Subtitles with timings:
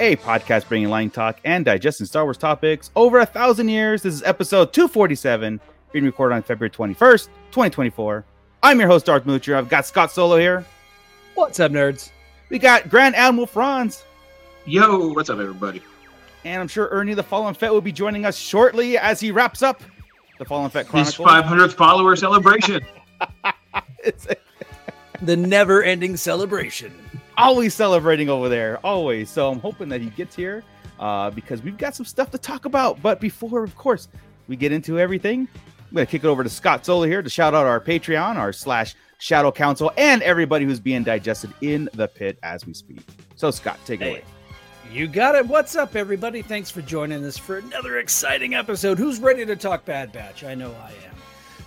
[0.00, 4.02] a podcast bringing line talk and digesting Star Wars topics over a thousand years.
[4.02, 5.60] This is episode 247,
[5.92, 8.24] being recorded on February 21st, 2024.
[8.62, 9.54] I'm your host, Darth Moocher.
[9.56, 10.64] I've got Scott Solo here.
[11.34, 12.10] What's up, nerds?
[12.48, 14.04] We got Grand Admiral Franz,
[14.66, 15.82] Yo, what's up, everybody?
[16.44, 19.62] and I'm sure Ernie the Fallen Fett will be joining us shortly as he wraps
[19.62, 19.82] up
[20.38, 21.56] the Fallen Fett His Chronicle.
[21.56, 22.80] 500th follower celebration.
[24.02, 24.26] It's
[25.22, 26.94] The never ending celebration.
[27.40, 29.30] Always celebrating over there, always.
[29.30, 30.62] So I'm hoping that he gets here
[30.98, 33.00] uh, because we've got some stuff to talk about.
[33.02, 34.08] But before, of course,
[34.48, 35.48] we get into everything,
[35.88, 38.36] I'm going to kick it over to Scott Solo here to shout out our Patreon,
[38.36, 43.00] our slash Shadow Council, and everybody who's being digested in the pit as we speak.
[43.36, 44.10] So, Scott, take it Hey.
[44.10, 44.24] away.
[44.92, 45.46] You got it.
[45.46, 46.42] What's up, everybody?
[46.42, 48.98] Thanks for joining us for another exciting episode.
[48.98, 50.42] Who's ready to talk Bad Batch?
[50.42, 51.14] I know I am.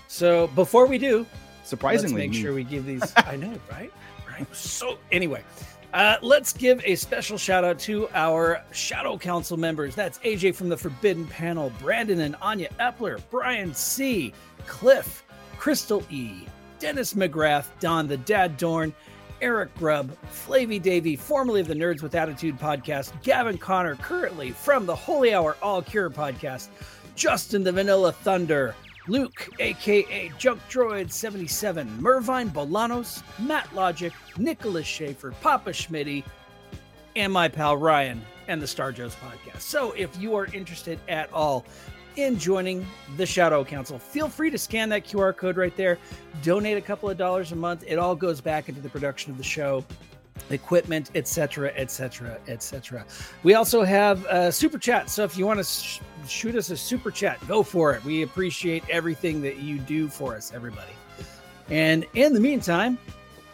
[0.09, 1.25] So before we do,
[1.63, 3.13] Surprisingly, make sure we give these.
[3.17, 3.91] I know, right?
[4.37, 4.55] Right.
[4.55, 5.43] So anyway,
[5.93, 9.93] uh, let's give a special shout out to our Shadow Council members.
[9.93, 14.33] That's AJ from the Forbidden Panel, Brandon and Anya Epler, Brian C,
[14.65, 15.23] Cliff,
[15.57, 16.45] Crystal E,
[16.79, 18.93] Dennis McGrath, Don the Dad Dorn,
[19.39, 24.85] Eric Grubb, Flavy Davy, formerly of the Nerds with Attitude podcast, Gavin Connor, currently from
[24.85, 26.69] the Holy Hour All Cure podcast,
[27.15, 28.73] Justin the Vanilla Thunder,
[29.07, 36.23] Luke, aka Junk Droid 77, Mervine Bolanos, Matt Logic, Nicholas Schaefer, Papa Schmitty,
[37.15, 39.61] and my pal Ryan and the Star Joes podcast.
[39.61, 41.65] So if you are interested at all
[42.15, 42.85] in joining
[43.17, 45.97] the Shadow Council, feel free to scan that QR code right there,
[46.41, 47.83] donate a couple of dollars a month.
[47.85, 49.83] It all goes back into the production of the show.
[50.49, 53.05] Equipment, etc., etc., etc.
[53.43, 55.09] We also have super chat.
[55.09, 58.03] So if you want to sh- shoot us a super chat, go for it.
[58.03, 60.91] We appreciate everything that you do for us, everybody.
[61.69, 62.97] And in the meantime,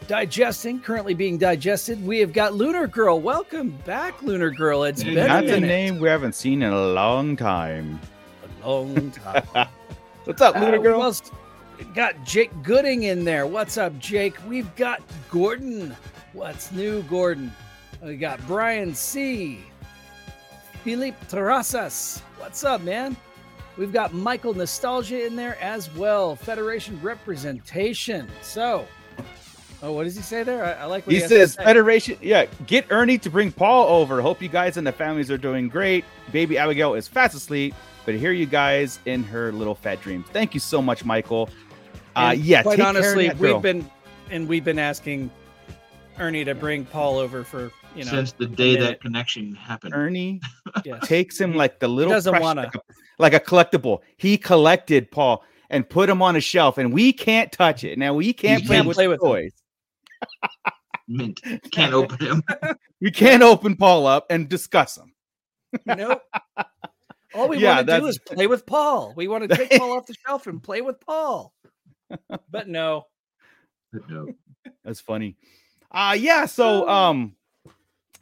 [0.07, 3.19] digesting, currently being digested, we have got Lunar Girl.
[3.19, 4.83] Welcome back, Lunar Girl.
[4.83, 5.67] It's been That's a minute.
[5.67, 7.99] name we haven't seen in a long time.
[8.63, 9.11] A long
[9.53, 9.67] time.
[10.25, 11.15] What's up, Lunar Uh, Girl?
[11.95, 13.47] got Jake Gooding in there.
[13.47, 14.35] What's up, Jake?
[14.47, 15.95] We've got Gordon.
[16.33, 17.51] What's new, Gordon?
[18.03, 19.59] We got Brian C.
[20.83, 22.21] Philippe Terrasas.
[22.39, 23.17] What's up, man?
[23.77, 26.37] We've got Michael Nostalgia in there as well.
[26.37, 28.29] Federation representation.
[28.41, 28.87] So,
[29.83, 30.63] oh, what does he say there?
[30.63, 31.63] I, I like what he, He says, say.
[31.65, 34.21] Federation, yeah, get Ernie to bring Paul over.
[34.21, 36.05] Hope you guys and the families are doing great.
[36.31, 40.25] Baby Abigail is fast asleep, but hear you guys in her little fat dreams.
[40.31, 41.49] Thank you so much, Michael.
[42.15, 43.89] Uh, yeah, quite take care of honestly, we've been
[44.31, 45.29] and we've been asking
[46.17, 48.85] Ernie to bring Paul over for you know Since the day minute.
[48.85, 49.93] that connection happened.
[49.93, 50.41] Ernie
[50.85, 50.99] yeah.
[50.99, 52.71] takes him like the little doesn't wanna.
[53.17, 53.99] like, a, collectible.
[54.17, 57.97] He collected Paul and put him on a shelf, and we can't touch it.
[57.99, 59.53] Now we can't play can't with, play with toys.
[61.07, 61.41] Mint.
[61.71, 62.43] Can't open him.
[63.01, 65.13] We can't open Paul up and discuss him.
[65.85, 66.21] Nope.
[67.33, 69.13] All we Yeah, want to do is play with Paul.
[69.15, 71.53] We want to take Paul off the shelf and play with Paul.
[72.51, 73.05] But no.
[74.09, 74.33] No.
[74.83, 75.37] That's funny.
[75.91, 77.35] Uh yeah, so um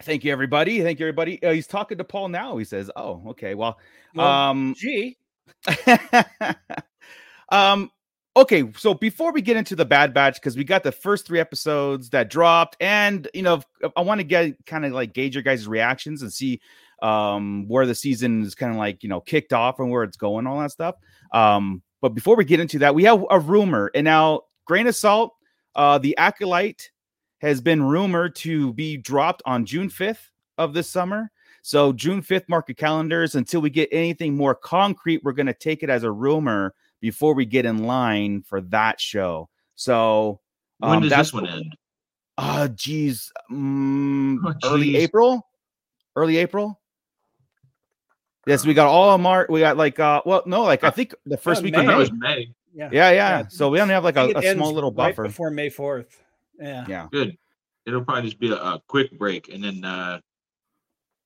[0.02, 0.82] thank you everybody.
[0.82, 1.42] Thank you everybody.
[1.44, 2.58] Uh, he's talking to Paul now.
[2.58, 3.56] He says, "Oh, okay.
[3.56, 3.78] Well,
[4.18, 5.18] um Gee,
[7.50, 7.92] um
[8.36, 11.40] okay, so before we get into the Bad Batch because we got the first 3
[11.40, 13.62] episodes that dropped and you know,
[13.96, 16.62] I want to get kind of like gauge your guys' reactions and see
[17.02, 20.18] um where the season is kind of like, you know, kicked off and where it's
[20.18, 20.96] going all that stuff.
[21.34, 23.92] Um but before we get into that, we have a rumor.
[23.94, 25.34] And now grain of salt,
[25.76, 26.92] uh the acolyte
[27.40, 31.32] has been rumored to be dropped on June 5th of this summer.
[31.62, 35.22] So June 5th, mark your calendars until we get anything more concrete.
[35.24, 39.00] We're going to take it as a rumor before we get in line for that
[39.00, 39.50] show.
[39.76, 40.40] So
[40.80, 41.76] When um, does that's this one end?
[42.38, 44.96] Uh, geez, mm, Oh, early.
[44.96, 45.46] April,
[46.16, 46.80] early April.
[48.46, 49.50] Yes, we got all of March.
[49.50, 51.82] We got like, uh, well, no, like I think the first Oh, week May.
[51.82, 51.96] Of May.
[51.96, 52.48] was May.
[52.74, 52.90] yeah.
[52.92, 53.40] Yeah, yeah.
[53.40, 53.48] Yeah.
[53.50, 55.24] So we only have like I a, think it a small little right buffer.
[55.24, 56.06] before May 4th.
[56.60, 56.86] Yeah.
[56.88, 57.08] Yeah.
[57.12, 57.38] Good.
[57.86, 60.20] It'll probably just be a, a quick break and then uh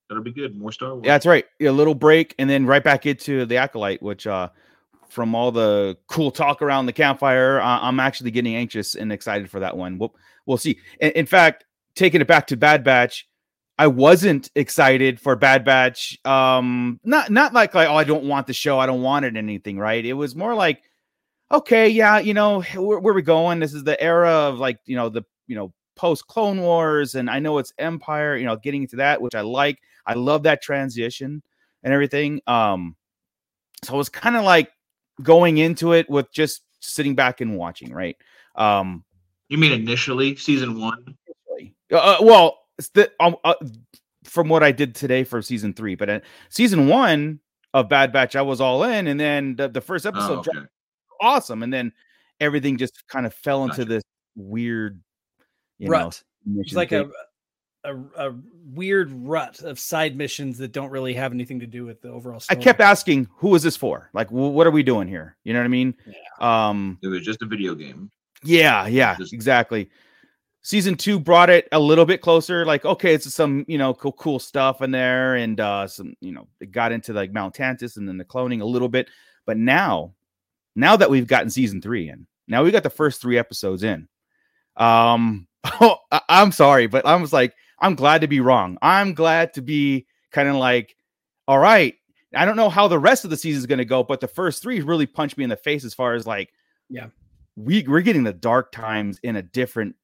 [0.08, 0.56] that'll be good.
[0.56, 1.02] More Star Wars.
[1.04, 1.44] Yeah, that's right.
[1.60, 4.48] A little break and then right back into the acolyte, which uh
[5.08, 9.50] from all the cool talk around the campfire, uh, I'm actually getting anxious and excited
[9.50, 9.98] for that one.
[9.98, 10.14] We'll
[10.46, 10.78] we'll see.
[11.00, 11.64] In, in fact,
[11.94, 13.28] taking it back to Bad Batch,
[13.78, 16.18] I wasn't excited for Bad Batch.
[16.24, 19.36] Um, not not like like oh I don't want the show, I don't want it
[19.36, 20.04] anything, right?
[20.04, 20.82] It was more like,
[21.52, 23.60] okay, yeah, you know where, where we going.
[23.60, 27.28] This is the era of like you know the you know post Clone Wars, and
[27.30, 28.36] I know it's Empire.
[28.36, 29.78] You know, getting into that, which I like.
[30.06, 31.42] I love that transition
[31.82, 32.40] and everything.
[32.46, 32.96] Um,
[33.84, 34.70] so it was kind of like
[35.22, 38.16] going into it with just sitting back and watching, right?
[38.56, 39.04] Um,
[39.48, 41.16] You mean initially season one?
[41.92, 43.54] uh, uh, well, it's the um, uh,
[44.24, 47.40] from what I did today for season three, but uh, season one
[47.74, 50.58] of Bad Batch, I was all in, and then the, the first episode Oh, dropped
[50.58, 50.66] okay.
[51.22, 51.92] Awesome, and then
[52.40, 53.88] everything just kind of fell into Gotcha.
[53.88, 54.02] this
[54.36, 55.00] weird,
[55.78, 56.22] you know, rut.
[56.56, 57.12] It's like a, thing.
[57.84, 58.34] a a
[58.74, 62.40] weird rut of side missions that don't really have anything to do with the overall
[62.50, 64.10] I kept asking, who is this for?
[64.12, 65.36] Like, wh- what are we doing here?
[65.44, 65.94] You know what I mean?
[66.40, 68.10] Um, It was just a video game.
[68.44, 69.88] Yeah, yeah, Just- exactly.
[70.64, 72.64] Season two brought it a little bit closer.
[72.64, 76.30] Like, okay, it's some you know cool, cool stuff in there, and uh some you
[76.30, 79.08] know it got into like Mount Tantiss and then the cloning a little bit.
[79.44, 80.14] But now,
[80.74, 84.08] now that we've gotten season three in, now we got the first three episodes in.
[84.76, 85.46] Um,
[85.80, 88.78] oh, I- I'm sorry, but I was like, I'm glad to be wrong.
[88.82, 90.96] I'm glad to be kind of like,
[91.48, 91.94] all right.
[92.34, 94.28] I don't know how the rest of the season is going to go, but the
[94.28, 96.50] first three really punched me in the face as far as like,
[96.88, 97.08] Yeah.
[97.56, 99.96] we we're getting the dark times in a different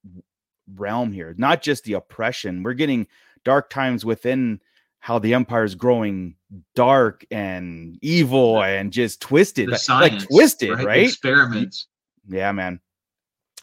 [0.74, 2.62] realm here, not just the oppression.
[2.62, 3.06] We're getting
[3.44, 4.60] dark times within
[4.98, 6.34] how the empire is growing
[6.74, 10.86] dark and evil and just twisted, like, science, like twisted, right?
[10.86, 11.04] Right?
[11.04, 11.86] Experiments.
[12.28, 12.80] Yeah, man.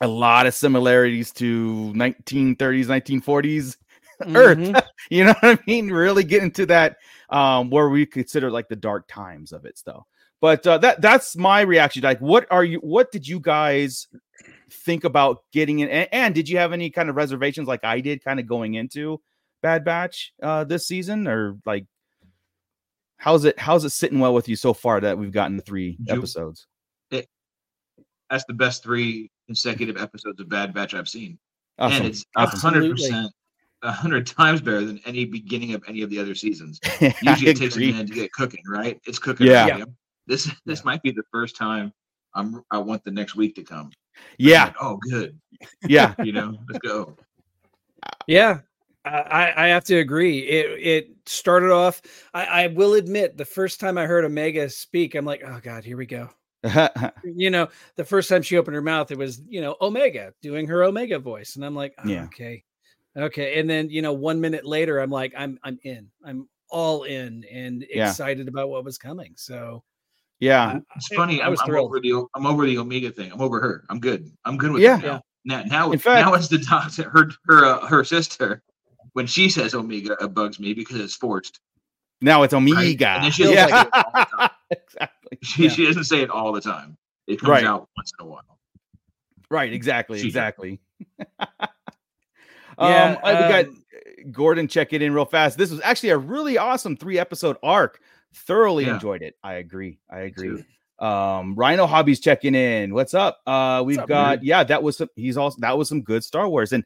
[0.01, 3.77] A lot of similarities to 1930s, 1940s
[4.35, 4.57] Earth.
[4.57, 4.83] Mhm.
[5.09, 5.89] you know what I mean?
[5.89, 6.97] Really get into that
[7.29, 10.05] um where we consider like the dark times of it though.
[10.41, 12.03] But uh, that that's my reaction.
[12.03, 12.79] Like, what are you?
[12.79, 14.07] What did you guys
[14.69, 15.89] think about getting in?
[15.89, 18.75] And, and did you have any kind of reservations, like I did, kind of going
[18.75, 19.21] into
[19.61, 21.85] Bad Batch uh this season, or like
[23.17, 25.97] how's it how's it sitting well with you so far that we've gotten the three
[26.05, 26.67] You- episodes?
[27.11, 27.21] Eh,
[28.29, 31.37] that's the best three consecutive episodes of Bad Batch I've seen.
[31.77, 31.97] Awesome.
[31.97, 32.59] And it's a awesome.
[32.59, 33.31] hundred percent
[33.83, 36.79] a hundred times better than any beginning of any of the other seasons.
[36.99, 37.91] Usually it takes a agree.
[37.91, 38.99] minute to get cooking, right?
[39.05, 39.47] It's cooking.
[39.47, 39.65] Yeah.
[39.65, 39.91] already.
[40.27, 41.93] This this might be the first time
[42.33, 43.91] I'm I want the next week to come.
[44.39, 45.37] Yeah, Like, oh, good.
[45.87, 47.15] yeah, You know, let's go.
[48.27, 48.59] Yeah,
[49.05, 50.39] I, I I have to agree.
[50.39, 52.01] It it started off.
[52.33, 55.83] I, I will admit, the first time I heard Omega speak, I'm like, oh god,
[55.83, 56.29] here we go.
[57.23, 60.67] You know, the first time she opened her mouth, it was you know Omega doing
[60.67, 62.23] her Omega voice, and I'm like, oh, Yeah.
[62.25, 62.63] okay,
[63.17, 63.59] okay.
[63.59, 66.09] And then you know, one minute later, I'm like, I'm I'm in.
[66.25, 68.09] I'm all in and Yeah.
[68.09, 69.33] excited about what was coming.
[69.37, 69.83] So
[70.39, 70.79] yeah.
[70.95, 71.41] It's I- funny.
[71.41, 71.85] I I'm, was I'm thrilled.
[71.85, 73.31] over the I'm over the Omega thing.
[73.31, 73.85] I'm over her.
[73.89, 74.29] I'm good.
[74.45, 74.97] I'm good with Yeah.
[74.99, 75.21] it now.
[75.45, 77.09] Now, now, In fact- now it's the doctor.
[77.09, 78.63] Her her uh, her sister.
[79.15, 81.61] When she says Omega, it bugs me because it's forced.
[82.21, 82.57] Now it's right?
[82.59, 83.07] Omega.
[83.21, 83.67] And she doesn't yeah.
[83.67, 84.49] say it all the time.
[84.71, 85.37] exactly.
[85.41, 85.69] She, Yeah.
[85.69, 86.97] she doesn't say it all the time.
[87.27, 87.63] It comes Right.
[87.63, 88.59] out once in a while.
[89.49, 90.79] Right, exactly, She- exactly.
[92.77, 93.83] Yeah, um, I- we got um,
[94.33, 95.57] Gordon checking in real fast.
[95.57, 98.01] This was actually a really awesome three episode arc.
[98.33, 98.95] Thoroughly Yeah.
[98.95, 99.35] enjoyed it.
[99.41, 99.97] I agree.
[100.09, 100.65] I agree.
[100.99, 102.93] Um, Rhino Hobbies checking in.
[102.93, 103.39] What's up?
[103.47, 105.07] Uh, we've up, got yeah, that was some.
[105.15, 106.83] He's also that was some good Star Wars, and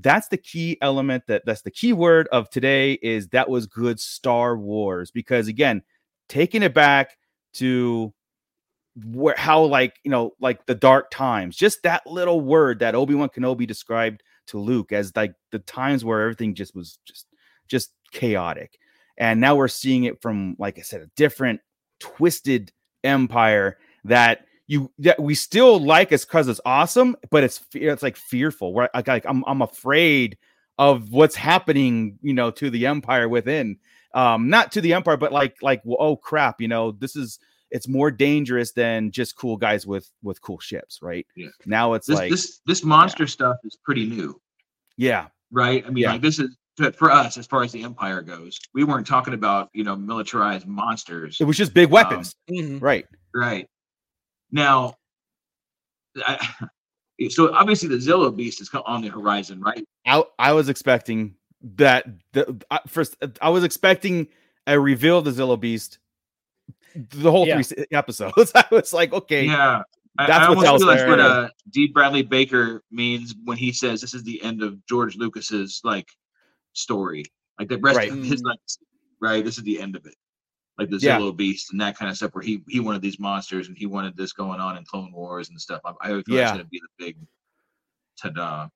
[0.00, 1.24] that's the key element.
[1.26, 5.82] That that's the key word of today is that was good Star Wars because again,
[6.28, 7.16] taking it back
[7.54, 8.12] to
[9.04, 13.14] where how like you know like the dark times, just that little word that Obi
[13.14, 17.26] Wan Kenobi described to Luke as like the times where everything just was just
[17.68, 18.78] just chaotic,
[19.16, 21.60] and now we're seeing it from like I said, a different
[22.00, 22.72] twisted
[23.02, 28.16] empire that you that we still like it's because it's awesome, but it's it's like
[28.16, 28.72] fearful.
[28.72, 30.38] Where like, like I'm I'm afraid
[30.78, 33.78] of what's happening, you know, to the empire within.
[34.14, 37.38] Um, not to the empire, but like like well, oh crap, you know, this is
[37.70, 41.26] it's more dangerous than just cool guys with with cool ships, right?
[41.36, 41.48] Yeah.
[41.64, 44.40] Now it's This like this this monster stuff is pretty new,
[44.96, 45.84] yeah, right?
[45.86, 46.12] I mean, Yeah.
[46.12, 48.58] like this is for- for us as far as the Empire goes.
[48.74, 52.80] We weren't talking about you know militarized monsters, it was just big weapons, mhm.
[52.80, 53.06] right?
[53.34, 53.68] right?
[54.50, 54.94] Now,
[56.24, 56.48] I,
[57.28, 59.84] so obviously the Zillo beast is on the horizon, right?
[60.06, 61.34] I I was expecting
[61.76, 64.28] that the I- first I was expecting
[64.66, 65.98] a reveal of the Zillo Beast.
[66.94, 67.60] The whole Yeah.
[67.62, 69.82] three episodes, I was like, okay, Yeah.
[70.18, 71.26] I, That's I what's almost else feel that's what yeah.
[71.26, 71.88] uh, D.
[71.88, 76.08] Bradley Baker means when he says this is the end of George Lucas's like
[76.72, 77.24] story,
[77.58, 78.10] like the rest Right.
[78.10, 78.80] of his legacy,
[79.20, 79.44] right?
[79.44, 80.14] This is the end of it,
[80.78, 81.30] like the Yeah.
[81.34, 84.16] Beast and that kind of stuff, where he he wanted these monsters and he wanted
[84.16, 85.80] this going on in Clone Wars and stuff.
[85.84, 86.36] I, I feel Yeah.
[86.42, 87.16] that's going to be the big
[88.20, 88.68] ta-da.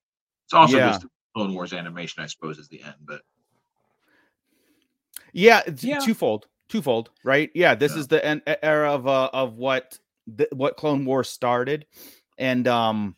[0.46, 0.88] It's also Yeah.
[0.88, 3.22] just the Clone Wars animation, I suppose, is the end, but
[5.32, 5.98] Yeah, it's Yeah.
[5.98, 7.50] twofold, twofold, right?
[7.54, 7.98] Yeah, this Yeah.
[7.98, 11.86] is the en- e- era of uh, of what the, what Clone Wars started,
[12.38, 13.14] and um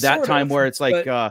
[0.00, 1.30] that Sort time of, where it's like but uh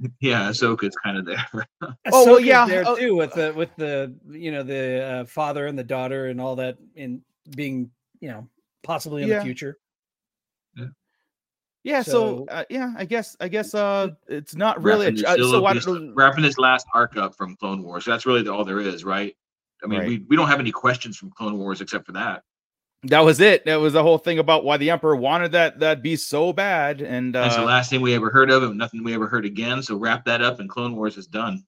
[0.20, 1.44] Yeah, Ahsoka's kind of there.
[2.12, 5.66] Oh, well, yeah, there oh- too with the with the you know the uh, father
[5.66, 7.22] and the daughter and all that in
[7.54, 7.90] being
[8.20, 8.48] you know
[8.82, 9.38] possibly in Yeah.
[9.40, 9.78] the future.
[11.82, 15.26] yeah, so, So- uh, yeah, I guess I guess uh it's not really a, wrapping,
[15.26, 18.04] uh, so why beast- don't- wrapping this last arc up from Clone Wars.
[18.04, 19.34] That's really all there is, right?
[19.82, 20.08] I mean, Right.
[20.08, 22.42] we, we don't have any questions from Clone Wars except for that.
[23.04, 23.64] That was it.
[23.64, 27.00] That was the whole thing about why the Emperor wanted that that beast so bad,
[27.00, 28.76] and That's the uh, last thing we ever heard of him.
[28.76, 29.82] Nothing we ever heard again.
[29.82, 31.64] So wrap that up, and Clone Wars is done.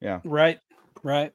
[0.00, 0.20] Yeah.
[0.24, 0.58] Right,
[1.02, 1.32] right.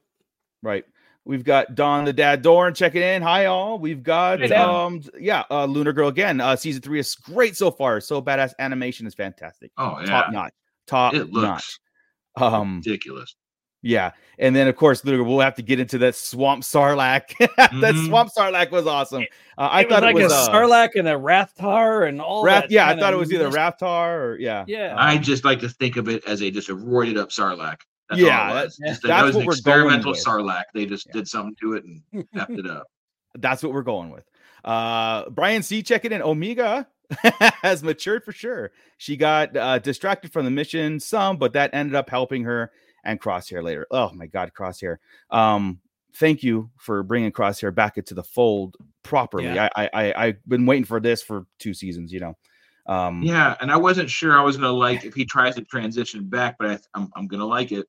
[0.62, 0.84] Right.
[1.24, 3.22] We've got Don the Dad Dorn checking in.
[3.22, 3.78] Hi all.
[3.78, 6.40] We've got Hey, um yeah, uh Lunar Girl again.
[6.40, 8.00] Uh season three is great so far.
[8.00, 9.70] So badass animation is fantastic.
[9.78, 10.52] Oh yeah, Top notch.
[10.86, 11.32] Top it notch.
[11.32, 11.78] looks
[12.36, 13.36] Um ridiculous.
[13.82, 14.12] Yeah.
[14.38, 17.36] And then of course we'll have to get into that swamp sarlacc.
[17.56, 18.06] that Mhm.
[18.06, 19.24] swamp sarlacc was awesome.
[19.58, 22.20] Uh, I it was thought like it was a uh, Sarlacc and a Rathtar and
[22.20, 22.70] all Rath- that.
[22.70, 24.64] yeah, I thought it was either mist- Raptar or yeah.
[24.66, 24.94] Yeah.
[24.96, 27.76] I just like to think of it as a just a roided up Sarlacc.
[28.08, 28.76] That's all Yeah, it that- was.
[28.78, 30.24] Just that- that's that was what an we're going experimental with.
[30.24, 30.64] Sarlacc.
[30.74, 31.12] They just Yeah.
[31.12, 32.02] did something to it and
[32.34, 32.86] effed it up.
[33.34, 34.24] That's what we're going with.
[34.64, 36.22] Uh Brian C checking in.
[36.22, 36.86] Omega
[37.62, 38.70] has matured for sure.
[38.96, 42.70] She got uh, distracted from the mission some, but that ended up helping her
[43.04, 43.86] and Crosshair later.
[43.90, 44.96] Oh my god, Crosshair.
[45.30, 45.78] Um
[46.14, 49.44] thank you for bringing Crosshair back into the fold properly.
[49.44, 49.68] Yeah.
[49.74, 52.36] I, I I I've been waiting for this for two seasons, you know.
[52.86, 56.24] Um Yeah, and I wasn't sure I was gonna like if he tries to transition
[56.28, 57.86] back, but I, I'm I'm gonna like it.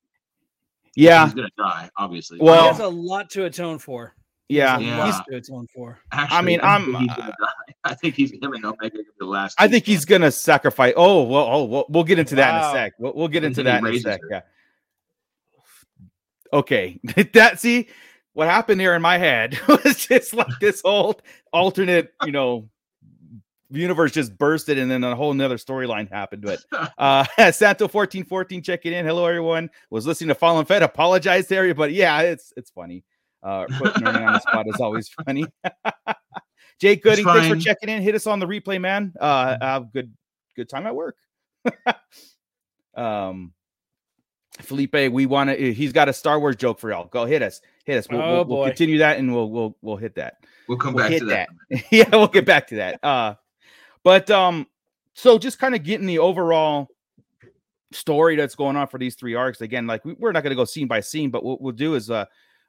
[0.96, 2.38] yeah, he's gonna die, obviously.
[2.40, 4.14] Well- he has a lot to atone for.
[4.48, 4.74] Yeah.
[4.78, 4.98] has a Yeah.
[5.06, 5.98] lot to atone for.
[6.12, 7.74] Actually, I mean, I I'm, think he's gonna die.
[7.84, 9.54] I think he's him and Omega are the last.
[9.58, 10.92] I think he's gonna sacrifice.
[10.96, 12.92] Oh well, oh well, we'll get into that in a sec.
[12.98, 14.20] We'll, we'll get into that in a sec.
[14.22, 14.28] her.
[14.30, 14.40] Yeah.
[16.54, 17.00] Okay,
[17.32, 17.88] that see
[18.32, 21.20] what happened here in my head was just like this whole
[21.52, 22.68] alternate, you know,
[23.70, 26.60] universe just bursted, and then a whole nother storyline happened to it.
[26.96, 29.04] Uh, Santo fourteen fourteen checking in.
[29.04, 29.68] Hello everyone.
[29.90, 30.82] Was listening to Fallen Fett.
[30.82, 31.92] Apologize to everybody.
[31.92, 33.02] But yeah, it's it's funny.
[33.42, 35.44] Uh, putting on the spot is always funny.
[36.80, 38.00] Jake Gooding, thanks for checking in.
[38.00, 39.12] Hit us on the replay, man.
[39.20, 40.12] Uh, have good
[40.54, 41.16] good time at work.
[42.94, 43.52] um,
[44.60, 45.72] Felipe, we want to.
[45.72, 47.06] He's got a Star Wars joke for y'all.
[47.06, 48.06] Go hit us, hit us.
[48.08, 48.66] We'll, Oh, we'll, we'll boy.
[48.68, 50.44] continue that, and we'll we'll we'll hit that.
[50.68, 51.48] We'll come We'll back to that.
[51.90, 53.02] yeah, we'll get back to that.
[53.02, 53.34] Uh,
[54.02, 54.66] but um,
[55.14, 56.88] so just kind of getting the overall
[57.92, 59.60] story that's going on for these three arcs.
[59.60, 61.94] Again, like we, we're not going to go scene by scene, but what we'll do
[61.94, 62.24] is uh,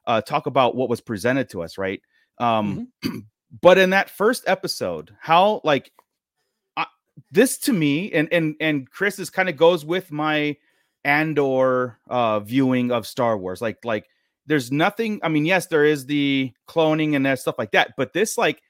[0.06, 2.02] uh, talk about what was presented to us, right?
[2.38, 2.88] Um,
[3.60, 5.92] but in that first episode, how like
[6.76, 6.86] I,
[7.30, 10.56] this to me, and and and Chris is kind of goes with my
[11.06, 13.62] Andor uh viewing of Star Wars.
[13.62, 14.06] Like like
[14.46, 15.20] there's nothing.
[15.22, 18.60] I mean, yes, there is the cloning and that stuff like that, but this like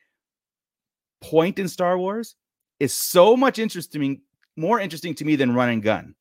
[1.21, 2.37] point in Star Wars
[2.79, 4.21] is so much interesting,
[4.57, 6.15] more interesting to me than Run and Gun.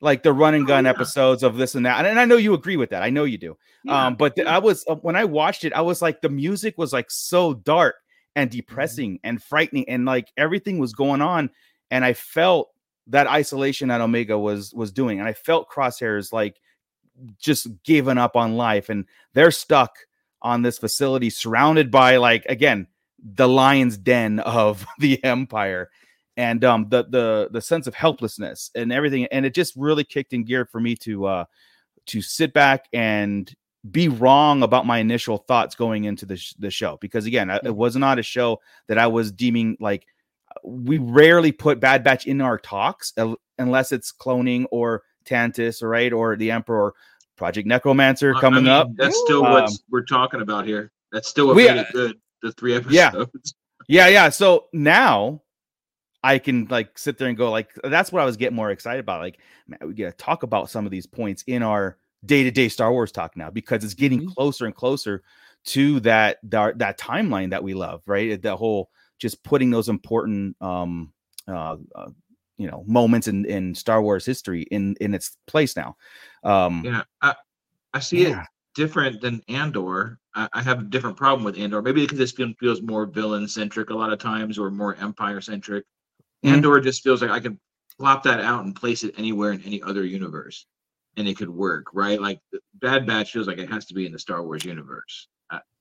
[0.00, 0.90] Like the run and Oh, gun yeah.
[0.90, 3.02] episodes of this and that, and, and I know you agree with that.
[3.02, 3.56] I know you do.
[3.82, 6.28] Yeah, Um, but th- I was uh, when I watched it, I was like, the
[6.28, 7.94] music was like so dark
[8.34, 11.48] and depressing and frightening, and like everything was going on,
[11.90, 12.68] and I felt
[13.08, 16.60] that isolation that Omega was was doing, and I felt Crosshairs like
[17.38, 19.96] just giving up on life, and they're stuck
[20.42, 22.86] on this facility, surrounded by like again
[23.34, 25.90] the lion's den of the Empire.
[26.38, 30.34] And um, the the the sense of helplessness and everything, and it just really kicked
[30.34, 31.44] in gear for me to uh,
[32.06, 33.52] to sit back and
[33.90, 37.60] be wrong about my initial thoughts going into the, sh- the show because again I-
[37.64, 40.06] it was not a show that i was deeming like
[40.64, 43.12] we rarely put bad batch in our talks
[43.58, 46.94] unless it's cloning or tantiss right or the emperor or
[47.36, 50.90] project necromancer I- I coming mean, up That's still Um, what we're talking about here.
[51.12, 52.16] That's still what we- made it good.
[52.42, 52.92] The three episodes.
[52.94, 53.12] Yeah.
[53.88, 55.40] yeah yeah so now
[56.24, 58.98] i can like sit there and go like that's what i was getting more excited
[59.00, 62.90] about like man, we gotta talk about some of these points in our day-to-day star
[62.90, 64.34] wars talk now because it's getting Mhm.
[64.34, 65.22] closer and closer
[65.66, 70.56] to that that, that timeline that we love right the whole just putting those important
[70.60, 71.12] um
[71.48, 72.10] uh, uh
[72.58, 75.96] you know moments in in star wars history in in its place now
[76.44, 77.34] um Yeah, I,
[77.94, 78.42] I see Yeah.
[78.42, 80.18] it different than Andor.
[80.34, 81.80] I, I have a different problem with Andor.
[81.80, 85.40] Maybe because this film feels more villain centric a lot of times, or more Empire
[85.40, 85.84] centric.
[86.44, 86.50] Mhm.
[86.50, 87.58] Andor just feels like I can
[87.98, 90.66] plop that out and place it anywhere in any other universe,
[91.16, 92.20] and it could work, right?
[92.20, 92.40] Like
[92.74, 95.28] Bad Batch feels like it has to be in the Star Wars universe.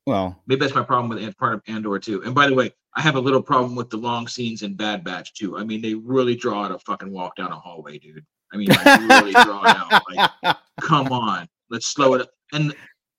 [0.05, 2.23] Well maybe that's my problem with part of Andor too.
[2.23, 5.03] And by the way, I have a little problem with the long scenes in Bad
[5.03, 5.57] Batch too.
[5.57, 8.25] I mean, they really draw out a fucking walk down a hallway, dude.
[8.53, 10.03] I mean, like really draw it out.
[10.09, 12.29] Like, come on, let's slow it up.
[12.53, 12.73] And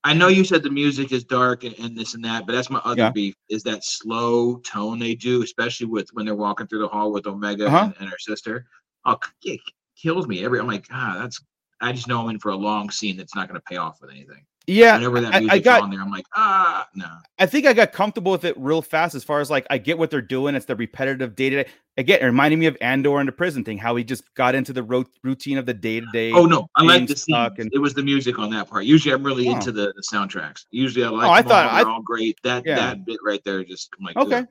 [0.05, 2.71] I know you said the music is dark and, and this and that, but that's
[2.71, 3.11] my other Yeah.
[3.11, 7.13] beef is that slow tone they do, especially with when they're walking through the hall
[7.13, 7.85] with Omega Uh-huh.
[7.87, 8.67] and, and her sister.
[9.05, 9.61] Oh, it
[10.01, 10.59] kills me every.
[10.61, 11.41] I'm like, ah, that's.
[11.83, 13.99] I just know I'm in for a long scene that's not going to pay off
[14.01, 14.47] with anything.
[14.69, 17.07] Yeah, Whenever that I- I got- on there, I'm like, ah, no.
[17.39, 19.97] I think I got comfortable with it real fast as far as like I get
[19.97, 20.57] what they're doing.
[20.57, 21.71] It's the repetitive day to day.
[21.97, 24.73] Again, it reminded me of Andor and the prison thing, how he just got into
[24.73, 26.33] the ro- routine of the day to day.
[26.33, 27.37] Oh no, I like the scene.
[27.37, 28.85] and- It was the music on that part.
[28.87, 29.53] Usually, I'm really Oh.
[29.53, 30.65] into the, the soundtracks.
[30.73, 31.27] Usually, I like.
[31.29, 32.37] Oh, I them all, thought- they're I- all great.
[32.43, 32.75] That Yeah.
[32.75, 34.39] that bit right there, just I'm like, Okay.
[34.39, 34.47] "Ugh,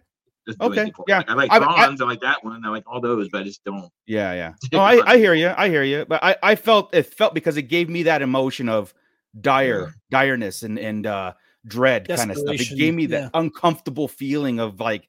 [0.47, 1.17] just Okay, anything for it." yeah.
[1.17, 2.65] Like, I like I- I- I, like that one.
[2.65, 3.89] I like all those, but I just don't.
[4.07, 4.53] Yeah, yeah.
[4.73, 5.53] Oh, I, I hear you.
[5.57, 6.05] I hear you.
[6.07, 8.93] But I, I felt it felt because it gave me that emotion of
[9.41, 11.33] dire, direness and and uh
[11.67, 12.55] dread kind of stuff.
[12.55, 15.07] It gave me that uncomfortable feeling of like,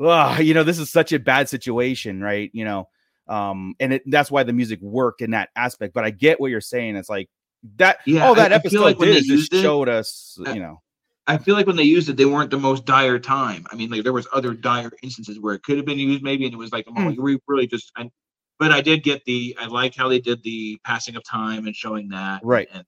[0.00, 2.50] ah, you know, this is such a bad situation, right?
[2.52, 2.88] You know,
[3.28, 5.94] um, and it that's why the music worked in that aspect.
[5.94, 6.96] But I get what you're saying.
[6.96, 7.28] It's like
[7.76, 7.98] that.
[8.06, 10.52] Yeah, all that I- I episode feel like did is just it- showed us, I-
[10.52, 10.80] you know.
[11.26, 13.64] I feel like when they used it, they weren't the most dire time.
[13.72, 16.44] I mean, like there was other dire instances where it could have been used, maybe,
[16.44, 17.16] and it was like, oh, Mm.
[17.16, 17.90] we really just.
[17.96, 18.10] I,
[18.58, 19.56] but I did get the.
[19.58, 22.68] I like how they did the passing of time and showing that, Right.
[22.74, 22.84] And,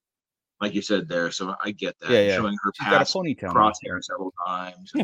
[0.61, 2.11] like you said there, so I get that.
[2.11, 2.37] Yeah, yeah.
[2.37, 3.53] Showing her She's got a past ponytail.
[3.53, 4.93] crosshair several times.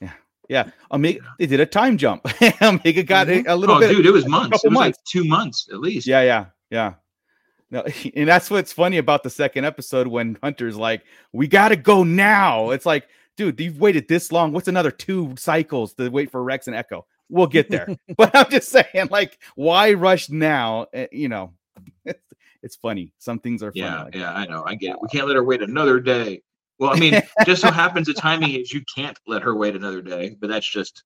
[0.00, 0.12] Yeah,
[0.48, 1.20] Yeah, Omega.
[1.38, 2.24] They did a time jump.
[2.62, 3.88] Omega got a, a little oh, bit.
[3.94, 4.46] dude, it was months.
[4.46, 5.02] It couple was like months.
[5.10, 6.06] two months at least.
[6.06, 6.94] Yeah, yeah, yeah.
[7.70, 7.84] No,
[8.16, 12.02] and that's what's funny about the second episode when Hunter's like, "We got to go
[12.02, 14.52] now." It's like, dude, you've waited this long.
[14.52, 17.06] What's another two cycles to wait for Rex and Echo?
[17.28, 17.94] We'll get there.
[18.16, 20.86] but I'm just saying, like, why rush now?
[20.94, 21.52] Eh, You know,
[22.62, 23.12] it's, funny.
[23.18, 23.80] Some things are funny.
[23.80, 24.64] Yeah, like yeah, I know.
[24.66, 24.98] I get it.
[25.02, 26.42] We can't let her wait another day.
[26.78, 30.00] Well, I mean, just so happens the timing is you can't let her wait another
[30.02, 31.02] day, but that's just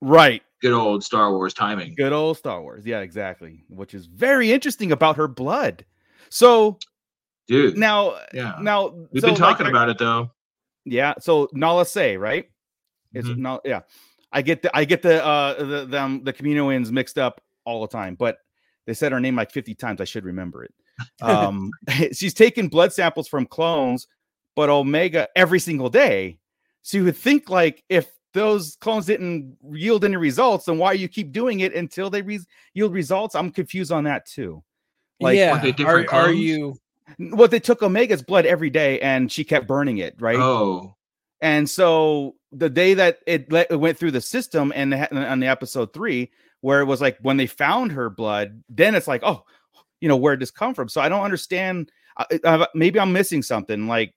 [0.00, 0.42] Right.
[0.62, 1.94] good old Star Wars timing.
[1.96, 2.86] Good old Star Wars.
[2.86, 3.64] Yeah, exactly.
[3.68, 5.84] Which is very interesting about her blood.
[6.30, 6.78] So
[7.48, 7.76] Dude.
[7.76, 8.54] now, yeah.
[8.60, 10.30] now We've so, been talking are- about it though.
[10.84, 11.14] Yeah.
[11.20, 12.48] So Nala Se, right?
[13.12, 13.40] Is it Mhm.
[13.40, 13.60] no?
[13.64, 13.80] Yeah.
[14.30, 17.88] I get the I get the uh the them the Kaminoans mixed up all the
[17.88, 18.38] time, but
[18.86, 20.00] they said her name like 50 times.
[20.00, 20.72] I should remember it.
[21.20, 21.70] Um
[22.12, 24.06] she's taking blood samples from clones,
[24.56, 26.38] but Omega every single day.
[26.82, 31.08] So you would think like if those clones didn't yield any results, then why you
[31.08, 32.40] keep doing it until they re-
[32.74, 33.34] yield results?
[33.34, 34.62] I'm confused on that too.
[35.20, 35.52] Like yeah,
[35.86, 36.76] Are are, are you?
[37.18, 40.38] well, they took Omega's blood every day and she kept burning it, right?
[40.38, 40.94] Oh,
[41.40, 45.46] And so the day that it, let, it went through the system and on the
[45.46, 46.30] episode three,
[46.60, 49.44] where it was like when they found her blood, then it's like, oh,
[50.00, 50.88] you know, where did this come from?
[50.88, 51.90] So I don't understand.
[52.16, 54.14] Uh, uh, maybe I'm missing something, like,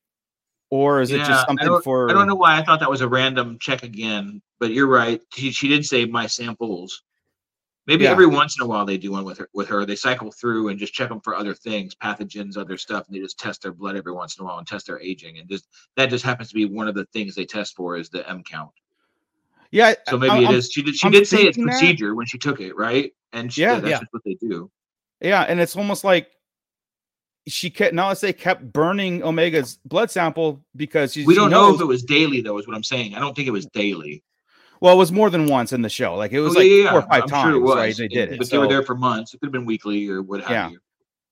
[0.70, 2.10] or is it just something for?
[2.10, 5.22] I don't know why I thought that was a random check again, but you're right.
[5.34, 7.04] She, she did say my samples.
[7.88, 8.12] Maybe Yeah.
[8.12, 9.50] every once in a while they do one with her.
[9.54, 13.08] With her, they cycle through and just check them for other things, pathogens, other stuff,
[13.08, 15.40] and they just test their blood every once in a while and test their aging.
[15.40, 15.68] And just
[15.98, 18.44] that just happens to be one of the things they test for is the M
[18.44, 18.70] count.
[19.72, 19.94] Yeah.
[20.10, 20.72] So maybe I- it I'm- is.
[20.72, 20.96] She did.
[20.96, 21.72] She I'm did say it's thinking that.
[21.80, 23.12] procedure when she took it, right?
[23.34, 23.76] And she, Yeah.
[23.80, 24.00] that's Yeah.
[24.00, 24.70] just what they do.
[25.22, 26.30] Yeah, and it's almost like
[27.48, 27.94] she kept.
[27.94, 31.82] Now let's say kept burning Omega's blood sample because she, We don't know knows- if
[31.82, 32.58] it was daily, though.
[32.58, 33.16] Is what I'm saying.
[33.16, 34.24] I don't think it was daily.
[34.80, 36.16] Well, it was more than once in the show.
[36.16, 37.96] Like it was Oh, like yeah, yeah, four or 5 I'm times, sure right?
[37.96, 38.40] They did it.
[38.40, 39.32] but they were there for months.
[39.34, 40.70] It could have been weekly or what have Yeah.
[40.72, 40.80] you.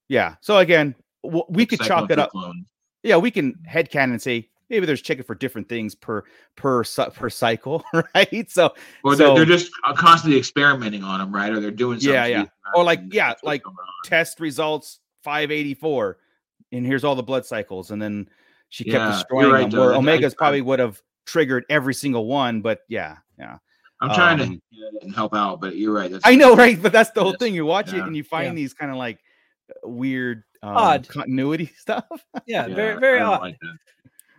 [0.08, 0.36] Yeah.
[0.42, 2.30] So again, we could chalk it up.
[2.30, 2.66] clones.
[3.02, 6.24] Yeah, we can headcanon and say maybe there's checking for different things per
[6.58, 7.84] per per cycle,
[8.16, 8.52] right?
[8.52, 8.74] So
[9.04, 11.52] Or they're, So- they're just uh, constantly experimenting on them, right?
[11.52, 12.14] Or they're doing something.
[12.14, 12.46] Yeah, yeah.
[12.74, 13.64] These Or like, yeah, like
[14.06, 16.18] test results 584,
[16.72, 18.30] and here's all the blood cycles, and then
[18.70, 19.80] she kept Yeah, destroying right, them.
[19.80, 23.58] Where Omega's I- probably would have triggered every single one, but yeah, yeah.
[24.02, 26.10] I'm trying um, to and help out, but you're right.
[26.10, 26.82] That's I know, right?
[26.82, 27.40] But that's the whole Yes.
[27.40, 27.54] thing.
[27.54, 28.54] You watch it and you find Yeah.
[28.54, 29.20] these kind of like
[29.70, 31.08] uh, weird, um, Odd.
[31.10, 32.06] continuity stuff.
[32.46, 33.42] Yeah, yeah, very very odd.
[33.42, 33.78] like that.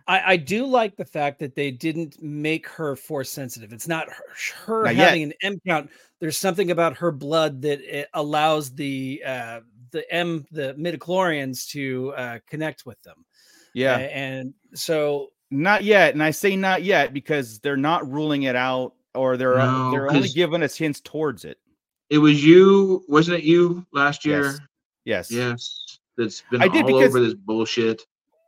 [0.07, 3.73] I, I do like the fact that they didn't make her force sensitive.
[3.73, 4.23] It's not her,
[4.65, 5.07] her Not yet.
[5.09, 5.89] having an M count.
[6.19, 9.59] There's something about her blood that it allows the uh,
[9.91, 13.25] the M the midichlorians to uh, connect with them.
[13.73, 13.97] yeah.
[13.97, 18.55] A- and so Not yet, and I say not yet because they're not ruling it
[18.55, 21.57] out, or they're uh, No, they're only 'cause- giving us hints towards it.
[22.09, 24.57] It was you, wasn't it you last year?
[25.05, 25.97] Yes, yes, Yes.
[26.17, 28.05] That's been I did all because- over this bullshit.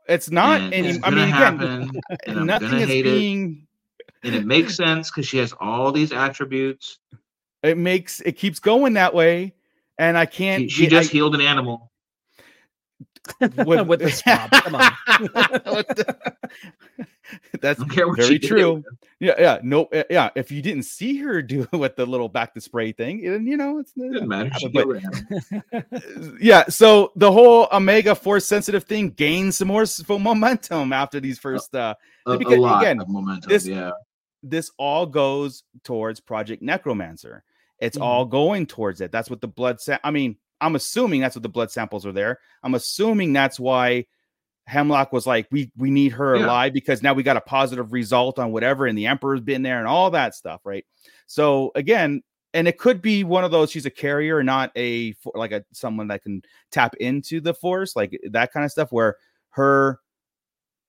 [0.08, 3.12] It's not, mm, and and it's I mean, again, happen, I'm nothing is hate it.
[3.12, 3.68] being.
[4.24, 7.00] And it makes sense because she has all these attributes.
[7.62, 9.54] It makes it keeps going that way,
[9.98, 10.64] and I can't.
[10.64, 11.92] She, she just I- healed an animal.
[13.40, 14.52] With- with the swab.
[14.52, 14.92] Come on.
[17.62, 18.84] That's very true.
[19.20, 20.30] Yeah, yeah, no, uh, yeah.
[20.36, 23.56] If you didn't see her do with the little back to spray thing, then you
[23.58, 24.52] know it's Doesn't matter.
[24.74, 24.88] But-
[26.40, 26.66] yeah.
[26.68, 29.86] So the whole Omega Force sensitive thing gains some more
[30.20, 31.74] momentum after these first.
[31.76, 31.96] uh
[32.28, 33.50] a, a lot again, of momentum.
[33.50, 33.92] this- yeah,
[34.44, 37.44] This all goes towards Project Necromancer.
[37.80, 38.02] It's Mhm.
[38.04, 39.12] all going towards it.
[39.12, 39.80] That's what the blood.
[39.82, 42.40] Sa- I mean, I'm assuming that's what the blood samples are there.
[42.64, 44.06] I'm assuming that's why
[44.66, 46.46] Hemlock was like, we we need her Yeah.
[46.46, 49.80] alive because now we got a positive result on whatever, and the Emperor's been there
[49.80, 50.86] and all that stuff, right?
[51.28, 52.24] So again,
[52.54, 53.72] and it could be one of those.
[53.72, 58.18] She's a carrier, not a like a someone that can tap into the Force, like
[58.32, 59.18] that kind of stuff, where
[59.50, 60.00] her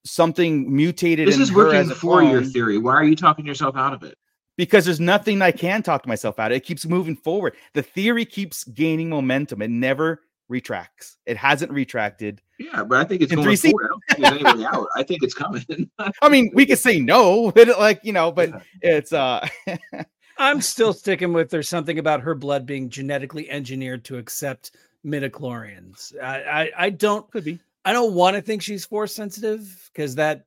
[0.04, 1.26] something mutated.
[1.26, 2.78] this is working as a for your theory.
[2.78, 4.16] Why are you talking yourself out of it?
[4.56, 6.52] Because there's nothing I can talk to myself out.
[6.52, 6.56] of.
[6.56, 7.54] It keeps moving forward.
[7.72, 9.62] The theory keeps gaining momentum.
[9.62, 11.16] It never retracts.
[11.26, 12.40] It hasn't retracted.
[12.58, 13.90] Yeah, but I think it's In going three forward.
[14.10, 14.86] I don't think there's out.
[14.96, 15.90] I think it's coming.
[16.22, 19.46] I mean, we could say no, but like you know, but it's uh
[20.38, 24.72] I'm still sticking with there's something about her blood being genetically engineered to accept
[25.04, 26.18] midichlorians.
[26.20, 27.60] I, I, I don't could be.
[27.84, 30.46] I don't want to think she's force sensitive because that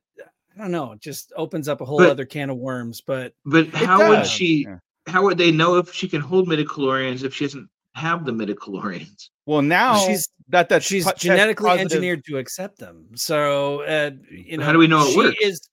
[0.58, 3.00] I don't know, it just opens up a whole But- other can of worms.
[3.00, 4.64] But But how would she?
[4.64, 4.78] yeah.
[5.06, 9.30] How would they know if she can hold midichlorians if she doesn't have the midichlorians?
[9.46, 13.06] Well, now She's- that that she's po- genetically positive- engineered to accept them.
[13.14, 15.36] So uh, you know, How do we know it she works?
[15.40, 15.68] Is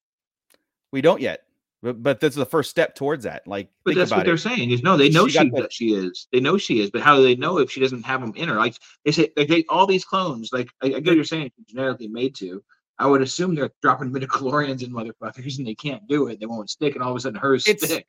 [0.92, 1.46] We don't yet,
[1.82, 3.46] but but that's the first step towards that.
[3.48, 5.74] Like, But think that's what about they're saying is no, they know She she, that
[5.74, 6.28] she is.
[6.32, 8.48] They know she is, but how do they know if she doesn't have them in
[8.48, 8.56] her?
[8.56, 10.52] Like they say, like they all these clones.
[10.54, 12.64] Like I, I get what you're saying, she's genetically made to.
[12.98, 16.40] I would assume they're dropping midichlorians in motherfuckers, and they can't do it.
[16.40, 18.06] They won't stick, and all of a sudden hers It's- stick.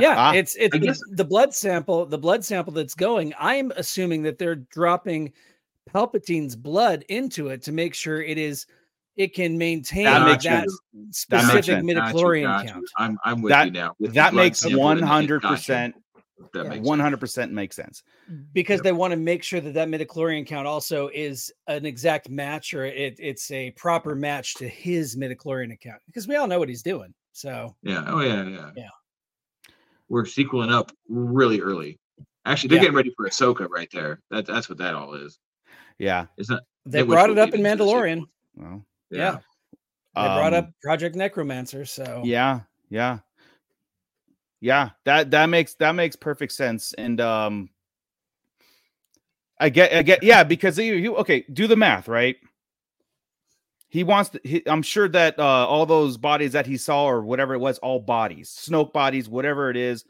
[0.00, 3.32] Yeah, Ah, it's it's the, guess- the blood sample, the blood sample that's going.
[3.38, 5.32] I'm assuming that they're dropping
[5.92, 8.66] Palpatine's blood into it to make sure it is
[9.14, 11.84] it can maintain That that, makes specific sense.
[11.84, 12.70] Got midichlorian got you.
[12.72, 12.84] count.
[12.98, 13.94] I'm I'm with That- you now.
[14.00, 15.54] With That makes sample one and the- hundred gotcha.
[15.54, 15.94] percent,
[16.52, 16.68] That Yeah.
[16.70, 17.02] makes one sense.
[17.04, 18.02] hundred percent makes sense.
[18.52, 18.84] because Yep.
[18.84, 22.84] they want to make sure that that midichlorian count also is an exact match or
[22.84, 26.82] it, it's a proper match to his midichlorian account because we all know what he's
[26.82, 27.14] doing.
[27.32, 28.04] So Yeah.
[28.06, 28.46] Oh yeah.
[28.46, 28.70] Yeah.
[28.76, 28.88] Yeah.
[30.08, 31.98] We're sequeling up really early.
[32.44, 32.82] Actually, they're Yeah.
[32.82, 34.20] getting ready for Ahsoka right there.
[34.30, 35.38] That that's what that all is.
[35.98, 36.26] Yeah.
[36.36, 36.62] It's not.
[36.84, 38.22] they which brought it up in Mandalorian.
[38.54, 39.38] Well, Yeah.
[40.14, 41.84] They brought um, up Project Necromancer.
[41.84, 43.18] So Yeah, yeah.
[44.60, 46.92] Yeah, that that makes that makes perfect sense.
[46.94, 47.70] And um
[49.58, 52.36] I get I get yeah, because you, you okay, do the math, right?
[53.88, 57.22] He wants to, he, I'm sure that uh all those bodies that he saw or
[57.22, 60.04] whatever it was, all bodies, Snoke bodies, whatever it is,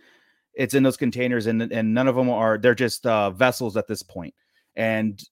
[0.55, 3.87] it's in those containers and and none of them are they're just uh vessels at
[3.89, 4.35] this point.
[4.77, 5.23] And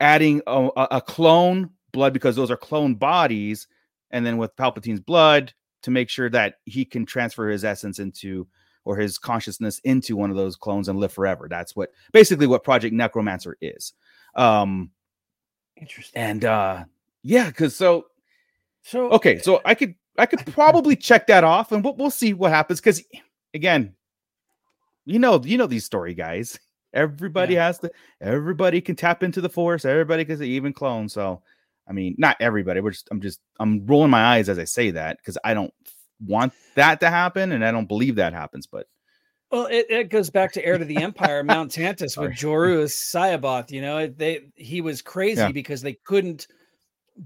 [0.00, 3.68] adding a a clone blood because those are clone bodies
[4.10, 5.52] and then with Palpatine's blood
[5.86, 8.44] to make sure that he can transfer his essence into
[8.84, 11.46] or his consciousness into one of those clones and live forever.
[11.48, 13.92] That's what basically what Project Necromancer is.
[14.34, 14.90] Um
[15.76, 16.20] interesting.
[16.20, 16.84] and uh
[17.22, 18.06] yeah, cuz so
[18.82, 22.34] So okay, so I could I could probably check that off and we'll, we'll see
[22.34, 23.04] what happens cuz
[23.54, 23.94] again,
[25.04, 26.58] you know, you know these story guys.
[26.92, 31.08] Everybody has to everybody can tap into the force, everybody can even clone.
[31.08, 31.42] So
[31.88, 32.80] I mean, not everybody.
[32.80, 35.72] We're just I'm just I'm rolling my eyes as I say that because I don't
[36.24, 38.66] want that to happen and I don't believe that happens.
[38.66, 38.86] But
[39.52, 43.70] Well, it, it goes back to Heir to the Empire, Mount Tantiss with Joruus C'baoth.
[43.70, 45.52] You know, they he was crazy Yeah.
[45.52, 46.46] because they couldn't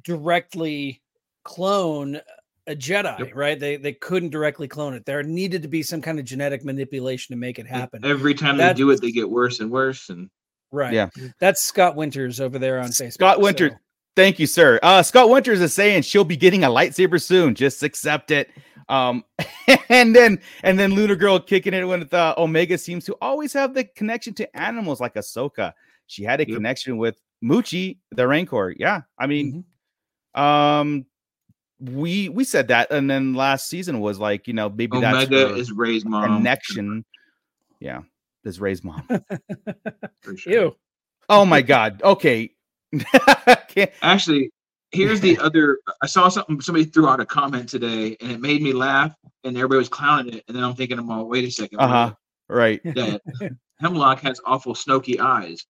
[0.05, 1.03] directly
[1.45, 2.21] clone
[2.67, 3.35] a Jedi, Yep.
[3.35, 3.59] right?
[3.59, 5.05] They they couldn't directly clone it.
[5.07, 8.05] There needed to be some kind of genetic manipulation to make it happen.
[8.05, 10.09] Every time That's- they do it, they get worse and worse.
[10.11, 10.31] And
[10.73, 10.93] Right.
[10.93, 11.09] Yeah.
[11.41, 13.15] That's Scott Winters over there on Facebook.
[13.15, 13.79] Scott Winters, so-
[14.17, 14.79] thank you, sir.
[14.83, 17.55] Uh Scott Winters is saying she'll be getting a lightsaber soon.
[17.55, 18.51] Just accept it.
[18.89, 19.25] Um
[19.89, 23.75] and then and then Lunar Girl kicking it with uh, Omega seems to always have
[23.75, 25.73] the connection to animals like Ahsoka.
[26.07, 26.57] She had a Yep.
[26.57, 28.75] connection with Muchi, the Rancor.
[28.77, 29.03] Yeah.
[29.19, 29.65] I mean,
[30.37, 30.41] Mhm.
[30.41, 31.07] um
[31.81, 35.49] we we said that and then last season was like you know maybe that's Omega
[35.49, 36.25] her is Rey's mom.
[36.39, 37.05] connection
[37.81, 38.03] yeah
[38.45, 39.03] is rey's mom
[40.21, 40.53] for sure.
[40.53, 40.77] Ew.
[41.31, 42.51] oh my god okay
[43.75, 44.53] Can't- Actually,
[44.93, 45.79] here's the other.
[46.03, 46.61] I saw something.
[46.61, 49.15] Somebody threw out a comment today, and it made me laugh.
[49.45, 50.45] And everybody was clowning it.
[50.49, 51.79] And then I'm thinking, "Oh, wait a second.
[51.81, 52.15] uh-huh
[52.49, 53.23] right That
[53.81, 55.65] Hemlock has awful snoky eyes.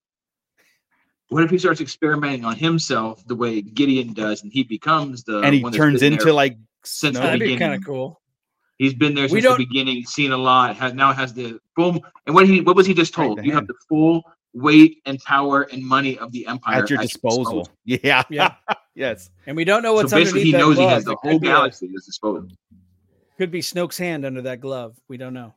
[1.28, 5.40] What if he starts experimenting on himself the way Gideon does, and he becomes the
[5.40, 7.58] and he one turns into like since snow- the That'd be beginning.
[7.68, 8.20] kind of cool.
[8.78, 10.74] He's been there since the beginning, seen a lot.
[10.76, 12.02] Has now has the full.
[12.26, 13.38] And what he what was he just told?
[13.38, 16.98] the you have the full weight and power and money of the empire At your
[17.00, 17.68] disposal.
[17.84, 18.22] Yeah.
[18.30, 18.54] Yeah.
[18.94, 19.30] yes.
[19.46, 21.18] And we don't know what's so basically, underneath he that knows he has the It
[21.22, 22.48] whole could be a- galaxy at his disposal.
[23.38, 24.96] Could be Snoke's hand under that glove.
[25.08, 25.54] We don't know.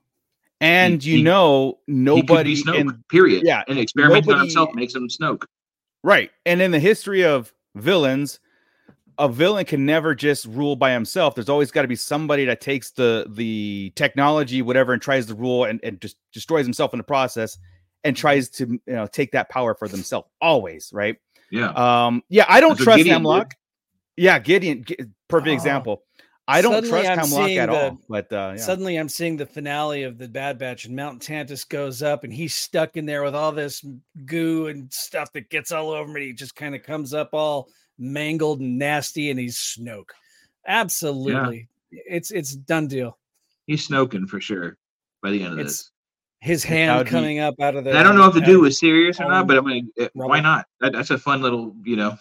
[0.61, 2.79] And He- you he- know, He could nobody be Snoke.
[2.79, 3.43] in period.
[3.45, 5.43] yeah, and experimenting on himself makes him Snoke.
[6.03, 6.31] Right.
[6.45, 8.39] And in the history of villains,
[9.17, 11.35] a villain can never just rule by himself.
[11.35, 15.35] There's always got to be somebody that takes the the technology, whatever, and tries to
[15.35, 17.57] rule and, and just destroys himself in the process
[18.03, 20.27] and tries to you know take that power for themselves.
[20.41, 21.17] Always, right?
[21.51, 21.69] Yeah.
[21.71, 23.53] Um, yeah, I don't That's trust Gideon Hemlock.
[24.17, 25.53] Yeah, Gideon, Gi- perfect Oh.
[25.53, 26.03] example.
[26.45, 27.99] I don't Suddenly trust I'm Hemlock at the- all.
[28.09, 28.61] But uh, yeah.
[28.61, 32.33] Suddenly, I'm seeing the finale of the Bad Batch, and Mount Tantiss goes up, and
[32.33, 33.83] he's stuck in there with all this
[34.25, 36.15] goo and stuff that gets all over him.
[36.17, 40.09] And he just kind of comes up all mangled and nasty, and he's Snoke.
[40.67, 43.17] Absolutely, it's it's done deal.
[43.67, 44.77] He's Snoking for sure
[45.21, 45.91] by the end of It's this.
[46.43, 47.97] His hand coming up out of the.
[47.97, 50.41] I don't know if the dude was serious or not, but I mean, eh, why
[50.41, 50.65] not?
[50.81, 52.17] That, that's a fun little, you know,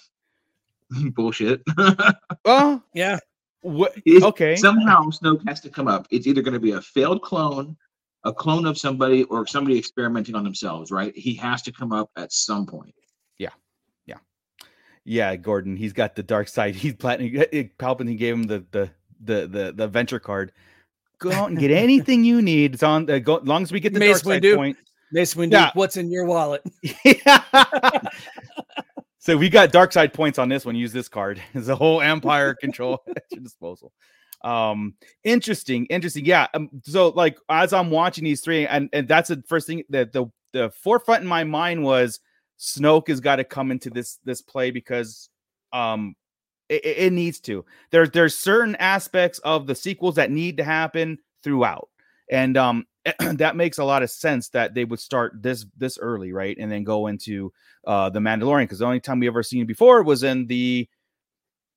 [1.17, 1.61] bullshit.
[2.45, 3.19] well, Yeah,
[3.63, 4.55] what, okay.
[4.55, 6.07] Somehow Snoke has to come up.
[6.13, 7.77] It's either going to be a failed clone,
[8.23, 11.13] a clone of somebody, or somebody experimenting on themselves, right?
[11.17, 12.95] He has to come up at some point.
[13.39, 13.49] Yeah,
[14.07, 14.19] Yeah.
[15.05, 15.77] Yeah, Gordon.
[15.77, 16.75] He's got the dark side.
[16.77, 17.33] He's planning.
[17.77, 18.89] Palpatine gave him the the
[19.21, 20.53] the the, the venture card.
[21.23, 22.75] Go out and get anything you need.
[22.75, 23.09] It's on.
[23.09, 24.57] Uh, go, as long as we get the Mace dark side Windu.
[24.57, 24.77] point.
[25.13, 25.71] Mace Windu, Yeah.
[25.75, 26.63] what's in your wallet?
[29.19, 30.75] so we got dark side points on this one.
[30.75, 31.41] Use this card.
[31.55, 33.93] It's a whole empire control at your disposal.
[34.43, 36.25] Um, interesting, interesting.
[36.25, 36.49] Yeah.
[36.55, 40.13] Um, so like as I'm watching these three, and and that's the first thing that
[40.13, 42.19] the the forefront in my mind was
[42.59, 45.29] Snoke has got to come into this this play because
[45.73, 46.15] um
[46.73, 47.65] it, it- it needs to.
[47.91, 51.89] There there's certain aspects of the sequels that need to happen throughout,
[52.31, 52.87] and um
[53.21, 56.71] that makes a lot of sense that they would start this this early, right, and
[56.71, 57.53] then go into
[57.87, 60.89] uh the Mandalorian because the only time we ever seen it before was in the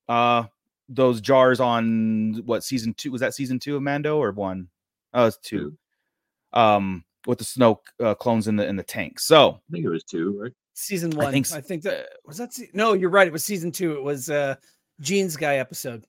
[0.08, 0.44] uh
[0.88, 4.68] those jars on what season two was that season two of Mando or one?
[5.14, 5.76] Oh, it's two.
[6.52, 9.18] Um, with the Snoke uh, clones in the in the tank.
[9.18, 10.52] So I think it was two, right?
[10.74, 11.26] Season one.
[11.26, 12.52] I think I think, that was that.
[12.54, 13.26] Se- no, you're right.
[13.26, 13.94] It was season two.
[13.94, 14.54] It was uh
[15.00, 16.06] Gene's guy episode.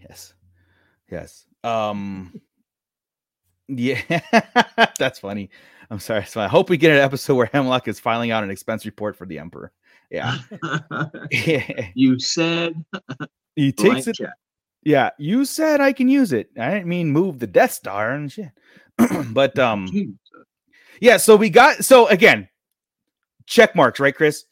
[0.00, 0.34] Yes.
[1.10, 1.46] Yes.
[1.64, 2.40] Um
[3.68, 4.00] yeah,
[4.98, 5.50] that's funny.
[5.90, 6.24] I'm sorry.
[6.24, 9.16] So I hope we get an episode where Hemlock is filing out an expense report
[9.16, 9.72] for the Emperor.
[10.10, 10.38] Yeah.
[11.94, 12.84] you said
[13.54, 14.16] he takes it.
[14.16, 14.34] check.
[14.82, 16.50] Yeah, you said I can use it.
[16.58, 18.50] I didn't mean move the Death Star and shit.
[19.32, 20.14] but um Jesus.
[21.00, 22.48] yeah, so we got so again,
[23.46, 24.44] check marks, right, Chris?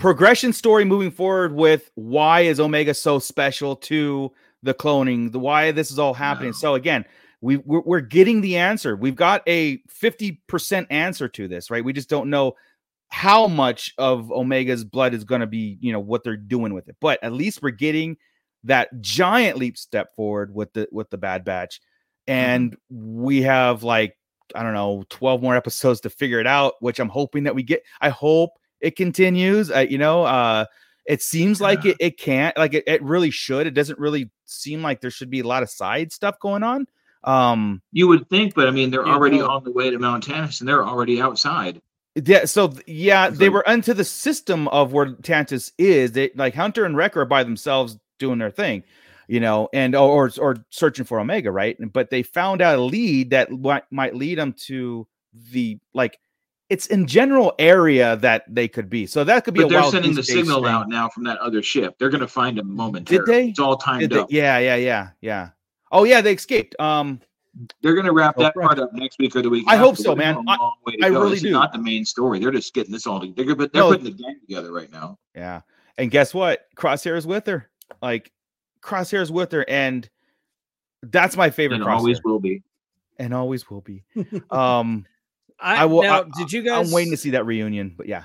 [0.00, 4.32] Progression story moving forward with why is Omega so special to
[4.62, 6.52] the cloning, the why this is all happening.
[6.52, 6.56] No.
[6.56, 7.04] So again,
[7.42, 8.96] we we're, we're getting the answer.
[8.96, 11.84] We've got a 50% answer to this, right?
[11.84, 12.54] We just don't know
[13.08, 16.88] how much of Omega's blood is going to be, you know, what they're doing with
[16.88, 16.96] it.
[16.98, 18.16] But at least we're getting
[18.64, 21.78] that giant leap step forward with the with the Bad Batch,
[22.26, 23.22] and mm-hmm.
[23.22, 24.16] we have like
[24.54, 27.62] I don't know 12 more episodes to figure it out, which I'm hoping that we
[27.62, 27.82] get.
[28.00, 29.70] I hope it continues.
[29.70, 30.64] Uh, you know, uh,
[31.06, 33.66] it seems like it, it can't, like it, it really should.
[33.66, 36.86] It doesn't really seem like there should be a lot of side stuff going on.
[37.24, 39.48] Um, You would think, but I mean, they're already no.
[39.48, 41.80] on the way to Mount Tantiss, and they're already outside.
[42.16, 46.12] Yeah, so yeah, they were into the system of where Tantiss is.
[46.12, 48.82] They like Hunter and Wrecker are by themselves doing their thing,
[49.28, 51.76] you know, and or or, searching for Omega, right?
[51.92, 53.50] But they found out a lead that
[53.90, 55.06] might lead them to
[55.52, 56.18] the like
[56.70, 59.04] it's in general area that they could be.
[59.06, 60.72] So that could be But a they're sending the signal thing.
[60.72, 61.96] out now from that other ship.
[61.98, 63.24] They're going to find them momentarily.
[63.32, 63.48] they?
[63.48, 64.28] It's all timed Did up.
[64.30, 65.50] yeah, yeah, yeah, yeah.
[65.92, 66.74] Oh yeah, they escaped.
[66.80, 67.20] Um,
[67.82, 68.66] They're going to wrap Oh, that right.
[68.68, 69.64] part up next week or the week.
[69.66, 70.36] I hope so, man.
[70.36, 71.20] a long way to I go.
[71.22, 71.50] really is do.
[71.50, 72.38] not the main story.
[72.38, 73.54] They're just getting this all together.
[73.56, 73.88] But they're No.
[73.90, 75.18] putting the gang together right now.
[75.34, 75.62] Yeah.
[75.98, 76.66] And guess what?
[76.76, 77.68] Crosshair's with her.
[78.00, 78.30] Like
[78.80, 80.08] Crosshair's with her, and
[81.02, 82.62] that's my favorite And Crosshair, always will be.
[83.18, 84.04] and always will be.
[84.52, 85.04] Um,
[85.62, 86.02] I, I will.
[86.02, 86.88] Now, I, did you guys?
[86.88, 88.24] I'm waiting to see that reunion, but yeah.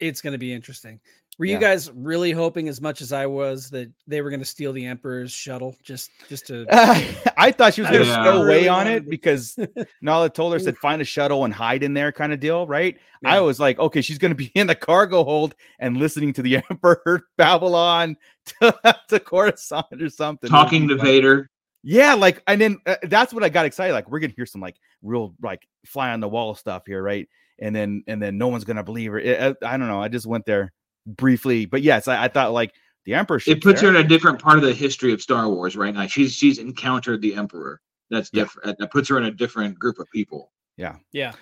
[0.00, 1.00] It's going to be interesting.
[1.38, 1.54] Were Yeah.
[1.54, 4.72] you guys really hoping, as much as I was, that they were going to steal
[4.72, 6.64] the Emperor's shuttle just just to?
[7.36, 8.22] I thought she was gonna Yeah.
[8.22, 9.56] stay away on it because
[10.02, 12.96] Nala told her said find a shuttle and hide in there, kind of deal, right?
[13.24, 16.56] I was like, okay, she's gonna be in the cargo hold and listening to the
[16.70, 18.16] Emperor Babylon
[18.60, 20.50] to, to Coruscant or something.
[20.50, 21.04] Talking to fun.
[21.06, 21.50] Vader.
[21.86, 23.92] Yeah, like, and then uh, that's what I got excited.
[23.92, 27.28] Like, we're gonna hear some like real like fly on the wall stuff here, right?
[27.58, 29.18] And then and then no one's gonna believe her.
[29.18, 30.00] It- uh, I don't know.
[30.02, 30.72] I just went there
[31.06, 32.72] briefly, but yes, I, I thought like
[33.04, 33.38] the Emperor.
[33.46, 33.92] It puts there.
[33.92, 36.06] her in a different part of the history of Star Wars right now.
[36.06, 37.80] She's she's encountered the Emperor.
[38.10, 38.44] That's Yeah.
[38.44, 38.78] different.
[38.78, 40.52] That puts her in a different group of people.
[40.78, 41.32] yeah, Yeah.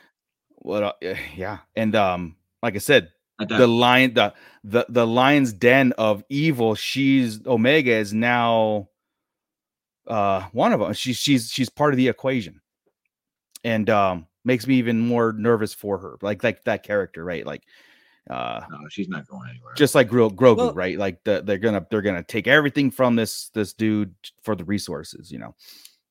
[0.56, 0.82] what?
[0.82, 5.52] Uh, eh, yeah, and um, like I said, At the lion, the the the lion's
[5.52, 6.74] den of evil.
[6.74, 8.88] She's Omega is now
[10.06, 10.92] uh one of them.
[10.92, 12.60] She's she's she's part of the equation,
[13.64, 16.16] and um makes me even more nervous for her.
[16.22, 17.46] Like like that character, right?
[17.46, 17.62] Like
[18.30, 19.74] uh no, she's not going anywhere.
[19.74, 20.98] just like Gro- Grogu, Well- right?
[20.98, 25.30] Like the, they're gonna they're gonna take everything from this this dude for the resources,
[25.30, 25.54] you know.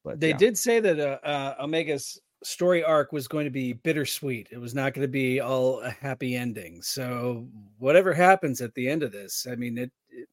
[0.04, 0.38] But They yeah.
[0.38, 4.48] did say that uh, uh, Omega's story arc was going to be bittersweet.
[4.52, 6.82] It was not going to be all a happy ending.
[6.82, 10.28] So whatever happens at the end of this, I mean, it, it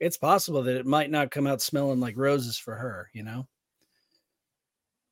[0.00, 3.08] it's possible that it might not come out smelling like roses for her.
[3.12, 3.46] You know?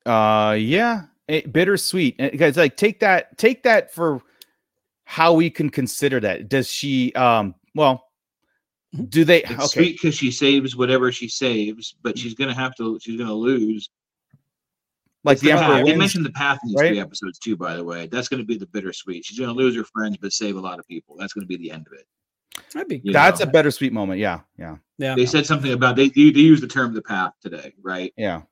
[0.06, 2.16] Uh, yeah, it, bittersweet.
[2.18, 4.22] And Guys, like take that, take that for
[5.04, 6.48] how we can consider that.
[6.48, 7.12] Does she?
[7.12, 8.04] Um, well,
[8.96, 9.10] Mhm.
[9.10, 9.42] do they?
[9.42, 12.98] It's okay, sweet because she saves whatever she saves, but she's gonna have to.
[13.00, 13.88] She's gonna lose.
[15.24, 15.62] like It's the path.
[15.62, 16.88] emperor They mentioned the path in these right?
[16.88, 17.56] three episodes too.
[17.56, 19.24] By the way, that's gonna be the bittersweet.
[19.26, 21.16] She's gonna lose her friends, but save a lot of people.
[21.18, 22.06] That's gonna be the end of it.
[22.72, 23.44] That'd be You That's know.
[23.46, 24.20] a bittersweet moment.
[24.20, 25.14] Yeah, yeah, yeah.
[25.14, 28.12] They said something about they they, they used the term the path today, right?
[28.16, 28.42] yeah.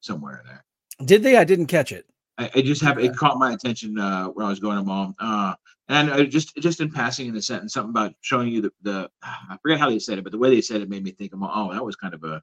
[0.00, 0.64] Somewhere in there.
[1.06, 1.36] Did they?
[1.36, 2.06] I didn't catch it.
[2.36, 3.06] I, I just have Okay.
[3.06, 5.14] it caught my attention uh, when I was going to mom.
[5.18, 5.54] Uh,
[5.88, 9.10] and I just just in passing in the sentence, something about showing you the, the
[9.22, 11.32] I forget how they said it, but the way they said it made me think,
[11.34, 12.42] oh, that was kind of a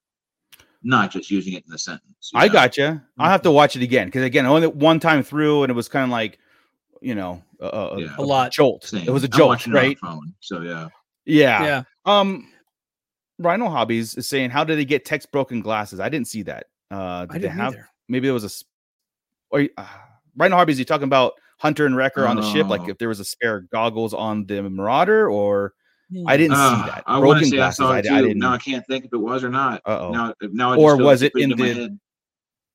[0.83, 2.31] not just using it in the sentence.
[2.33, 2.53] I know?
[2.53, 2.99] got you.
[3.19, 5.87] I'll have to watch it again because again, only one time through, and it was
[5.87, 6.39] kind of like,
[7.01, 8.15] you know, a, a, Yeah.
[8.17, 8.51] A lot.
[8.51, 8.83] jolt.
[8.85, 9.07] Same.
[9.07, 9.99] It was a I'm jolt, watching it on right?
[9.99, 10.87] phone, so yeah.
[11.25, 11.63] Yeah.
[11.63, 11.83] Yeah.
[12.05, 12.47] Um,
[13.39, 15.99] Rhino Hobbies is saying, how did they get text broken glasses?
[15.99, 16.65] I didn't see that.
[16.89, 17.73] Uh, did I they didn't have?
[17.73, 17.89] either.
[18.07, 18.47] Maybe it was a.
[18.47, 18.63] s-
[19.49, 19.85] Or uh,
[20.35, 22.67] Rhino Hobbies, you talking about Hunter and Wrecker on the ship?
[22.67, 22.89] Like Oh.
[22.89, 25.73] if there was a spare goggles on the Marauder, or
[26.27, 27.03] I didn't Uh, see that.
[27.07, 27.79] I want to Broken say glasses.
[27.79, 28.27] I saw I, it I too.
[28.27, 28.39] didn't.
[28.39, 29.81] Now I can't think if it was or not.
[29.85, 30.11] Uh oh.
[30.11, 31.99] Now, now, Or was it in the- head.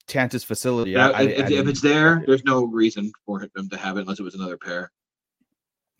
[0.08, 0.92] Tantiss facility.
[0.92, 4.02] Yeah, I, if, I if- it's there, there's no reason for him to have it
[4.02, 4.90] unless it was another pair.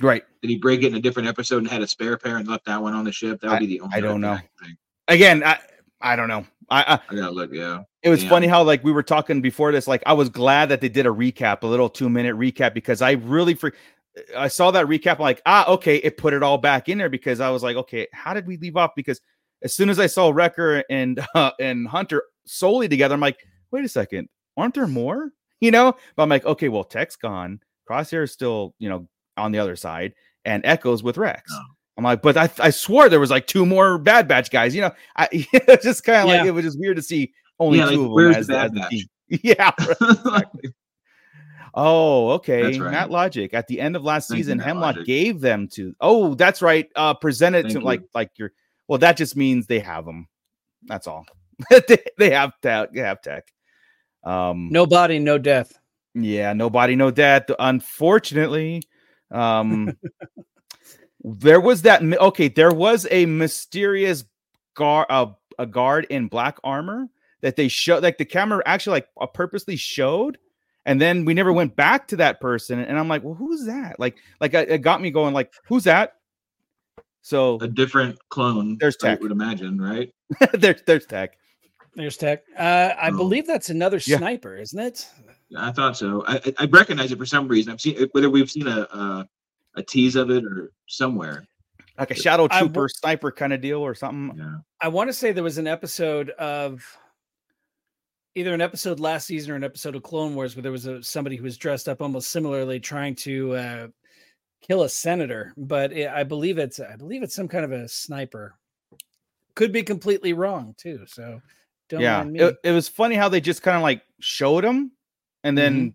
[0.01, 0.23] right.
[0.43, 2.65] Did he break it in a different episode and had a spare pair and left
[2.67, 3.41] that one on the ship?
[3.41, 3.97] That would be the only.
[3.97, 4.37] I don't know.
[4.37, 4.79] thing I can think.
[5.09, 5.59] Again, I
[6.01, 6.47] I don't know.
[6.69, 7.51] I, I I gotta look.
[7.53, 7.83] Yeah.
[8.03, 8.29] It was Yeah.
[8.31, 9.87] funny how like we were talking before this.
[9.87, 13.03] Like I was glad that they did a recap, a little two minute recap, because
[13.03, 13.73] I really for
[14.37, 15.17] I saw that recap.
[15.17, 17.77] I'm like, ah, okay, it put it all back in there because I was like,
[17.77, 18.93] okay, how did we leave off?
[18.97, 19.21] Because
[19.63, 23.39] as soon as I saw Wrecker and uh, and Hunter solely together, I'm like,
[23.71, 25.31] wait a second, aren't there more?
[25.59, 29.53] You know, but I'm like, okay, well, Tech's gone, Crosshair is still, you know, on
[29.53, 30.13] the other side,
[30.45, 31.51] and Echoes with Rex.
[31.55, 31.63] Oh.
[31.97, 34.75] I'm like, but I, I swore there was like two more Bad Batch guys.
[34.75, 35.29] You know, I
[35.83, 38.33] just kind of like it was just weird to see only Yeah, two like, of
[38.35, 38.91] them as, the Bad Batch?
[38.91, 39.07] team.
[39.43, 39.73] Yeah.
[40.27, 40.45] right.
[41.75, 42.79] Oh, okay.
[42.79, 42.91] Right.
[42.91, 43.53] Matt Logic.
[43.55, 45.07] At the end of last Thank season, Hemlock Logic.
[45.07, 45.95] gave them to.
[46.03, 46.87] Oh, that's right.
[46.97, 47.85] Uh, presented Thank to you.
[47.87, 48.53] like like your.
[48.89, 50.29] Well, that just means they have them.
[50.85, 51.25] That's all.
[51.89, 52.93] they, they have tech.
[52.93, 53.45] They have tech.
[54.27, 54.69] Um.
[54.71, 55.79] No body, no death.
[56.15, 56.53] Yeah.
[56.53, 57.45] Nobody no death.
[57.59, 58.83] Unfortunately,
[59.31, 59.97] um,
[61.25, 62.03] there was that.
[62.03, 64.25] Okay, there was a mysterious
[64.75, 65.07] guard.
[65.09, 65.27] Uh,
[65.59, 67.09] a guard in black armor
[67.41, 68.03] that they showed.
[68.03, 70.37] Like the camera actually like uh, purposely showed
[70.85, 73.99] and then we never went back to that person and i'm like well who's that
[73.99, 76.17] like like it it got me going like who's that
[77.27, 78.77] so a different clone.
[78.79, 79.21] There's I Tech.
[79.21, 80.15] would imagine, right?
[80.53, 81.37] there's there's tech
[81.97, 82.45] There's Tech.
[82.57, 82.63] Uh,
[82.97, 83.17] I Oh.
[83.17, 84.19] believe that's another Yeah.
[84.19, 85.09] sniper, isn't it?
[85.57, 86.25] I thought so.
[86.27, 87.73] I, I- I recognize it for some reason.
[87.73, 89.29] I've seen whether we've seen a a,
[89.77, 91.45] a tease of it or somewhere.
[91.99, 94.59] like a shadow trooper wo- sniper kind of deal or something Yeah.
[94.83, 96.85] I want to say there was an episode of
[98.35, 101.03] either an episode last season or an episode of Clone Wars where there was a
[101.03, 103.87] somebody who was dressed up almost similarly trying to uh,
[104.61, 107.89] kill a senator, but it, I believe it's I believe it's some kind of a
[107.89, 108.55] sniper.
[109.55, 111.05] Could be completely wrong too.
[111.07, 111.41] So
[111.89, 112.41] don't yeah mind me.
[112.41, 114.91] it, it was funny how they just kind of like showed him
[115.45, 115.95] and then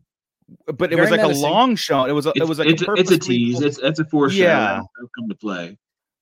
[0.77, 1.43] but it was like menacing.
[1.43, 3.37] a long shot it was a, it was like it's, a, a, it's a purposely-
[3.37, 3.61] tease.
[3.61, 4.43] It's it's a foreshadow.
[4.43, 4.81] Yeah.
[4.97, 5.77] It'll come to play.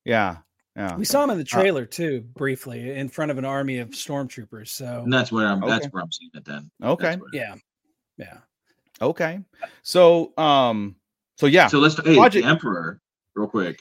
[0.05, 0.37] yeah
[0.75, 3.79] yeah we saw him in the Uh, trailer too, briefly in front of an army
[3.79, 4.67] of stormtroopers.
[4.69, 5.59] So And that's where I'm.
[5.61, 5.89] That's Okay.
[5.91, 6.45] where I'm seeing it.
[6.45, 6.69] Then.
[6.83, 7.55] okay yeah,
[8.17, 8.37] yeah.
[9.01, 9.39] okay
[9.81, 10.95] so um
[11.37, 11.95] so yeah So let's.
[12.03, 13.01] Hey, Project- the Emperor,
[13.35, 13.79] real quick.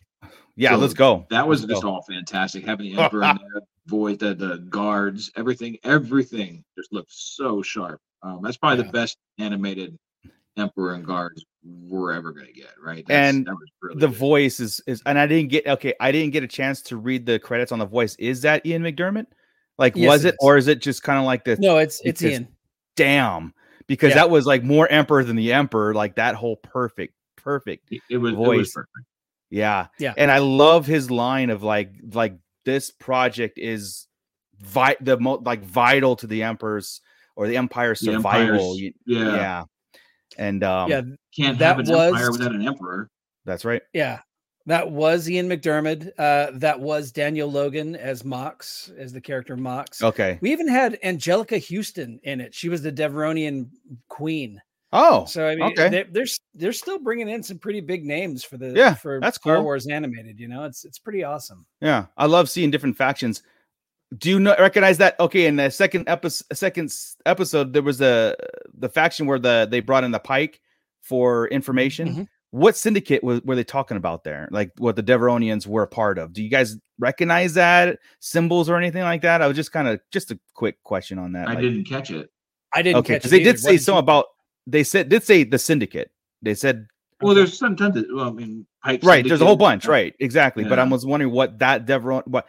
[0.59, 1.91] Yeah so let's go That was Let's just go.
[1.95, 2.65] all fantastic.
[2.67, 8.01] Having the Emperor in there, void the the guards, everything, everything just looked so sharp.
[8.23, 8.87] Um, that's probably Yeah.
[8.91, 9.97] the best animated
[10.57, 12.71] Emperor and guards we're ever gonna get.
[12.83, 13.05] Right.
[13.09, 14.17] And that was really the good.
[14.17, 17.25] voice is is and I didn't get okay, I didn't get a chance to read
[17.27, 18.17] the credits on the voice.
[18.19, 19.27] Is that Ian McDermott?
[19.79, 20.39] Like Yes, was it it, is.
[20.41, 22.49] or is it just kind of like the No, it's it's Because- Ian.
[22.97, 23.55] damn?
[23.87, 24.17] Because Yeah.
[24.17, 27.89] that was like more emperor than the emperor, like that whole perfect, perfect.
[27.93, 28.59] It- it was, it voice.
[28.59, 29.08] was perfect.
[29.51, 29.87] Yeah.
[29.99, 30.15] Yeah.
[30.17, 34.07] And I love his line of like like this project is
[34.61, 37.01] vi- the most like vital to the emperor's
[37.37, 38.73] or the empire's The survival.
[38.75, 39.35] Empire's- Yeah.
[39.37, 39.65] yeah.
[40.37, 41.01] And um, yeah,
[41.37, 43.11] Can't That have an empire was- without an emperor.
[43.45, 43.83] that's right.
[43.93, 44.21] yeah.
[44.67, 46.11] That was Ian McDermott.
[46.19, 50.03] Uh, that was Daniel Logan as Mox, as the character Mox.
[50.03, 50.39] Okay.
[50.43, 52.55] We even had Anjelica Huston in it.
[52.55, 53.71] She was the Devaronian
[54.09, 54.61] queen.
[54.93, 55.89] Oh, So I mean, okay.
[55.91, 59.37] they, they're they're still bringing in some pretty big names for the Yeah, for that's
[59.37, 59.65] Star cool.
[59.65, 60.39] Wars animated.
[60.41, 61.67] You know, it's it's pretty awesome.
[61.83, 63.43] Yeah, I love seeing different factions.
[64.17, 65.21] Do you know, recognize that?
[65.21, 66.91] Okay, in the second episode, second
[67.27, 68.35] episode, there was the
[68.79, 70.61] the faction where the they brought in the Pike
[71.03, 72.09] for information.
[72.09, 72.29] Mhm.
[72.51, 74.49] What syndicate was, were they talking about there?
[74.51, 76.33] Like what the Devaronians were a part of?
[76.33, 79.43] Do you guys recognize that symbols or anything like that?
[79.43, 81.47] I was just kind of just a quick question on that.
[81.47, 82.31] I like- didn't catch it.
[82.75, 83.59] I didn't okay, because they did either.
[83.59, 84.25] Say you- something about
[84.71, 86.11] they said did say the syndicate.
[86.43, 86.87] They said
[87.21, 89.27] Well, there's sometimes that, well, I mean, Pike right.
[89.27, 90.15] There's a whole bunch, right?
[90.21, 90.65] Exactly.
[90.65, 92.47] But I was wondering what that Deveron what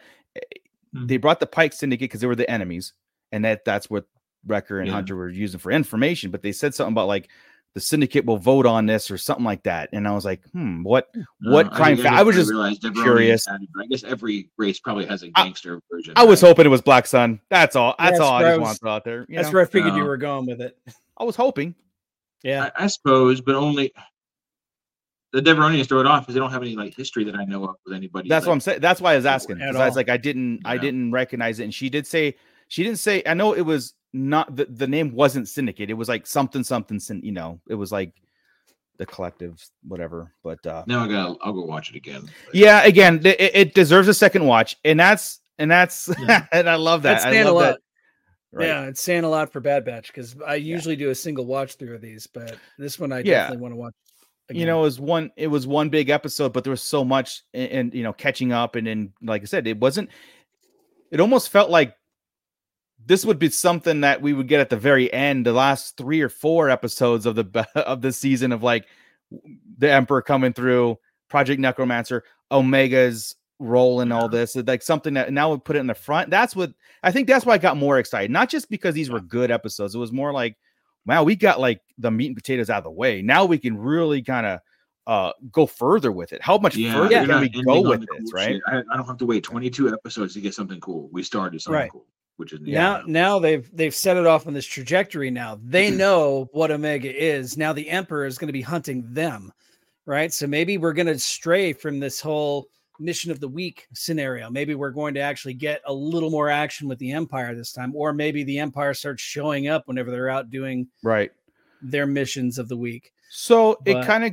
[0.94, 1.08] Mhm.
[1.08, 2.92] they brought the Pike Syndicate because they were the enemies,
[3.32, 4.04] and that that's what
[4.46, 4.94] Wrecker and Yeah.
[4.94, 6.30] Hunter were using for information.
[6.30, 7.28] But they said something about like
[7.74, 10.82] the syndicate will vote on this or something like that, and I was like, hmm,
[10.82, 11.08] what?
[11.42, 13.46] What I crime think fa- I was just realized curious.
[13.46, 16.14] had but I guess every race probably has a gangster version.
[16.16, 16.48] I was right?
[16.48, 17.40] hoping it was Black Sun.
[17.48, 17.94] That's all.
[17.98, 19.26] That's That's all I I just was- want to throw out there.
[19.28, 19.52] you That's know?
[19.54, 20.76] where I figured you were going with it.
[21.16, 21.74] I was hoping.
[22.42, 22.70] Yeah.
[22.76, 23.92] I, I suppose, but only
[25.32, 27.64] the Devaronians throw it off because they don't have any like history that I know
[27.64, 28.28] of with anybody.
[28.28, 28.80] That's what I'm saying.
[28.80, 29.56] That's why I was asking.
[29.60, 29.72] asking.
[29.72, 29.80] 'cause.
[29.80, 32.36] I was like, I didn't, I didn't recognize it, and she did say,
[32.68, 33.22] she didn't say.
[33.26, 35.88] I know it was not the, the name wasn't syndicate.
[35.90, 36.98] It was like something something.
[36.98, 38.12] syn- You know, it was like
[38.98, 40.32] the collective, whatever.
[40.42, 41.38] But uh Now I got.
[41.42, 42.22] I'll go watch it again.
[42.46, 46.46] But- yeah, again, th- it, it deserves a second watch, and that's and that's Yeah.
[46.52, 47.22] and I love that.
[47.22, 47.60] That's I love lot.
[47.62, 47.80] that.
[48.52, 48.66] Right.
[48.66, 51.74] Yeah, it's saying a lot for Bad Batch because I usually do a single watch
[51.76, 53.42] through of these, but this one I Yeah.
[53.42, 53.94] definitely want to watch.
[54.50, 57.42] you know, it was one it was one big episode, but there was so much
[57.54, 60.10] and, and you know, catching up and then like I said, it wasn't
[61.12, 61.94] it almost felt like
[63.06, 66.20] this would be something that we would get at the very end, the last three
[66.20, 68.86] or four episodes of the of the season of like
[69.78, 70.98] the Emperor coming through,
[71.28, 74.56] Project Necromancer, Omega's role in all this.
[74.56, 76.30] It's like something that now we put it in the front.
[76.30, 78.30] That's what I think that's why I got more excited.
[78.30, 79.94] Not just because these were good episodes.
[79.94, 80.56] It was more like,
[81.06, 83.22] wow, we got like the meat and potatoes out of the way.
[83.22, 84.60] Now we can really kind of
[85.06, 86.42] uh go further with it.
[86.42, 88.60] How much Yeah, further they're can we go with the this, right?
[88.66, 91.08] I, I don't have to wait 22 episodes to get something cool.
[91.12, 91.90] We started something Right.
[91.90, 92.06] cool,
[92.36, 96.48] which is now now they've they've set it off on this trajectory now they know
[96.52, 99.52] what omega is now the emperor is going to be hunting them
[100.06, 102.68] right so maybe we're going to stray from this whole
[103.00, 106.86] mission of the week scenario maybe we're going to actually get a little more action
[106.86, 110.50] with the empire this time or maybe the empire starts showing up whenever they're out
[110.50, 111.32] doing Right.
[111.82, 114.32] their missions of the week So it kind of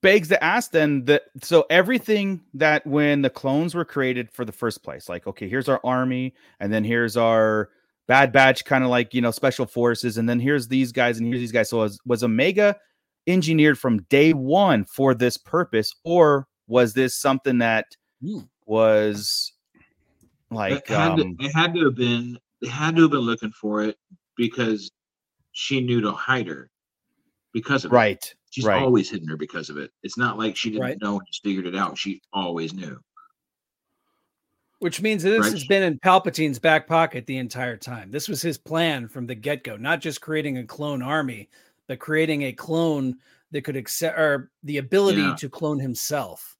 [0.00, 4.52] begs to ask then that so everything that when the clones were created for the
[4.52, 7.70] first place, like okay, here's our army, and then here's our
[8.08, 11.28] bad batch, kind of like you know special forces, and then here's these guys and
[11.28, 11.70] here's these guys.
[11.70, 12.76] So was, was Omega
[13.28, 17.86] engineered from day one for this purpose, or was this something that
[18.22, 18.40] Hmm.
[18.66, 19.52] was
[20.50, 23.20] like it, had um, to, it had to have been they had to have been
[23.20, 23.96] looking for it
[24.36, 24.90] because
[25.52, 26.70] she knew to hide her
[27.52, 27.94] because of it.
[27.94, 28.34] right?
[28.50, 28.82] She's right.
[28.82, 29.90] always hidden her because of it.
[30.02, 31.02] It's not like she didn't Right.
[31.02, 31.98] know and just figured it out.
[31.98, 32.98] She always knew.
[34.80, 35.52] which means that this Right.
[35.52, 39.34] has been in palpatine's back pocket the entire time this was his plan from the
[39.34, 41.48] get-go not just creating a clone army
[41.86, 43.16] but creating a clone
[43.54, 45.34] that could accept or the ability Yeah.
[45.38, 46.50] to clone himself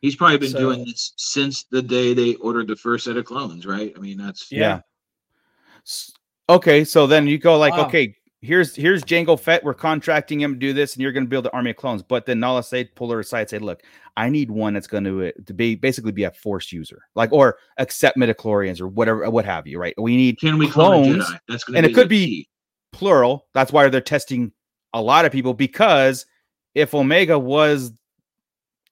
[0.00, 3.24] He's probably been So- doing this since the day they ordered the first set of
[3.24, 3.92] clones, right?
[3.96, 4.80] I mean, that's Yeah.
[5.86, 6.12] S-
[6.50, 7.86] Okay, so then you go like, Wow.
[7.86, 9.64] okay, here's here's Jango Fett.
[9.64, 12.02] We're contracting him to do this, and you're going to build an army of clones.
[12.02, 13.82] But then Nala Se pull her aside, say, look,
[14.18, 17.32] I need one that's going to uh, to be basically be a Force user, like
[17.32, 19.94] or accept midichlorians or whatever, uh, what have you, right?
[19.96, 21.38] We need Can we clone a Clones, Jedi?
[21.48, 22.48] That's going and to it could the be- key.
[22.92, 23.46] plural.
[23.54, 24.52] That's why they're testing
[24.92, 26.26] a lot of people because
[26.74, 27.92] if Omega was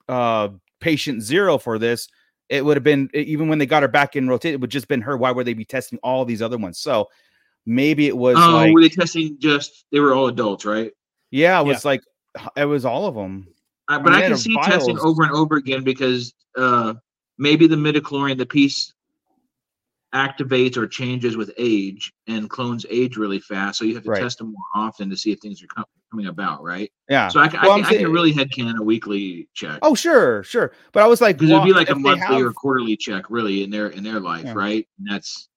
[0.09, 0.49] uh
[0.81, 2.09] patient zero for this,
[2.49, 4.89] it would have been even when they got her back in rotate, it would just
[4.89, 5.17] been her.
[5.17, 6.79] Why would they be testing all these other ones?
[6.79, 7.09] So
[7.67, 9.87] maybe it was Oh, like were they testing just?
[9.91, 10.93] They were all adults, right?
[11.31, 12.03] Yeah, it was like
[12.57, 13.49] it was all of them.
[13.89, 16.95] Uh, but mean, I can had see testing over and over again because uh,
[17.39, 18.93] maybe the midichlorian, the piece
[20.15, 23.79] activates or changes with age, and clones age really fast.
[23.79, 24.23] So you have to Right.
[24.23, 26.93] test them more often to see if things are com- coming about, right?
[27.09, 27.29] Yeah.
[27.29, 29.79] So I, can, Well, I, can, I can really headcanon a weekly check.
[29.81, 30.73] Oh, sure, sure.
[30.93, 33.71] But I was like, because it'd be like a monthly or quarterly check, really, in
[33.71, 34.53] their in their life, Yeah.
[34.55, 34.87] right?
[34.99, 35.49] And that's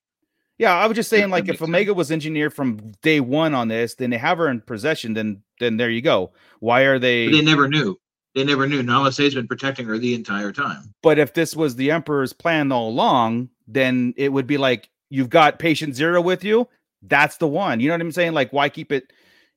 [0.58, 1.68] Yeah, I was just saying, like, if makes sense.
[1.68, 5.14] Omega was engineered from day one on this, then they have her in possession.
[5.14, 6.32] Then, then there you go.
[6.62, 7.28] Why are they?
[7.28, 8.00] but they never knew.
[8.36, 8.84] They never knew.
[8.84, 10.94] Nala Se's been protecting her the entire time.
[11.02, 15.30] But if this was the Emperor's plan all along, then it would be like you've
[15.30, 16.68] got patient zero with you.
[17.02, 17.80] That's the one.
[17.80, 18.34] You know what I'm saying?
[18.34, 19.14] Like, why keep it?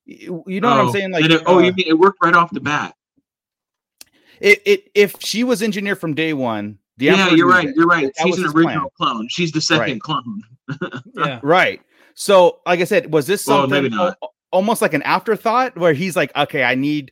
[0.06, 1.10] You you know what I'm Oh, saying?
[1.10, 2.94] Like, it- oh, uh, you mean it worked right off the bat?
[4.40, 7.66] it, it if she was engineered from day one, the yeah, Emperor you're right.
[7.66, 7.76] that.
[7.76, 8.12] You're right.
[8.16, 9.12] That She's was an original plan.
[9.14, 9.28] clone.
[9.28, 10.00] She's the second Right.
[10.00, 10.42] clone.
[11.16, 11.40] Yeah.
[11.42, 11.80] Right.
[12.14, 14.18] So, like I said, was this Well, something maybe not.
[14.52, 17.10] almost like an afterthought where he's like, okay, I need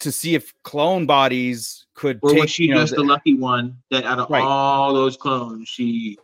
[0.00, 3.34] to see if clone bodies could Or take, was she you know, just the lucky
[3.34, 4.42] one that out of Right.
[4.42, 6.16] all those clones, she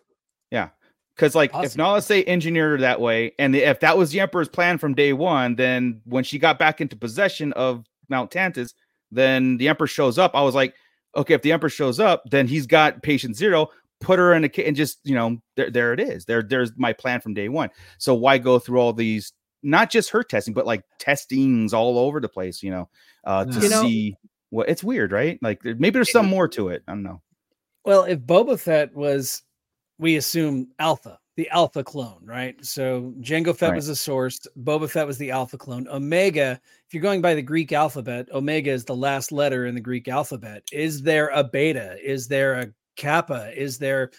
[0.51, 0.69] Yeah,
[1.17, 1.83] because like if Possibly.
[1.83, 5.13] Nala Se engineered her that way, and if that was the Emperor's plan from day
[5.13, 8.75] one, then when she got back into possession of Mount Tantiss,
[9.11, 10.35] then the Emperor shows up.
[10.35, 10.75] I was like,
[11.17, 13.69] okay, if the Emperor shows up, then he's got patient zero.
[14.01, 16.25] Put her in a kit and just you know there there it is.
[16.27, 17.71] There there's my plan from day one.
[17.99, 19.33] So why go through all these?
[19.65, 22.63] Not just her testing, but like testings all over the place.
[22.63, 22.89] You know,
[23.25, 24.17] uh, to You know- see
[24.51, 25.39] what it's weird, right?
[25.43, 26.83] Like there- maybe there's some more to it.
[26.87, 27.21] I don't know.
[27.85, 29.43] Well, if Boba Fett was,
[29.99, 32.55] we assume Alpha, the Alpha clone, right?
[32.65, 33.77] So Jango Fett Right.
[33.77, 34.39] was the source.
[34.59, 35.89] Boba Fett was the Alpha clone.
[35.89, 39.81] Omega, if you're going by the Greek alphabet, Omega is the last letter in the
[39.81, 40.63] Greek alphabet.
[40.73, 41.97] Is there a beta?
[42.03, 43.53] Is there a kappa?
[43.61, 44.13] Is there,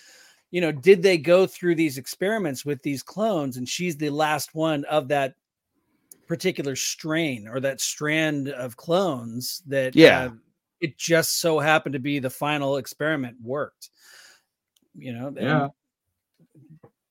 [0.56, 4.56] you know, did they go through these experiments with these clones and she's the last
[4.56, 5.34] one of that
[6.28, 10.28] particular strain or that strand of clones that Yeah.
[10.28, 10.30] uh,
[10.80, 13.89] it just so happened to be the final experiment worked
[14.97, 15.68] you know Yeah.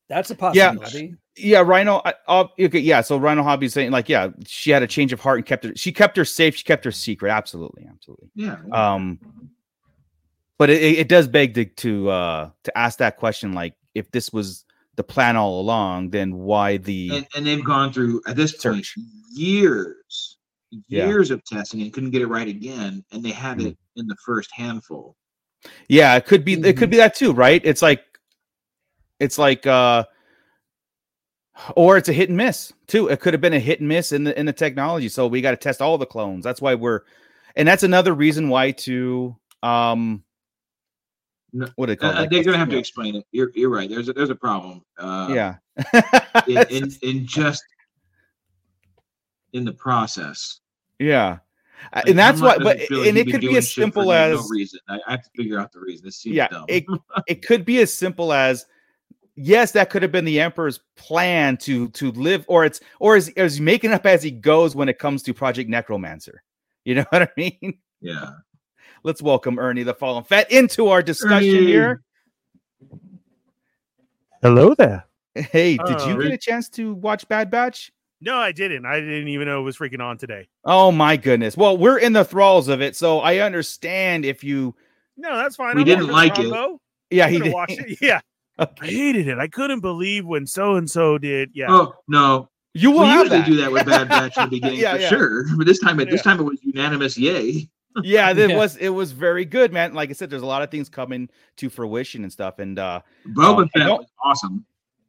[0.09, 0.73] that's a Yeah.
[0.73, 2.01] possibility yeah, Rhino.
[2.03, 3.03] I, uh, okay, yeah.
[3.03, 5.73] So Rhino Hobby saying like, yeah, she had a change of heart and kept her.
[5.75, 6.55] She kept her safe.
[6.57, 7.31] She kept her secret.
[7.31, 8.31] Absolutely, absolutely.
[8.37, 8.57] yeah.
[8.73, 9.19] Um,
[10.59, 14.11] but it, it it does beg to to uh to ask that question, like, if
[14.11, 14.65] this was
[14.97, 18.87] the plan all along, then why the and, and they've gone through at this point
[18.87, 18.95] Search.
[19.33, 20.39] years,
[20.89, 21.07] Yeah.
[21.09, 23.67] years of testing and couldn't get it right again, and they had Mm.
[23.69, 25.17] it in the first handful.
[25.89, 26.79] yeah, it could be it Mm-hmm.
[26.79, 27.61] could be that too, right?
[27.65, 28.03] It's like
[29.21, 30.05] it's like uh
[31.77, 33.09] or it's a hit and miss too.
[33.09, 35.09] It could have been a hit and miss in the in the technology.
[35.09, 36.43] So we got to test all the clones.
[36.45, 37.03] That's why we're
[37.57, 40.24] and that's another reason why to um
[41.57, 42.31] No, what they Uh, call it?
[42.31, 43.25] they're gonna have to explain it.
[43.31, 43.89] You're, you're right.
[43.89, 44.83] There's a, there's a problem.
[44.99, 45.55] Uh, yeah.
[46.49, 47.63] in, in in just
[49.53, 50.61] in the process.
[50.99, 51.39] yeah.
[51.93, 54.49] Uh, Like, and that's why but like and it could be as simple no as
[54.51, 54.81] reason.
[54.89, 56.05] I, I have to figure out the reason.
[56.07, 56.65] This seems yeah, dumb.
[56.69, 56.85] it,
[57.29, 58.67] it could be as simple as
[59.37, 63.29] yes, that could have been the emperor's plan to to live, or it's or is
[63.31, 66.43] is making up as he goes when it comes to Project Necromancer.
[66.85, 67.79] You know what I mean?
[68.01, 68.31] yeah.
[69.05, 71.67] Let's welcome Ernie the Fallen Fett into our discussion Ernie.
[71.67, 72.03] here.
[74.43, 75.05] Hello there.
[75.35, 76.23] Hey, did uh, you Oh.
[76.23, 77.93] get a chance to watch Bad Batch?
[78.23, 78.87] No, I didn't.
[78.87, 80.49] I didn't even know it was freaking on today.
[80.65, 81.55] Oh my goodness.
[81.57, 84.75] Well, we're in the thralls of it, so I understand if you
[85.19, 85.75] No, that's fine.
[85.77, 86.51] We I'm didn't like the it.
[86.51, 86.81] combo.
[87.11, 87.55] yeah, he gonna did.
[87.55, 87.99] watch it.
[88.01, 88.21] Yeah,
[88.59, 89.39] I hated it.
[89.39, 91.51] I couldn't believe when so and so did.
[91.53, 92.49] Yeah, Oh no.
[92.73, 93.47] You will we have usually that.
[93.47, 95.09] do that with Bad Batch in the beginning Yeah, for yeah.
[95.09, 95.45] sure.
[95.59, 97.19] But this time, it this time it was unanimous.
[97.19, 97.69] Yay!
[98.03, 98.57] yeah, it Yeah.
[98.57, 99.95] was it was very good, man.
[99.95, 101.29] Like I said, there's a lot of things coming
[101.59, 102.59] to fruition and stuff.
[102.59, 103.01] And uh
[103.37, 104.65] Boba Um, Fett was awesome.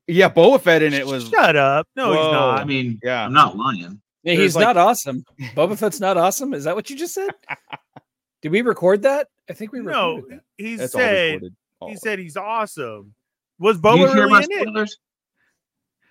[0.08, 1.88] yeah, Boba Fett in it was shut up.
[1.96, 2.60] No, he's not.
[2.60, 3.26] I mean, yeah.
[3.26, 4.00] I'm not lying.
[4.24, 5.24] Yeah, he's like- not awesome
[5.56, 7.30] boba fett's not awesome is that what you just said
[8.42, 10.44] did we record that i think we no, recorded that.
[10.58, 11.56] he That's said recorded.
[11.80, 13.14] All he said he's awesome.
[13.60, 14.62] Was Do you Boba really about in it?
[14.64, 14.98] spoilers?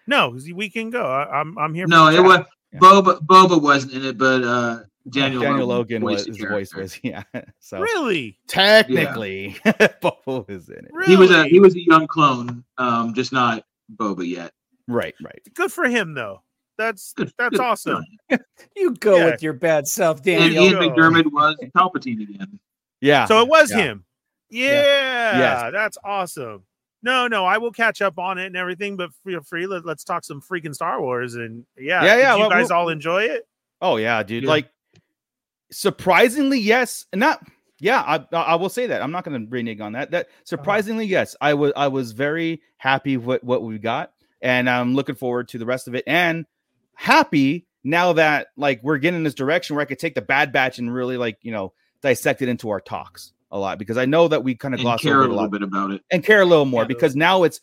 [0.07, 1.05] No, 'cause we can go.
[1.07, 1.87] I, I'm I'm here.
[1.87, 2.79] No, the it was Yeah.
[2.81, 3.19] Boba.
[3.27, 4.81] Boba wasn't in it, but uh,
[5.11, 7.23] Daniel, Daniel Logan, Logan was his voice was yeah.
[7.61, 10.91] So really, technically Boba was in it.
[10.93, 11.07] really.
[11.11, 13.65] He was a he was a young clone, um, just not
[13.97, 14.53] Boba yet.
[14.89, 15.41] Right, right.
[15.55, 16.43] good for him though.
[16.77, 17.61] That's Good, that's good.
[17.61, 18.05] awesome.
[18.77, 19.25] you go Yeah.
[19.27, 20.45] with your bad self Daniel.
[20.45, 21.01] And daniel Ian go.
[21.01, 22.59] McDermott was Palpatine again.
[23.01, 23.27] Yeah.
[23.27, 23.77] So it was yeah.
[23.77, 24.05] him.
[24.51, 25.73] Yeah, Yes.
[25.73, 26.63] that's awesome.
[27.03, 29.67] No, no, I will catch up on it and everything, but feel free.
[29.67, 32.69] Let, let's talk some freaking Star Wars and yeah, Yeah, did yeah, You well, guys
[32.71, 33.47] we'll- all enjoy it?
[33.81, 34.45] Oh yeah, dude.
[34.45, 34.49] Yeah.
[34.51, 34.69] Like
[35.75, 37.07] surprisingly, yes.
[37.15, 37.41] Not
[37.81, 39.03] yeah, I I I will say that.
[39.03, 40.11] I'm not gonna renege on that.
[40.11, 40.43] That uh-huh.
[40.45, 41.37] surprisingly, yes.
[41.41, 45.59] I was I was very happy with what we got, and I'm looking forward to
[45.59, 46.05] the rest of it.
[46.07, 46.47] And
[46.95, 50.53] happy now that like we're getting in this direction where I could take the bad
[50.53, 54.07] batch and really like, you know, dissect it into our talks a lot because I
[54.07, 56.03] know that we kind of And gloss care over a little lot bit about it.
[56.11, 57.61] and care a little more Yeah, because now it's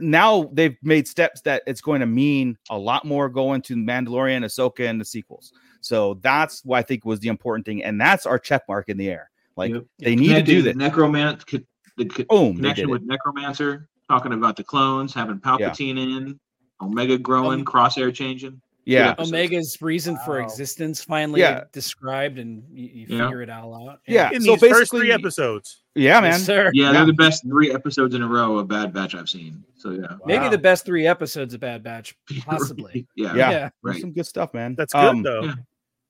[0.00, 4.44] now they've made steps that it's going to mean a lot more going to Mandalorian,
[4.44, 5.52] Ahsoka, and the sequels.
[5.84, 8.96] So that's what I think was the important thing, and that's our check mark in
[8.96, 9.30] the air.
[9.54, 9.84] Like Yep.
[9.98, 10.92] they need to do Connecting that.
[10.94, 11.64] Necroman- co-
[11.98, 13.02] the co- Boom, connection with.
[13.02, 16.40] Necromancer, talking about the clones, having Palpatine in,
[16.80, 18.60] Omega growing, Um, crosshair changing.
[18.86, 21.64] Yeah, omega's reason for existence finally Yeah.
[21.72, 23.24] described and you, you Yeah.
[23.24, 24.30] figure it all out Yeah.
[24.32, 25.84] In so these first basically- three episodes.
[25.94, 26.32] yeah, man.
[26.32, 26.70] Yes, sir.
[26.74, 26.92] Yeah, Yeah.
[26.92, 29.64] they're the best three episodes in a row of Bad Batch I've seen.
[29.76, 32.14] So yeah, Maybe the best three episodes of Bad Batch,
[32.44, 33.06] possibly.
[33.16, 33.50] yeah, Yeah.
[33.50, 34.00] yeah, There's right.
[34.02, 34.74] some good stuff, man.
[34.74, 35.52] That's good Um, though.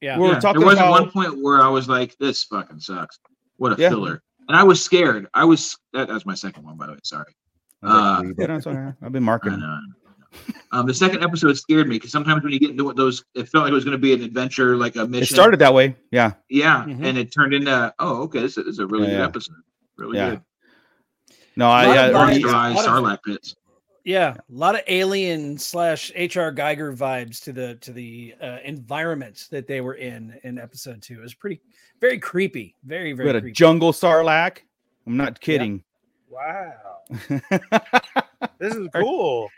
[0.05, 0.14] Yeah.
[0.14, 0.18] yeah.
[0.18, 3.18] We're Yeah, talking there was about one point where I was like, "This fucking sucks.
[3.57, 3.88] What a Yeah.
[3.90, 5.26] filler!" And I was scared.
[5.34, 6.98] I was that, that's my second one, by the way.
[7.05, 7.34] Sorry.
[7.82, 8.94] I was like, Uh, "Leave it." That's all right.
[9.02, 9.52] I've been marking.
[9.52, 9.80] I.
[10.72, 13.48] Um, the second episode scared me because sometimes when you get into what those, it
[13.48, 15.22] felt like it was going to be an adventure, like a mission.
[15.22, 15.94] It started that way.
[16.11, 16.32] Yeah.
[16.50, 17.05] yeah, Mhm.
[17.05, 19.24] and it turned into, oh, okay, this is a really Yeah, good yeah.
[19.26, 19.55] episode.
[19.96, 20.30] Really Yeah.
[20.30, 20.40] good.
[21.57, 22.38] No, I Lot yeah, of early- vibes.
[22.40, 23.55] Sterilized lot of- Sarlacc pits.
[24.05, 29.48] Yeah, a lot of alien slash HR Giger vibes to the to the uh, environment
[29.50, 31.14] that they were in in episode two.
[31.18, 31.61] It was pretty,
[32.02, 33.55] very creepy, very we very had a creepy.
[33.55, 34.59] jungle sarlacc.
[35.07, 35.82] I'm not kidding.
[36.28, 36.72] Wow.
[38.59, 39.48] This is cool.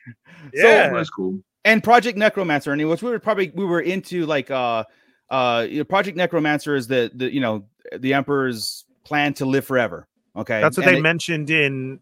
[0.53, 0.92] That Yeah.
[0.92, 1.40] was cool.
[1.64, 4.84] and Project Necromancer, and it was we were probably we were into like uh
[5.30, 7.64] uh you know, Project Necromancer is the the you know
[7.99, 10.07] the Emperor's plan to live forever.
[10.36, 12.01] Okay, That's what And they it- mentioned in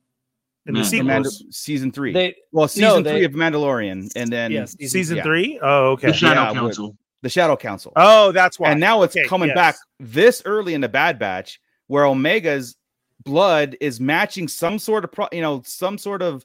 [0.66, 0.92] in the mm.
[0.92, 2.12] Man, the Manda- season three.
[2.12, 5.22] They well, season they- three of Mandalorian, and then yes, Season yeah.
[5.22, 5.58] three?
[5.62, 6.08] Oh, okay.
[6.08, 6.96] The Shadow Yeah, but- Council.
[7.22, 7.92] the Shadow Council.
[7.96, 8.70] Oh, that's why.
[8.70, 9.56] and now it's Okay, coming yes.
[9.56, 12.76] back this early in the Bad Batch, where Omega's
[13.24, 16.44] blood is matching some sort of pro- you know some sort of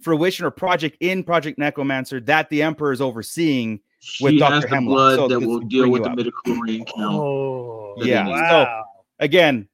[0.00, 3.80] fruition or project in Project Necromancer that the Emperor is overseeing.
[4.20, 4.54] with She Dr.
[4.54, 6.16] has the Hemlock, blood so that will will deal with the up.
[6.18, 7.14] midichlorian oh, count.
[7.16, 8.82] Oh, Yeah, so-
[9.18, 9.66] Again,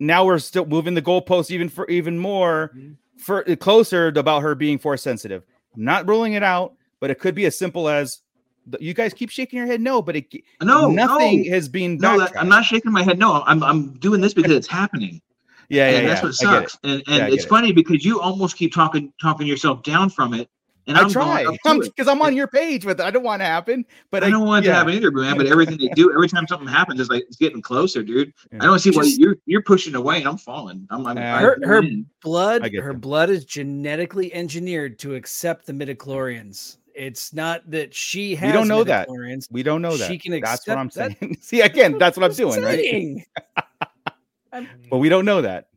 [0.00, 2.92] now we're still moving the goalposts even for even more mm-hmm.
[3.20, 5.44] For uh, closer about her being force sensitive.
[5.76, 8.20] I'm not ruling it out, but it could be as simple as
[8.78, 9.80] you guys keep shaking your head.
[9.80, 11.50] No, but it No, nothing no.
[11.50, 12.32] has been No, that.
[12.38, 13.18] I'm not shaking my head.
[13.18, 15.20] No, I'm I'm doing this because it's happening.
[15.72, 16.26] Yeah, yeah, and that's yeah.
[16.26, 16.70] what get it.
[16.70, 16.78] sucks.
[16.82, 17.48] And and Yeah, it's it.
[17.48, 20.48] funny because you almost keep talking talking yourself down from it.
[20.90, 23.04] And I I'm try going up to because I'm on your page with it.
[23.04, 24.72] I don't want to happen, but I don't want it yeah.
[24.72, 25.36] to happen either, man.
[25.36, 28.32] But everything they do, every time something happens, it's like it's getting closer, dude.
[28.52, 28.58] Yeah.
[28.60, 30.86] I don't see why Just- you're you're pushing away and I'm falling.
[30.90, 31.36] I'm, I'm Yeah.
[31.36, 31.82] I'm Her- her-
[32.22, 32.98] blood her you.
[32.98, 36.78] blood is genetically engineered to accept the midichlorians.
[36.94, 39.08] It's not that she has We don't know that.
[39.50, 40.08] We don't know that.
[40.10, 41.36] She can that's what I'm accept saying.
[41.40, 43.26] See, again, that's what I'm doing, right?
[44.90, 45.68] But we don't know that.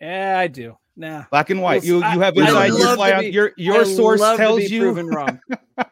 [0.00, 0.76] Yeah, I do.
[0.96, 1.24] Nah.
[1.30, 1.84] Black and white.
[1.84, 2.66] You you have I inside.
[2.66, 5.40] Your, to fly on, your your I source love to tells be you proven wrong.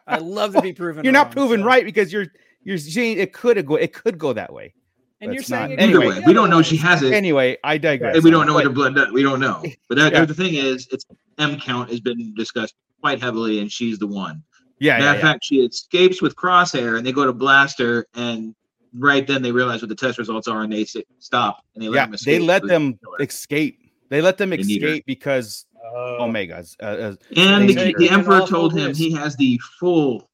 [0.07, 2.27] I love to be proven you're not wrong, proven so- right because you're
[2.63, 4.73] you're saying it could go it could go that way.
[5.19, 5.67] And but you're it's not.
[5.69, 8.15] saying it Either could Anyway, way, we don't know she has it, Anyway, I digress.
[8.15, 9.11] and we don't know what But- her blood does.
[9.11, 9.63] We don't know.
[9.89, 10.25] But that, Yeah.
[10.25, 11.05] the thing is, it's
[11.37, 14.43] M count has been discussed quite heavily, and she's the one.
[14.79, 15.21] Yeah, Matter yeah, of yeah.
[15.21, 18.55] fact, she escapes with Crosshair, and they go to Blaster, and
[18.97, 21.87] right then they realize what the test results are, and they say, stop, and they
[21.87, 23.79] let Yeah, them they let them escape.
[24.11, 24.87] They let them They need her.
[24.89, 26.17] escape because Oh.
[26.21, 26.75] Omegas.
[26.81, 30.29] Uh, uh, And the, the emperor told him he has the full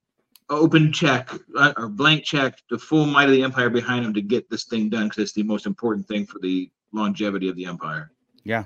[0.49, 4.21] open check uh, or blank check, the full might of the empire behind him to
[4.21, 7.65] get this thing done because it's the most important thing for the longevity of the
[7.65, 8.11] empire.
[8.43, 8.65] yeah,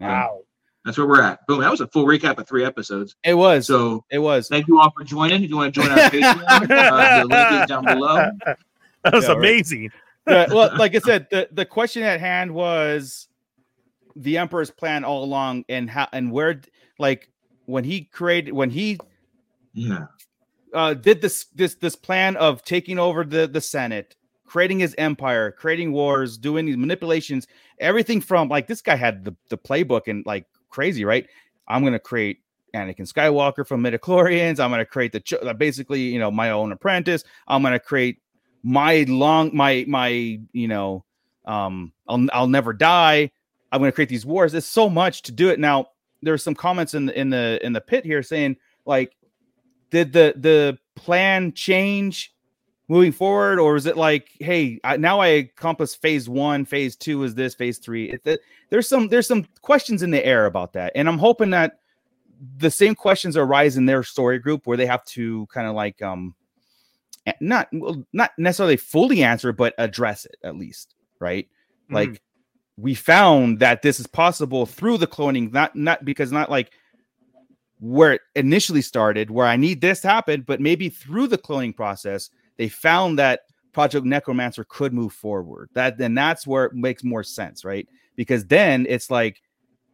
[0.00, 0.42] Wow.
[0.84, 1.44] That's where we're at.
[1.48, 1.60] Boom.
[1.60, 3.16] That was a full recap of three episodes.
[3.24, 3.66] it was.
[3.66, 4.46] So it was.
[4.48, 5.42] thank you all for joining.
[5.42, 8.30] If you want to join our Patreon, uh, the link is down below.
[9.02, 9.38] That was Yeah, right.
[9.38, 9.90] amazing.
[10.28, 13.26] Yeah, well, like I said, the, the question at hand was
[14.16, 16.60] the emperor's plan all along, and how and where,
[16.98, 17.30] like
[17.66, 18.98] when he created when he
[19.74, 20.06] Yeah.
[20.74, 25.52] uh, did this this this plan of taking over the the Senate, creating his empire,
[25.52, 27.46] creating wars, doing these manipulations,
[27.80, 31.26] everything from like this guy had the the playbook and like crazy, right?
[31.68, 32.38] I'm gonna create
[32.74, 34.60] Anakin Skywalker from midichlorians.
[34.60, 37.24] I'm gonna create the basically you know my own apprentice.
[37.48, 38.18] I'm gonna create
[38.62, 41.04] my long my my you know
[41.44, 43.30] um I'll I'll never die.
[43.72, 44.52] I'm gonna create these wars.
[44.52, 45.88] There's so much to do it now.
[46.22, 49.16] There's some comments in the in the in the pit here saying like
[49.90, 52.32] did the the plan change
[52.88, 57.22] moving forward or is it like hey I, now i accomplished phase one phase two
[57.24, 58.40] is this phase three it, it-
[58.70, 61.80] there's some there's some questions in the air about that and i'm hoping that
[62.58, 66.00] the same questions arise in their story group where they have to kind of like
[66.00, 66.34] um
[67.40, 71.48] not well, not necessarily fully answer but address it at least right
[71.90, 72.22] like
[72.76, 76.72] we found that this is possible through the cloning not not because not like
[77.78, 81.74] where it initially started where i need this to happen but maybe through the cloning
[81.74, 83.40] process they found that
[83.76, 85.68] project necromancer could move forward.
[85.74, 87.86] That then that's where it makes more sense right?
[88.16, 89.42] Because then it's like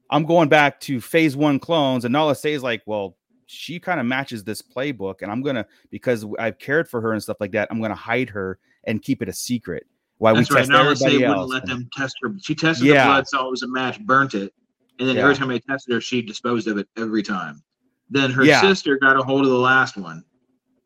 [0.09, 3.17] i'm going back to phase one clones and Nala is like well
[3.47, 7.23] she kind of matches this playbook and i'm gonna because i've cared for her and
[7.23, 9.87] stuff like that i'm gonna hide her and keep it a secret
[10.23, 10.61] while That's we right.
[10.61, 12.33] test Nala Se wouldn't let them test her.
[12.41, 13.07] She tested Yeah.
[13.07, 14.55] the blood, saw it was a match, burnt it,
[15.01, 15.23] and then Yeah.
[15.23, 17.61] every time they tested her, she disposed of it every time.
[18.09, 18.61] Then her Yeah.
[18.61, 20.23] sister got a hold of the last one,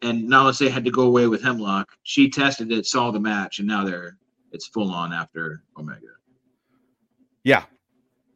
[0.01, 1.93] and Nala Se had to go away with Hemlock.
[2.03, 4.16] She tested it, saw the match, and now they're
[4.53, 6.07] it's full on after Omega.
[7.45, 7.64] Yeah.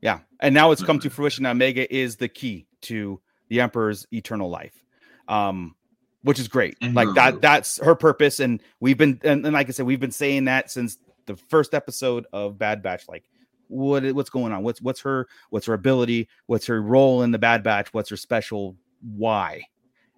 [0.03, 0.21] Yeah.
[0.41, 1.47] And now it's come to fruition.
[1.47, 4.85] Omega is the key to the Emperor's eternal life,
[5.29, 5.75] um,
[6.23, 6.77] which is great.
[6.83, 7.41] Like that, role.
[7.41, 10.71] that's her purpose, and we've been and, and like I said, we've been saying that
[10.71, 13.09] since the first episode of Bad Batch.
[13.09, 13.25] Like,
[13.69, 14.63] what what's going on?
[14.63, 16.29] What's what's her what's her ability?
[16.47, 17.93] What's her role in the Bad Batch?
[17.93, 18.77] What's her special?
[19.01, 19.63] Why?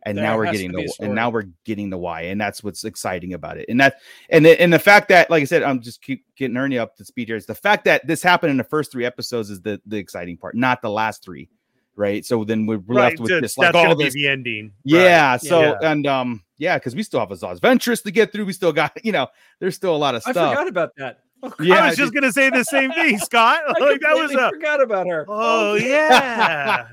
[0.05, 2.85] And There now we're getting the and now we're getting the why, and that's what's
[2.85, 3.67] exciting about it.
[3.69, 4.01] And that
[4.31, 6.97] and the, and the fact that, like I said, I'm just keep getting Ernie up
[6.97, 7.37] to speed here.
[7.37, 10.39] Is the fact that this happened in the first three episodes is the the exciting
[10.39, 11.49] part, not the last three,
[11.97, 12.25] right?
[12.25, 14.29] So then we're Right, left with just- just like that's all gonna be this, the
[14.29, 14.73] ending.
[14.85, 15.37] yeah.
[15.37, 15.79] So Yeah.
[15.91, 18.45] and um yeah, because we still have Asajj Ventress to get through.
[18.47, 19.29] We still got you know,
[19.61, 20.37] there's still a lot of stuff.
[20.37, 21.21] I forgot about that.
[21.43, 23.61] Oh, Yeah, I was just gonna say the same thing, Scott.
[23.67, 25.25] I Like that was a forgot about her.
[25.29, 26.87] oh yeah,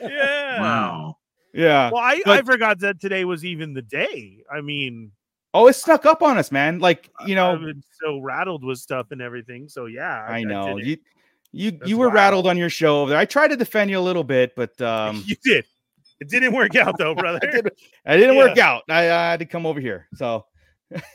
[0.00, 0.60] yeah.
[0.60, 1.16] Wow.
[1.52, 1.90] yeah.
[1.90, 4.44] Well, I, I forgot that today was even the day.
[4.52, 5.12] I mean,
[5.54, 6.78] Oh, it snuck up on us, man.
[6.78, 9.68] Like you I've know, been so rattled with stuff and everything.
[9.68, 10.96] So yeah, I know did you
[11.52, 12.14] you That's you were wild.
[12.14, 13.18] rattled on your show over there.
[13.18, 15.64] I tried to defend you a little bit, but um you did.
[16.20, 17.40] It didn't work out though, brother.
[17.42, 17.70] I, did,
[18.06, 18.82] I didn't work out.
[18.88, 20.08] I, I had to come over here.
[20.14, 20.46] So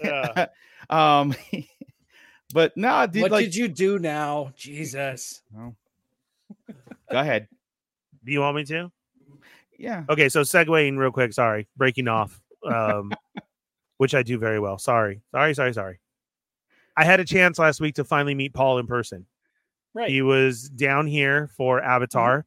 [0.02, 0.48] Yeah.
[0.90, 1.36] um
[2.54, 4.52] but no, dude, what like did you do now?
[4.56, 5.42] Jesus.
[5.54, 5.74] go
[7.12, 7.48] ahead.
[8.24, 8.92] Do you want me to?
[9.78, 10.04] Yeah.
[10.10, 11.34] Okay, so segueing real quick.
[11.34, 13.12] Sorry, breaking off, um,
[13.98, 14.78] which I do very well.
[14.78, 16.00] Sorry, sorry, sorry, sorry.
[16.96, 19.26] I had a chance last week to finally meet Paul in person.
[19.98, 20.12] Right.
[20.12, 22.46] He was down here for Avatar,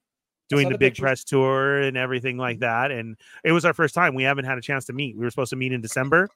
[0.51, 1.03] doing saw the, big pictures.
[1.03, 2.93] press tour and everything like that.
[2.93, 4.15] And it was our first time.
[4.15, 5.17] We haven't had a chance to meet.
[5.17, 6.29] We were supposed to meet in December,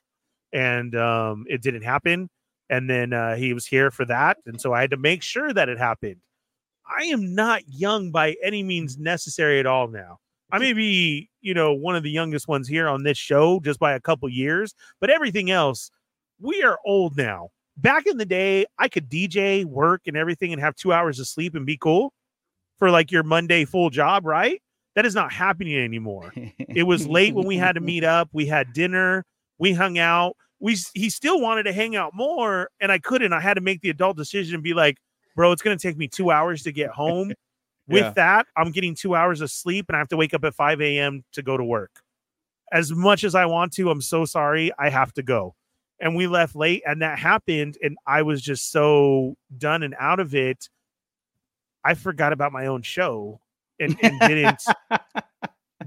[0.53, 2.31] and um, it didn't happen.
[2.69, 5.53] And then uh, he was here for that, and so I had to make sure
[5.53, 6.17] that it happened.
[6.85, 10.19] I am not young by any means necessary at all now.
[10.51, 13.79] I may be, you know, one of the youngest ones here on this show just
[13.79, 15.93] by a couple years, but everything else,
[16.41, 17.51] we are old now.
[17.77, 21.27] Back in the day, I could DJ, work, and everything and have two hours of
[21.27, 22.13] sleep and be cool
[22.79, 24.61] for like your Monday full job, right?
[24.95, 26.33] That is not happening anymore.
[26.75, 28.29] It was late when we had to meet up.
[28.33, 29.25] We had dinner.
[29.59, 30.37] We hung out.
[30.59, 33.33] We he still wanted to hang out more, and I couldn't.
[33.33, 34.97] I had to make the adult decision and be like,
[35.37, 37.33] bro, it's gonna take me two hours to get home.
[37.87, 38.13] With Yeah.
[38.17, 40.81] that, I'm getting two hours of sleep, and I have to wake up at 5
[40.81, 41.23] a.m.
[41.35, 41.91] to go to work.
[42.73, 44.73] As much as I want to, I'm so sorry.
[44.79, 45.55] I have to go.
[46.01, 50.21] And we left late, and that happened, and I was just so done and out
[50.21, 50.69] of it.
[51.85, 53.41] I forgot about my own show
[53.79, 54.63] and, and didn't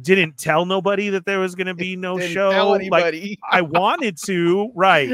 [0.01, 2.51] didn't tell nobody that there was going to be no Didn't show.
[2.51, 3.39] tell Like.
[3.49, 5.11] I wanted to, right?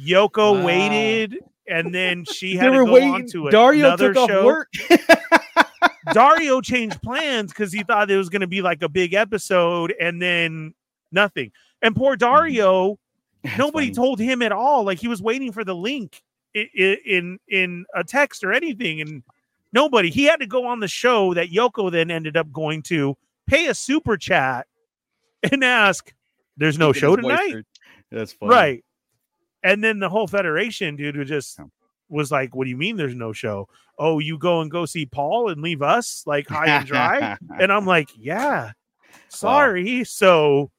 [0.00, 0.64] Yoko Wow.
[0.64, 3.14] waited, and then she had were to go waiting.
[3.14, 4.38] on to Dario another took show.
[4.40, 4.68] off work.
[6.12, 9.94] Dario changed plans because he thought it was going to be like a big episode,
[10.00, 10.74] and then
[11.12, 11.52] nothing.
[11.82, 12.20] And poor mm.
[12.20, 12.98] Dario,
[13.44, 13.94] That's nobody funny.
[13.94, 14.84] told him at all.
[14.84, 16.22] Like he was waiting for the link
[16.54, 19.22] in, in in a text or anything, and
[19.72, 20.10] nobody.
[20.10, 23.16] He had to go on the show that Yoko then ended up going to
[23.46, 24.66] pay a super chat
[25.52, 26.12] and ask,
[26.56, 27.64] "There's no show tonight."
[28.10, 28.50] That's funny.
[28.50, 28.84] Right.
[29.62, 31.60] And then the whole federation, dude, was just
[32.08, 33.68] was like, "What do you mean there's no show?
[33.98, 37.70] Oh, you go and go see Paul and leave us like high and dry?" and
[37.70, 38.72] I'm like, "Yeah,
[39.28, 40.70] sorry." So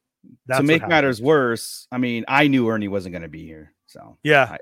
[0.48, 3.74] that's to make matters worse, I mean, I knew Ernie wasn't going to be here,
[3.88, 4.58] so yeah,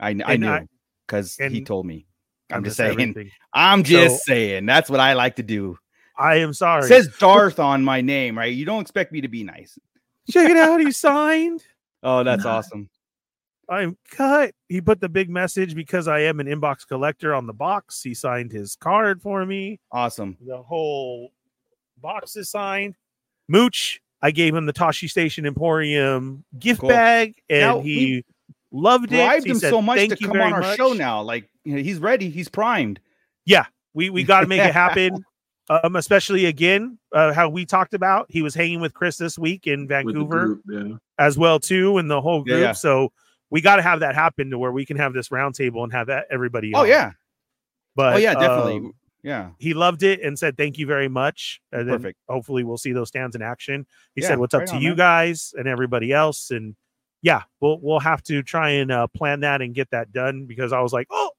[0.00, 0.68] I I And knew
[1.06, 2.06] because he told me.
[2.50, 2.92] I'm just saying.
[2.92, 3.30] everything.
[3.52, 4.64] I'm just So- saying.
[4.66, 5.78] That's what I like to do.
[6.16, 6.84] I am sorry.
[6.84, 8.52] It says Darth on my name, right?
[8.52, 9.78] You don't expect me to be nice.
[10.30, 10.80] Check it out.
[10.80, 11.62] He signed.
[12.02, 12.88] Oh, that's awesome.
[13.68, 14.54] I'm cut.
[14.68, 18.02] He put the big message because I am an inbox collector on the box.
[18.04, 19.80] He signed his card for me.
[19.90, 20.36] Awesome.
[20.46, 21.32] the whole
[22.00, 22.94] box is signed.
[23.48, 26.88] Mooch, I gave him the Tosche Station Emporium gift Cool.
[26.90, 28.24] bag, and Now, he
[28.72, 29.16] loved it.
[29.16, 31.22] Bribed He him said, so much "Thank to you come on our much." show now.
[31.22, 32.28] Like you know, he's ready.
[32.30, 33.00] He's primed.
[33.94, 35.24] We we got to make it happen.
[35.70, 38.26] Um, especially again, uh, how we talked about.
[38.30, 40.96] He was hanging with Chris this week in Vancouver group, yeah.
[41.18, 42.62] as well too, and the whole Yeah, group.
[42.62, 42.72] yeah.
[42.72, 43.12] So
[43.50, 46.06] we got to have that happen to where we can have this roundtable and have
[46.08, 46.72] that everybody.
[46.74, 46.88] Oh on.
[46.88, 47.10] yeah.
[47.96, 48.34] but oh yeah.
[48.34, 48.76] Definitely.
[48.76, 48.92] um,
[49.22, 49.50] yeah.
[49.58, 51.60] he loved it and said thank you very much.
[51.72, 52.18] And then Perfect.
[52.28, 53.86] hopefully we'll see those stands in action.
[54.14, 54.96] He Yeah, said, "What's up right to on, you man.
[54.96, 56.76] guys and everybody else?" And
[57.22, 60.72] yeah, we'll we'll have to try and uh, plan that and get that done because
[60.72, 61.30] I was like, "Oh,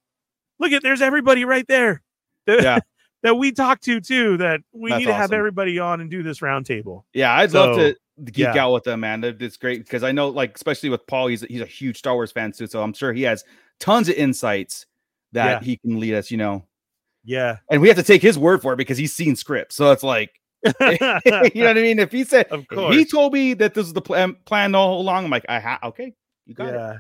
[0.60, 2.02] look at there's everybody right there."
[2.48, 2.80] That, Yeah.
[3.24, 4.38] that we talked to too.
[4.38, 7.04] That we That's need to have everybody on and do this roundtable.
[7.14, 7.34] Yeah.
[7.34, 8.66] I'd love So, to to geek yeah.
[8.66, 9.24] out with them, man.
[9.24, 12.32] It's great because I know, like, especially with Paul, he's he's a huge Star Wars
[12.34, 12.68] fan too.
[12.68, 13.44] So I'm sure he has
[13.80, 14.86] tons of insights
[15.32, 15.66] that Yeah.
[15.66, 16.30] he can lead us.
[16.32, 16.66] You know,
[17.24, 19.76] Yeah, and we have to take his word for it because he's seen scripts.
[19.76, 20.32] So it's like,
[20.64, 22.00] you know what I mean?
[22.00, 22.96] If he said, Of course.
[22.96, 25.80] he told me that this is the plan, plan all along, I'm like, I ha-
[25.84, 26.14] okay,
[26.46, 26.74] you got it.
[26.74, 26.98] yeah,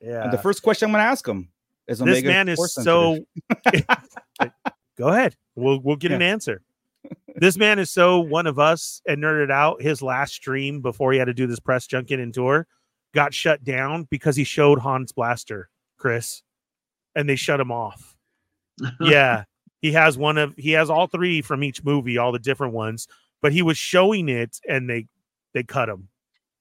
[0.00, 0.24] yeah.
[0.24, 1.48] And the first question I'm going to ask him
[1.86, 3.18] is, this Omega man is Force so.
[4.96, 5.36] Go ahead.
[5.54, 6.62] We'll we'll get an answer.
[7.36, 9.80] this man is so one of us and nerded out.
[9.80, 12.66] His last stream before he had to do this press junket and tour
[13.14, 16.42] got shut down because he showed Han's Blaster, Chris,
[17.14, 18.16] and they shut him off.
[19.00, 19.44] yeah,
[19.80, 23.08] he has one of he has all three from each movie, all the different ones,
[23.40, 25.06] but he was showing it and they
[25.54, 26.08] they cut him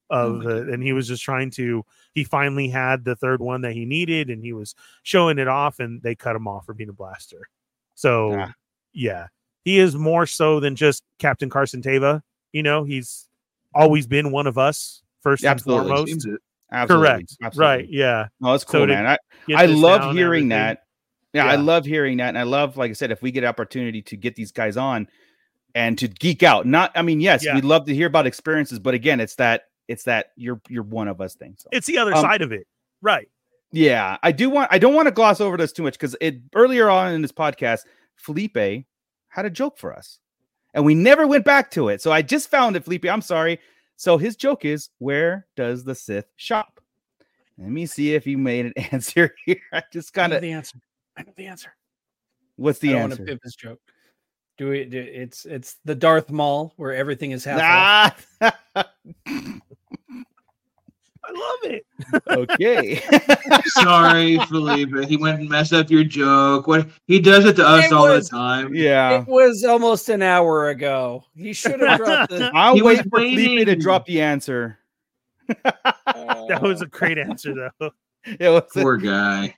[0.09, 3.73] of the, and he was just trying to he finally had the third one that
[3.73, 6.89] he needed and he was showing it off and they cut him off for being
[6.89, 7.49] a blaster.
[7.95, 8.53] So Ah.
[8.93, 9.27] yeah,
[9.65, 12.21] he is more so than just Captain Carson Teva.
[12.53, 13.27] You know, he's
[13.75, 15.91] always been one of us first Absolutely.
[15.91, 16.27] and foremost.
[16.71, 17.07] Absolutely.
[17.07, 17.37] Correct.
[17.43, 17.75] Absolutely.
[17.75, 17.89] Right.
[17.89, 18.27] Yeah.
[18.39, 19.05] No, that's cool, to man.
[19.05, 19.17] I,
[19.53, 20.83] I love hearing that.
[21.45, 22.29] Yeah, I love hearing that.
[22.29, 24.77] And I love, like I said, if we get an opportunity to get these guys
[24.77, 25.07] on
[25.75, 26.65] and to geek out.
[26.65, 27.55] Not I mean, yes, Yeah.
[27.55, 31.07] we'd love to hear about experiences, but again, it's that it's that you're you're one
[31.07, 31.55] of us thing.
[31.57, 32.67] So It's the other Um, side of it.
[33.01, 33.29] Right.
[33.71, 36.39] yeah, I do want I don't want to gloss over this too much because it
[36.55, 37.81] earlier on in this podcast,
[38.15, 38.85] Felipe
[39.29, 40.19] had a joke for us.
[40.73, 42.01] And we never went back to it.
[42.01, 43.05] So I just found it, Felipe.
[43.05, 43.59] I'm sorry.
[43.95, 46.79] So his joke is where does the Sith shop?
[47.57, 49.59] Let me see if you made an answer here.
[49.73, 50.77] I just I kind of the answer.
[51.17, 51.75] I know the answer.
[52.57, 53.25] what's I the don't want to answer?
[53.25, 53.79] pimp this joke.
[54.57, 54.85] Do we?
[54.85, 58.27] Do, it's it's the Darth Mall where everything is half off.
[58.41, 58.89] Ah,
[61.29, 61.85] I love it.
[62.29, 63.01] okay.
[63.65, 64.95] Sorry, Felipe.
[65.09, 66.67] He went and messed up your joke.
[66.67, 68.73] What he does it to us It all was- the time.
[68.73, 69.21] yeah.
[69.21, 71.23] It was almost an hour ago.
[71.35, 72.49] He should have dropped the.
[72.55, 74.79] I'll He was wait for Felipe to drop the answer.
[75.63, 77.91] That was a great answer, though.
[78.25, 79.55] It was a- Poor guy.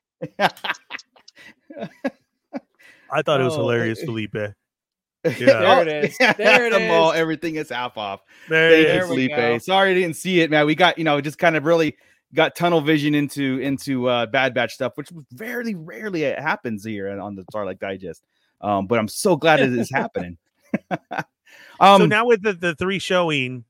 [3.11, 4.33] I thought it was Oh, hilarious, eh, Felipe.
[5.23, 5.81] There Yeah.
[5.81, 6.17] it is.
[6.37, 8.21] There it the mall, everything is half off.
[8.47, 9.07] There Thank it you, is.
[9.07, 9.35] There we go.
[9.35, 9.61] Felipe.
[9.63, 10.65] Sorry I didn't see it, man.
[10.65, 11.97] We got, you know, just kind of really
[12.33, 17.09] got tunnel vision into into uh Bad Batch stuff, which very rarely it happens here
[17.19, 18.23] on the Sarlacc Digest.
[18.61, 20.37] Um, but I'm so glad it is happening.
[21.79, 23.65] um so now with the, the three showing,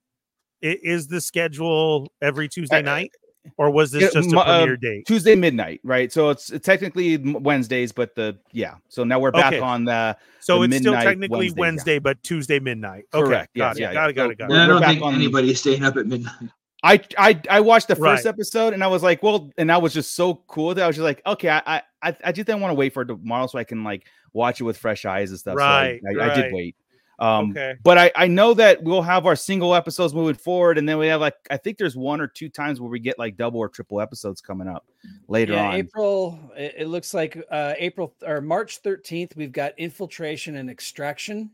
[0.64, 3.12] i- is the schedule every Tuesday night,
[3.58, 5.06] or was this just a mu- uh, premiere date?
[5.08, 6.12] Tuesday midnight, right?
[6.12, 8.76] So it's technically Wednesdays, but the yeah.
[8.90, 9.60] So now we're back Okay.
[9.60, 11.62] on the So the it's still midnight technically Wednesdays, yeah.
[11.62, 13.06] Wednesday, but Tuesday midnight.
[13.14, 14.10] Okay, Correct, got yes, it, yeah, got yeah.
[14.10, 14.58] it, got it, got So it.
[14.58, 16.34] I we're don't back think on- anybody's staying up at midnight.
[16.82, 18.30] I I I watched the first Right.
[18.34, 20.96] episode and I was like, well, and I was just so cool that I was
[20.96, 23.60] just like, okay, I I I I just didn't want to wait for tomorrow so
[23.60, 25.58] I can like watch it with fresh eyes and stuff.
[25.58, 26.76] Right, so I, I, I did wait.
[27.20, 27.76] Um, Okay.
[27.84, 31.08] but I I know that we'll have our single episodes moving forward, and then we
[31.08, 33.68] have like I think there's one or two times where we get like double or
[33.68, 34.86] triple episodes coming up
[35.28, 35.74] later Yeah, on.
[35.76, 36.40] April.
[36.56, 39.36] It, it looks like uh, April or March thirteenth.
[39.36, 41.52] We've got infiltration and extraction,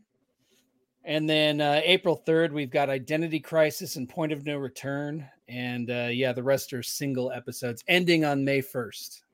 [1.04, 5.28] and then uh, April third we've got identity crisis and point of no return.
[5.48, 9.24] And uh, yeah, the rest are single episodes ending on May first.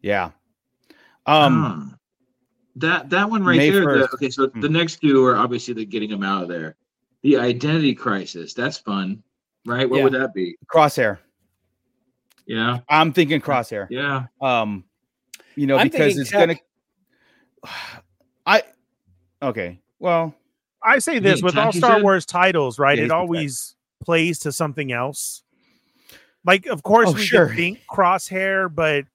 [0.00, 0.30] Yeah.
[1.26, 1.62] Um.
[1.90, 1.94] Hmm.
[2.76, 3.98] That that one right May there.
[3.98, 4.60] the- okay, so Hmm.
[4.60, 6.76] the next two are obviously the getting them out of there.
[7.22, 8.52] The identity crisis.
[8.54, 9.22] That's fun,
[9.64, 9.88] right?
[9.88, 10.04] What Yeah.
[10.04, 10.56] would that be?
[10.66, 11.18] Crosshair.
[12.46, 13.86] Yeah, I'm thinking crosshair.
[13.90, 14.26] yeah.
[14.40, 14.84] Um,
[15.56, 16.40] you know, I'm because it's tech.
[17.62, 17.72] gonna.
[18.46, 18.62] I.
[19.42, 19.80] Okay.
[19.98, 20.34] Well.
[20.86, 22.02] I say this with all Star said?
[22.02, 22.98] Wars titles, right?
[22.98, 23.18] Yeah, it he's the tech.
[23.20, 25.42] always plays to something else.
[26.44, 27.46] Like, of course, Oh, we sure.
[27.46, 29.06] could think crosshair, but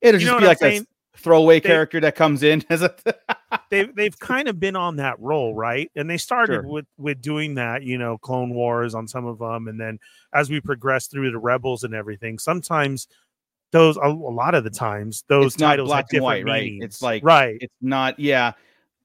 [0.00, 0.84] It'll just be like a
[1.16, 2.94] throwaway They- character that comes in as a.
[3.70, 5.90] they've they've kind of been on that role, right?
[5.96, 6.66] And they started Sure.
[6.66, 9.98] with with doing that, you know, Clone Wars on some of them, and then
[10.34, 13.08] as we progress through the Rebels and everything, sometimes
[13.72, 16.64] those a, a lot of the times those It's titles black and different white, right?
[16.64, 16.84] meanings.
[16.84, 18.18] It's like- right, it's not.
[18.18, 18.52] Yeah.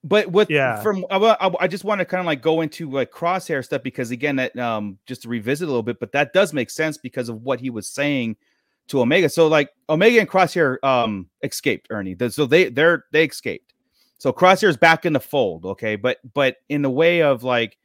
[0.04, 0.80] But with Yeah.
[0.82, 3.84] from I, I, I just want to kind of like go into like crosshair stuff
[3.84, 6.98] because again that um just to revisit a little bit, but that does make sense
[6.98, 8.38] because of what he was saying
[8.88, 9.30] to Omega.
[9.30, 12.16] So like Omega and Crosshair um escaped Ernie.
[12.30, 13.74] So they they're they escaped.
[14.18, 15.96] So Crosshair's back in the fold, okay?
[15.96, 17.78] But but in the way of like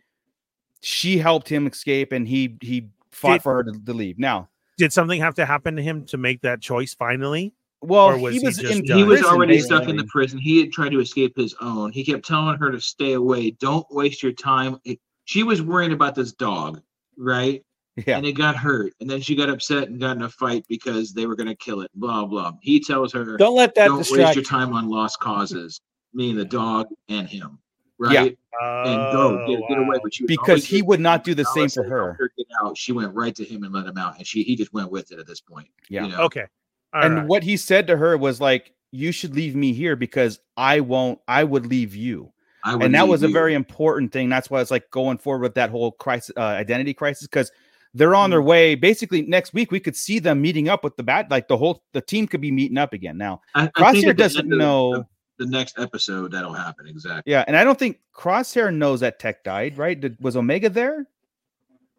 [0.81, 4.19] she helped him escape and he he fought Did- for her to, to leave.
[4.19, 4.49] Now,
[4.79, 7.55] did something have to happen to him to make that choice finally?
[7.83, 8.85] well, was he he was just in?
[8.97, 10.39] He was prison, already stuck in the prison.
[10.39, 11.91] He had tried to escape his own.
[11.93, 13.51] He kept telling her to stay away.
[13.51, 14.79] Don't waste your time.
[14.85, 16.81] It- she was worrying about this dog,
[17.17, 17.65] right?
[18.07, 18.17] Yeah.
[18.17, 18.95] And it got hurt.
[19.01, 21.55] And then she got upset and got in a fight because they were going to
[21.55, 21.91] kill it.
[21.95, 22.53] Blah, blah.
[22.63, 25.81] He tells her, Don't let that don't waste your time on lost causes,
[26.15, 27.59] meaning the dog and him,
[27.99, 28.13] Right?
[28.13, 28.21] Yeah.
[28.21, 28.87] right?
[28.87, 29.89] And go get, get away.
[29.89, 30.01] wow.
[30.03, 32.31] But she Because he would not do the Now same for say her.
[32.39, 32.79] Get out.
[32.79, 35.13] She went right to him and let him out, and she he just went with
[35.13, 35.69] it at this point.
[35.91, 36.05] Yeah.
[36.07, 36.19] You know?
[36.23, 36.47] Okay,
[36.95, 37.27] All and right.
[37.27, 41.19] what he said to her was like you should leave me here because i won't
[41.27, 42.31] i would leave you
[42.63, 43.33] I would and that leave was a you.
[43.33, 46.93] very important thing that's why it's like going forward with that whole crisis uh, identity
[46.93, 47.51] crisis because
[47.95, 51.03] they're on their way basically next week we could see them meeting up with the
[51.03, 51.31] bat.
[51.31, 54.41] like the whole the team could be meeting up again now I, I crosshair doesn't
[54.51, 55.07] end know of-
[55.39, 56.87] the next episode that'll happen.
[56.87, 57.33] Exactly.
[57.33, 59.99] Yeah, and I don't think Crosshair knows that Tech died, right?
[59.99, 61.07] Did, was Omega there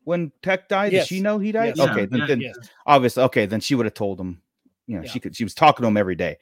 [0.05, 0.93] when Tech died?
[0.93, 1.09] Yes.
[1.09, 1.73] Did she know he died?
[1.75, 1.89] Yes.
[1.89, 2.57] Okay, Yeah, then, yeah, then Yes.
[2.85, 4.39] obviously, okay, then she would have told him.
[4.87, 5.09] You know, Yeah.
[5.09, 5.35] she could.
[5.35, 6.37] She was talking to him every day.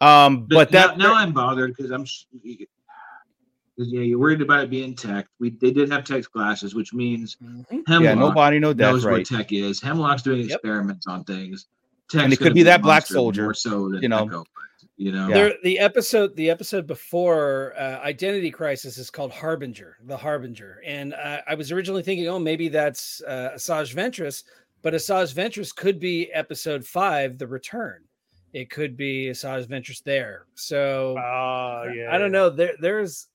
[0.00, 2.06] Um, but, now, that now I'm bothered because I'm.
[3.82, 5.26] S- Because yeah, you're worried about it being tech.
[5.40, 7.64] We they did have tech glasses, which means Mhm.
[7.86, 9.12] Hemlock yeah, no body, no death, knows right?
[9.18, 9.80] what tech is.
[9.80, 10.50] Hemlock's doing Yep.
[10.50, 11.66] experiments on things.
[12.14, 14.26] And it could gonna be that black soldier, more so than you know.
[14.26, 14.44] Echo,
[14.98, 15.28] you know.
[15.32, 21.14] There, the episode, the episode before uh, Identity Crisis is called Harbinger, the Harbinger, and
[21.14, 24.44] uh, I was originally thinking, oh, maybe that's uh, Asajj Ventress,
[24.82, 28.02] but Asajj Ventress could be Episode Five, The Return.
[28.52, 30.44] It could be Asajj Ventress there.
[30.54, 32.08] So Oh yeah.
[32.14, 32.50] I don't know.
[32.50, 33.28] There, there's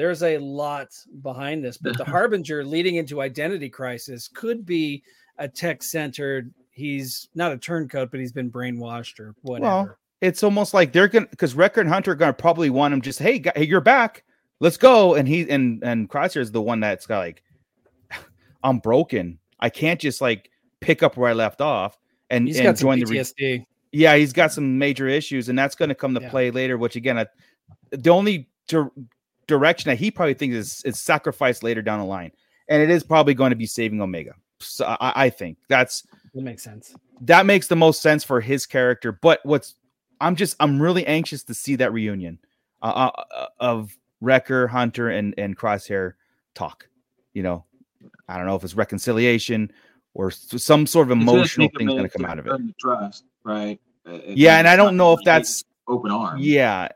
[0.00, 0.88] there's a lot
[1.20, 5.02] behind this, but the Harbinger leading into Identity Crisis could be
[5.36, 6.54] a tech centered.
[6.70, 9.66] He's not a turncoat, but he's been brainwashed or whatever.
[9.66, 13.38] Well, It's almost like they're gonna because Wrecker Hunter gonna probably want him just hey,
[13.40, 14.24] gu- hey, you're back,
[14.60, 15.16] let's go.
[15.16, 17.42] And he and and Crosshair is the one that's got like,
[18.64, 19.38] I'm broken.
[19.60, 21.98] I can't just like pick up where I left off
[22.30, 23.04] and, he's and got some join the.
[23.04, 23.66] Re- PTSD.
[23.92, 26.30] yeah, he's got some major issues, and that's going to come to Yeah.
[26.30, 26.78] play later.
[26.78, 27.26] Which again, I,
[27.90, 28.90] the only dir-
[29.50, 32.32] direction that he probably thinks is is sacrifice later down the line,
[32.68, 34.34] and it is probably going to be saving Omega.
[34.60, 36.94] So I, I think that's that makes sense.
[37.22, 39.12] that makes the most sense for his character.
[39.12, 39.74] But what's
[40.20, 42.38] I'm just I'm really anxious to see that reunion
[42.82, 46.14] uh, uh, of Wrecker, Hunter, and and Crosshair
[46.54, 46.88] talk.
[47.34, 47.64] You know,
[48.28, 49.72] I don't know if it's reconciliation
[50.14, 52.46] or some sort of It's gonna emotional take a thing going to come out of
[52.46, 52.60] it.
[52.78, 53.80] Trust, right?
[54.06, 56.44] Uh, Yeah, and I don't know if that's open arms.
[56.44, 56.88] yeah.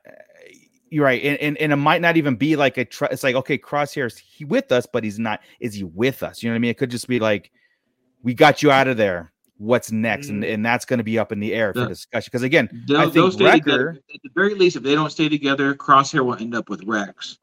[0.94, 2.84] You're right, and, and and it might not even be like a.
[2.84, 5.40] Tr- it's like okay, Crosshair's he with us, but he's not.
[5.58, 6.40] Is he with us?
[6.40, 6.70] You know what I mean?
[6.70, 7.50] It could just be like,
[8.22, 9.32] we got you out of there.
[9.56, 10.28] What's next?
[10.28, 11.88] And and that's going to be up in the air for Yeah.
[11.88, 12.28] discussion.
[12.30, 13.44] Because again, They'll, I think together.
[13.44, 16.84] Wrecker, At the very least, if they don't stay together, Crosshair will end up with
[16.84, 17.38] Rex.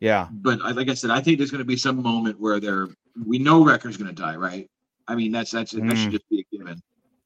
[0.00, 2.58] yeah, But I- like I said, I think there's going to be some moment where
[2.58, 2.88] they're.
[3.22, 4.66] We know Wrecker's going to die, right?
[5.08, 5.94] I mean, that's that's that Mm.
[5.94, 6.80] should just be a given.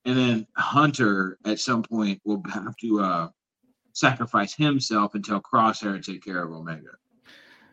[0.06, 3.28] And then Hunter at some point will have to uh
[3.98, 6.90] sacrifice himself until Crosshair take care of Omega,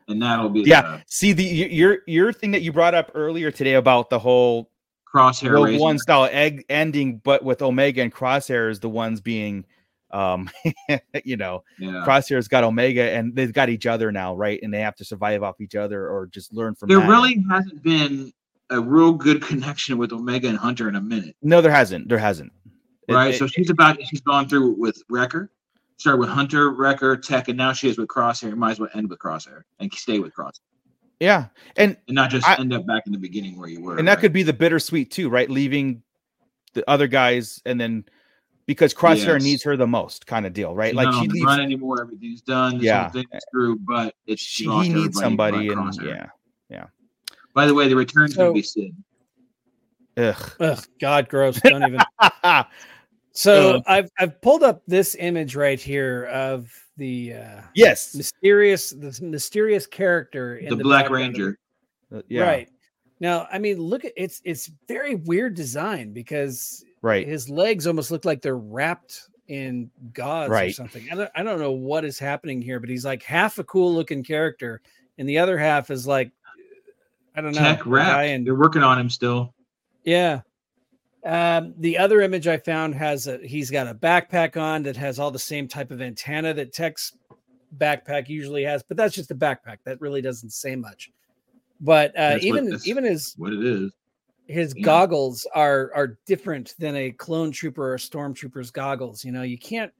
[0.07, 0.81] and that'll be yeah.
[0.81, 4.71] the See the your your thing that you brought up earlier today about the whole
[5.15, 9.65] Crosshair One style egg ending, but with Omega and Crosshair is the ones being,
[10.11, 10.49] um,
[11.23, 12.03] you know, Yeah.
[12.05, 14.59] Crosshair's got Omega and they've got each other now, right?
[14.61, 16.89] And they have to survive off each other or just learn from.
[16.89, 17.07] There that.
[17.07, 18.33] really hasn't been
[18.69, 22.09] a real good connection with Omega and Hunter in a minute, no, there hasn't.
[22.09, 22.51] There hasn't.
[23.07, 23.35] Right?
[23.35, 25.51] it- so she's about she's gone through with Wrecker,
[25.97, 28.55] started with Hunter, Wrecker, Tech, and now she is with Crosshair.
[28.55, 30.59] Might as well end with Crosshair and stay with Crosshair,
[31.19, 33.97] yeah, and and not just I- end up back in the beginning where you were.
[33.97, 34.21] and that right?
[34.21, 35.49] could be the bittersweet too, right?
[35.49, 36.01] Leaving
[36.73, 38.03] the other guys and then
[38.67, 39.43] because Crosshair Yes.
[39.43, 40.89] needs her the most, kind of deal, right?
[40.89, 41.45] She's like not she on the leaves.
[41.45, 42.01] run anymore.
[42.01, 42.77] Everything's done.
[42.79, 43.03] This Yeah.
[43.03, 46.29] whole thing through, but it's She, lost he needs somebody, but and Crosshair.
[46.69, 46.87] yeah,
[47.53, 48.95] By the way, the return's So- gonna be Sid.
[50.17, 50.51] ugh.
[50.59, 51.61] Ugh, God, gross.
[51.61, 51.99] Don't even.
[53.35, 53.81] So Uh.
[53.85, 59.85] I've I've pulled up this image right here of the uh, yes, mysterious this mysterious
[59.85, 61.59] character in The, the, Black Ranger.
[62.13, 62.69] Uh, yeah, Right.
[63.19, 67.27] Now, I mean, look at it's it's very weird design because right.
[67.27, 71.07] his legs almost look like they're wrapped in gauze or something.
[71.11, 73.93] I don't, I don't know what is happening here, but he's like half a cool
[73.93, 74.81] looking character,
[75.17, 76.31] and the other half is like
[77.35, 77.61] I don't know.
[77.61, 78.13] Tech a rap.
[78.13, 79.53] guy They're working on him still.
[80.05, 80.41] yeah.
[81.25, 85.17] Um, the other image I found has a he's got a backpack on that has
[85.19, 87.13] all the same type of antenna that Tech's
[87.77, 89.77] backpack usually has, but that's just a backpack.
[89.85, 91.11] That really doesn't say much.
[91.81, 93.91] But uh, That's what- even that's even his What it is.
[94.47, 94.83] his Yeah.
[94.83, 99.25] goggles are are different than a clone trooper or stormtrooper's goggles.
[99.25, 99.91] You know, you can't.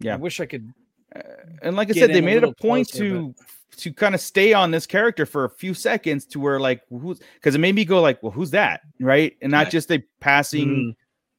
[0.00, 0.14] Yeah.
[0.14, 0.72] I wish I could.
[1.14, 1.20] Uh,
[1.62, 3.34] and like I said, they in a made it a little point closer, to
[3.78, 7.20] to kind of stay on this character for a few seconds to where like who's
[7.34, 9.36] because it made me go like, well, who's that, right?
[9.42, 10.96] And not just a passing Mm.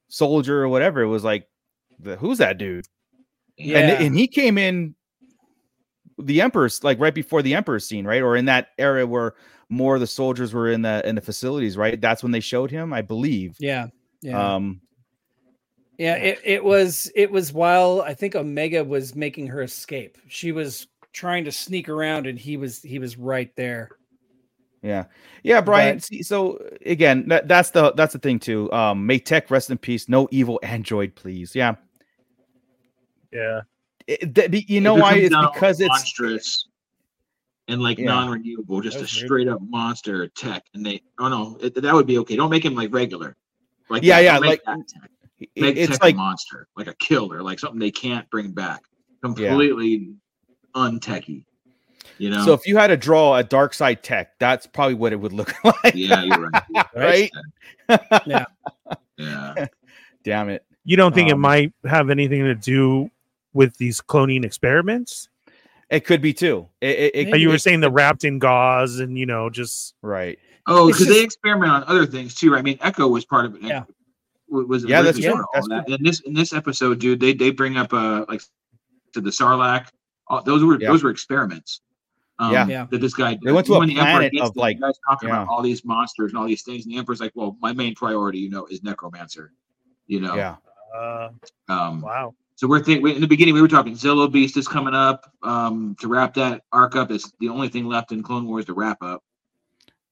[0.08, 1.02] soldier or whatever.
[1.02, 1.48] It was like,
[2.00, 2.86] the, who's that dude?
[3.58, 3.80] Yeah.
[3.80, 4.96] And and he came in
[6.18, 8.22] the emperor's like right before the emperor's scene, right?
[8.22, 9.34] Or in that area where
[9.70, 12.00] more of the soldiers were in the in the facilities, right?
[12.00, 13.56] That's when they showed him, I believe.
[13.60, 13.88] Yeah.
[14.22, 14.56] Yeah.
[14.56, 14.82] Um,
[15.98, 16.16] yeah.
[16.16, 20.18] It, it was it was while I think Omega was making her escape.
[20.28, 23.90] She was trying to sneak around, and he was he was right there.
[24.84, 25.06] Yeah,
[25.42, 25.96] yeah, Brian.
[25.96, 28.72] But- see, so again, that, that's the that's the thing too.
[28.72, 30.08] Um, may tech rest in peace.
[30.10, 31.56] No evil android, please.
[31.56, 31.76] Yeah,
[33.32, 33.62] Yeah.
[34.08, 35.16] It- that- you It know why?
[35.16, 36.68] It's down because it's monstrous
[37.68, 38.06] and like Yeah.
[38.06, 39.28] non-renewable, just a was weird.
[39.28, 40.64] straight up monster tech.
[40.76, 42.36] And they, oh no, it, that would be okay.
[42.36, 43.36] Don't make him like regular.
[43.90, 44.24] Like Yeah, that.
[44.24, 45.10] yeah, Don't make like, tech.
[45.56, 48.84] make it's tech like a monster, like a killer, like something they can't bring back.
[49.24, 50.14] Completely
[50.76, 51.46] untechy.
[52.18, 55.12] You know, So if you had to draw a dark side tech, that's probably what
[55.12, 55.94] it would look like.
[55.96, 56.86] yeah, you're right.
[56.96, 57.32] right?
[58.26, 58.46] Yeah.
[59.18, 59.68] Yeah,
[60.26, 60.66] Damn it.
[60.84, 63.10] You don't think it Um, might have anything to do
[63.54, 65.30] with these cloning experiments?
[65.90, 66.68] It could be too.
[66.82, 69.94] It, it, it- Like you were saying the wrapped in gauze and you know just
[70.02, 70.38] right.
[70.68, 72.52] Oh, It's because they experiment on other things too.
[72.52, 72.60] Right?
[72.60, 73.62] I mean, Echo was part of it.
[73.62, 73.84] Yeah.
[74.50, 75.46] Was Yeah, that's originally true.
[75.54, 75.98] part of all That's that.
[76.00, 78.42] In this in this episode, dude, they they bring up uh like
[79.14, 79.88] to the Sarlacc.
[80.30, 80.90] Uh, those were Yeah.
[80.90, 81.82] those were experiments.
[82.40, 82.68] Um, Yeah.
[82.68, 82.88] Yeah.
[82.92, 85.44] That this guy They went to a the planet of, there, like- guys talking yeah.
[85.44, 87.96] about all these monsters and all these things, and the Emperor's like, "Well, my main
[87.96, 89.54] priority, you know, is Necromancer."
[90.08, 90.36] You know.
[90.36, 90.56] Yeah.
[90.96, 91.30] uh,
[91.70, 92.34] Um, wow.
[92.58, 95.96] So we're thinking in the beginning we were talking Zillo Beast is coming up um,
[96.00, 97.12] to wrap that arc up.
[97.12, 99.22] It's the only thing left in Clone Wars to wrap up.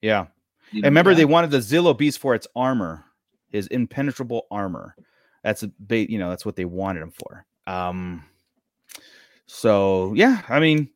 [0.01, 0.25] Yeah.
[0.71, 1.17] You And remember, yeah.
[1.17, 3.05] they wanted the Zillo Beast for its armor,
[3.49, 4.95] his impenetrable armor.
[5.43, 7.45] That's a bait, you know, that's what they wanted him for.
[7.65, 8.25] Um,
[9.47, 10.89] so yeah, I mean,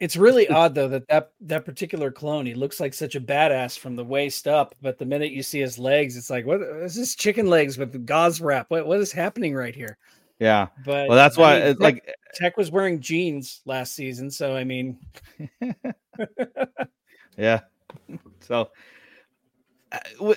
[0.00, 3.78] It's really odd though that, that that particular clone, he looks like such a badass
[3.78, 6.94] from the waist up, but the minute you see his legs, it's like, what is
[6.94, 8.66] this chicken legs with gauze wrap?
[8.70, 9.96] What what is happening right here?
[10.38, 10.68] yeah.
[10.84, 14.54] But Well, that's I why, mean, Tech- like, Tech was wearing jeans last season, so
[14.54, 14.98] I mean,
[17.38, 17.60] yeah.
[18.40, 18.70] So,
[19.92, 19.98] uh,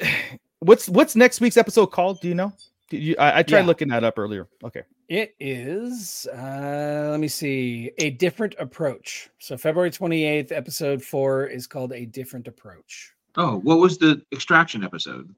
[0.59, 2.21] what's what's next week's episode called?
[2.21, 2.53] Do you know?
[2.89, 3.65] Did you, I, I tried Yeah.
[3.65, 4.47] looking that up earlier.
[4.63, 4.83] Okay.
[5.09, 6.27] It is.
[6.31, 9.29] Uh, let me see, a different approach.
[9.39, 13.11] So February twenty eighth, episode four is called a different approach.
[13.35, 15.33] Oh, what was the extraction episode?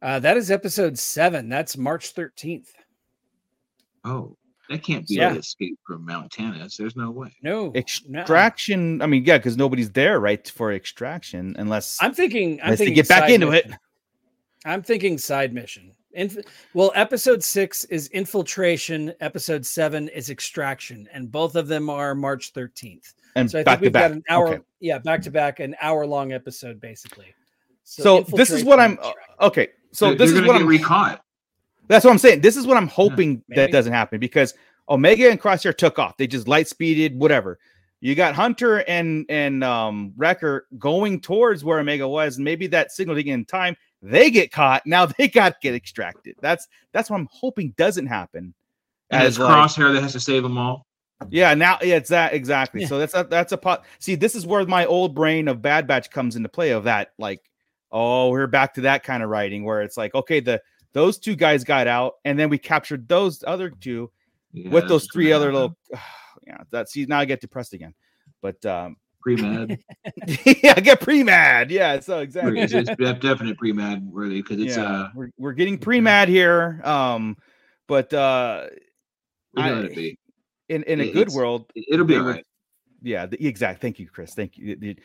[0.00, 1.48] Uh, that is episode seven.
[1.48, 2.72] That's March thirteenth.
[4.04, 4.36] Oh,
[4.70, 5.32] that can't be Yeah.
[5.32, 6.76] the escape from Mount Tantiss.
[6.76, 7.34] There's no way.
[7.42, 7.80] No, nuh-uh.
[7.80, 9.02] Extraction.
[9.02, 12.60] I mean, yeah, because nobody's there, right, for extraction, unless I'm thinking.
[12.60, 13.72] I'm unless they thinking get back side into it.
[14.64, 15.92] I'm thinking side mission.
[16.14, 16.38] Inf-
[16.74, 19.12] well, episode six is infiltration.
[19.20, 23.14] Episode seven is extraction, and both of them are March 13th.
[23.36, 24.02] and So I back think we've to back.
[24.10, 24.48] got an hour.
[24.54, 24.62] Okay.
[24.80, 27.34] Yeah, back to back, an hour long episode, basically.
[27.84, 28.98] So this is what I'm.
[29.02, 29.12] uh.
[29.40, 29.68] Okay.
[29.92, 30.68] So They're- this they're is what get I'm.
[30.68, 31.24] recaught.
[31.88, 32.40] That's what I'm saying.
[32.40, 34.54] This is what I'm hoping that doesn't happen because
[34.88, 36.16] Omega and Crosshair took off.
[36.16, 37.58] They just light speeded, whatever.
[38.00, 42.92] You got Hunter and and um Wrecker going towards where Omega was, and maybe that
[42.92, 43.76] signal didn't in time.
[44.06, 44.82] They get caught.
[44.86, 46.36] Now they got to get extracted.
[46.40, 48.54] That's that's what I'm hoping doesn't happen.
[49.10, 50.86] And it's As like- Crosshair that has to save them all.
[51.30, 52.82] yeah, now yeah, it's that exactly.
[52.82, 52.88] Yeah.
[52.88, 53.84] So that's a, that's a pot.
[53.98, 56.70] See, this is where my old brain of Bad Batch comes into play.
[56.70, 57.40] Of that, like,
[57.92, 60.60] oh, we're back to that kind of writing where it's like, okay, the
[60.92, 64.10] those two guys got out, and then we captured those other two
[64.52, 65.54] Yeah, with those three other happen.
[65.54, 65.76] little.
[66.46, 67.94] yeah, that's see now I get depressed again.
[68.42, 69.78] But um, pre-med.
[70.62, 71.70] yeah, I get pre mad.
[71.70, 72.60] Yeah, so exactly.
[72.60, 76.80] it's, it's definite pre-med worthy because it's yeah, uh we're we're getting pre mad here.
[76.84, 77.36] Um,
[77.88, 78.66] but uh,
[79.56, 80.16] I-
[80.68, 82.44] in in a good world, It- It'll be all right.
[83.02, 83.80] yeah, the, exact.
[83.80, 84.34] Thank you, Chris.
[84.34, 84.72] Thank you.
[84.72, 84.98] It- it-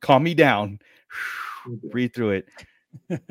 [0.00, 0.78] calm me down.
[1.90, 2.48] Breathe through it.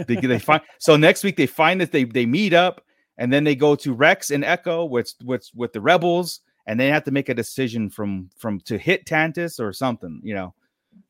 [0.07, 2.83] They, they find so next week they find that they they meet up
[3.17, 6.39] and then they go to Rex and Echo with with with the rebels
[6.71, 10.21] and they have to make a decision from from to hit Tantiss or something.
[10.23, 10.53] You know,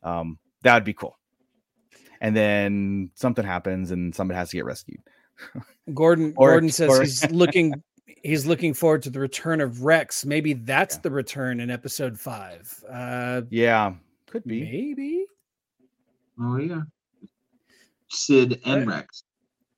[0.02, 1.20] um, that would be cool.
[2.20, 5.00] And then something happens and somebody has to get rescued.
[5.94, 7.74] Gordon Or- Gordon says or- he's looking
[8.24, 10.26] he's looking forward to the return of Rex.
[10.26, 11.02] Maybe that's Yeah.
[11.04, 12.84] the return in episode five.
[12.90, 13.94] Uh Yeah,
[14.28, 14.62] could be.
[14.64, 15.26] maybe.
[16.40, 16.82] Oh yeah.
[18.10, 18.96] Sid and Right.
[18.98, 19.24] Rex.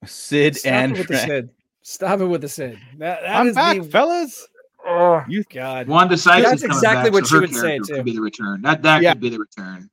[0.06, 1.50] Sid Stop and it with the Sid.
[1.82, 2.78] Stop it with the Sid.
[2.98, 4.46] That, that I'm is back, the- fellas.
[4.86, 5.88] Oh You- God.
[5.88, 7.94] Wanda Sykes That's is exactly back, what so she would say, character too.
[7.96, 8.62] Could be the return.
[8.62, 9.12] That that Yeah.
[9.12, 9.90] could be the return.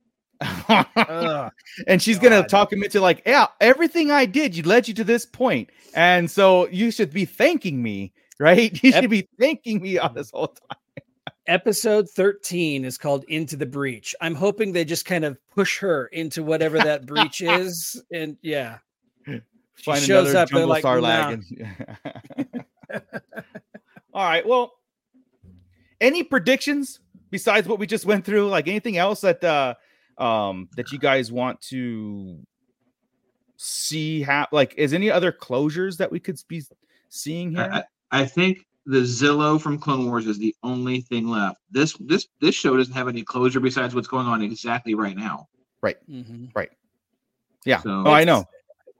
[1.87, 5.03] And she's gonna talk him into like, yeah, everything I did, you led you to
[5.03, 8.71] this point, and so you should be thanking me, right?
[8.83, 10.77] You Ep- should be thanking me on this whole time.
[11.47, 14.15] Episode 13 is called Into the Breach.
[14.21, 18.01] I'm hoping they just kind of push her into whatever that breach is.
[18.11, 18.77] And yeah.
[19.25, 19.41] She
[19.83, 21.33] Find shows up, they're jungle like, sarlacc.
[21.33, 22.65] and-
[24.13, 24.45] All right.
[24.47, 24.73] Well,
[26.01, 26.99] any predictions
[27.29, 28.49] besides what we just went through?
[28.49, 29.75] Like anything else that uh
[30.17, 32.39] um that you guys want to
[33.57, 36.61] see have like is any other closures that we could be
[37.09, 37.69] seeing here?
[37.71, 41.57] I, I I think the Zillo from Clone Wars is the only thing left.
[41.69, 45.47] This this this show doesn't have any closure besides what's going on exactly right now.
[46.09, 46.49] Mhm.
[46.55, 46.69] Right.
[47.65, 47.79] Yeah.
[47.81, 48.45] so- oh, I know.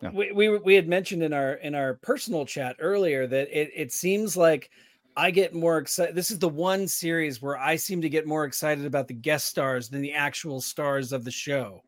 [0.02, 0.10] Yeah.
[0.12, 3.92] We, we we had mentioned in our in our personal chat earlier that it, it
[3.92, 4.72] seems like
[5.16, 6.16] I get more excited.
[6.16, 9.48] This is the one series where I seem to get more excited about the guest
[9.48, 11.84] stars than the actual stars of the show.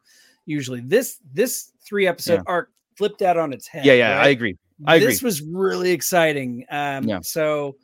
[0.45, 2.43] Usually, this this three episode Yeah.
[2.47, 3.85] arc flipped out on its head.
[3.85, 4.57] Yeah, yeah, I agree.
[4.85, 5.07] I agree.
[5.07, 6.65] This was really exciting.
[6.69, 7.19] Um, Yeah.
[7.21, 7.77] So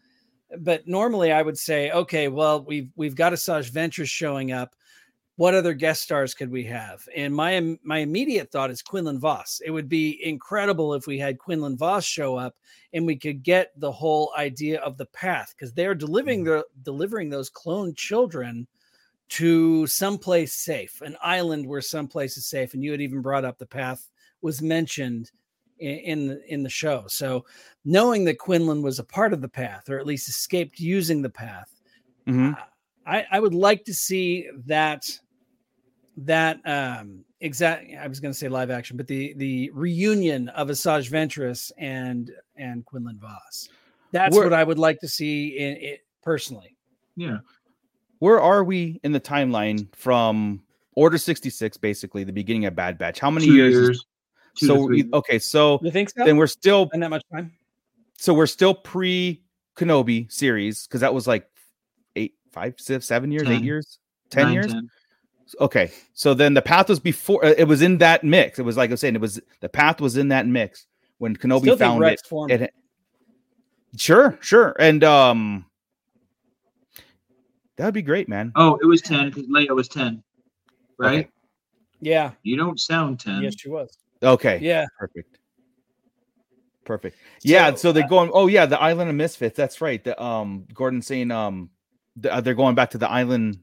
[0.57, 4.76] but normally I would say, okay, well, we've we've got Asajj Ventress showing up.
[5.40, 7.07] What other guest stars could we have?
[7.16, 9.61] And my my immediate thought is Quinlan Vos.
[9.64, 12.57] It would be incredible if we had Quinlan Vos show up
[12.91, 17.30] and we could get the whole idea of the path because they're delivering the delivering
[17.30, 18.68] those cloned children
[19.30, 22.74] to someplace safe, an island where someplace is safe.
[22.74, 24.10] And you had even brought up the path
[24.41, 25.32] was mentioned
[25.78, 27.06] in in the, in the show.
[27.07, 27.45] So
[27.86, 31.30] knowing that Quinlan was a part of the path, or at least escaped using the
[31.30, 31.74] path,
[32.28, 32.57] Mhm.
[33.06, 35.18] I, I would like to see that
[36.26, 40.68] that um exact I was going to say live action, but the the reunion of
[40.70, 43.70] Asajj Ventress and and Quinlan Vos.
[44.12, 46.76] That's We're- what I would like to see in it personally.
[47.16, 47.38] Yeah.
[48.20, 50.62] Where are we in the timeline from
[50.96, 53.20] Order 66, basically the beginning of Bad Batch?
[53.20, 53.74] How many Two years?
[53.74, 54.06] years.
[54.56, 56.26] two so we- okay, so You think so?
[56.26, 57.54] then we're still and that much time?
[58.18, 59.41] so we're still pre
[59.78, 61.48] Kenobi series because that was like
[62.18, 64.68] eight, five, six, seven years, eight years, ten Nine, years.
[64.74, 64.90] 10.
[65.60, 67.44] Okay, so then the path was before.
[67.44, 68.60] uh, It was in that mix.
[68.60, 69.16] It was like I was saying.
[69.16, 70.86] It was the path was in that mix
[71.18, 72.22] when Kenobi Still found it.
[72.62, 72.74] it.
[73.98, 75.66] Sure, sure, and um,
[77.78, 78.52] that would be great, man.
[78.56, 80.22] Oh, it was 10 because Leia was 10.
[80.98, 81.20] Right?
[81.20, 81.30] Okay.
[82.02, 82.32] Yeah.
[82.44, 83.42] You don't sound 10.
[83.42, 83.98] Yes, she was.
[84.22, 84.86] Okay, Yeah.
[85.00, 85.40] perfect,
[86.86, 87.18] perfect.
[87.42, 88.32] Yeah, So, so they're uh, going.
[88.34, 89.56] Oh yeah, the Island of Misfits.
[89.56, 90.04] That's right.
[90.04, 91.70] The um, Gordon saying um,
[92.18, 93.60] the, uh, they're going back to the island.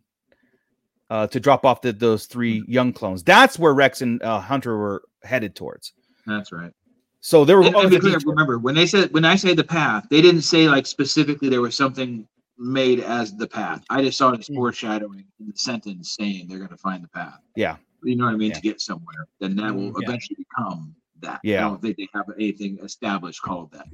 [1.08, 3.22] Uh, to drop off the, those three young clones.
[3.22, 5.92] That's where Rex and uh, Hunter were headed towards.
[6.26, 6.72] That's right.
[7.20, 7.62] So they were.
[7.62, 10.42] And, and the clear, remember when they said when I say the path, they didn't
[10.42, 12.26] say like specifically there was something
[12.58, 13.84] made as the path.
[13.88, 14.56] I just saw it as Mm.
[14.56, 17.38] foreshadowing in the sentence saying they're going to find the path.
[17.54, 17.76] Yeah.
[18.02, 18.48] You know what I mean?
[18.50, 18.54] Yeah.
[18.56, 20.08] To get somewhere, then that will Mm, yeah.
[20.08, 21.40] eventually become that.
[21.44, 21.66] Yeah.
[21.66, 23.86] I don't think they have anything established called that.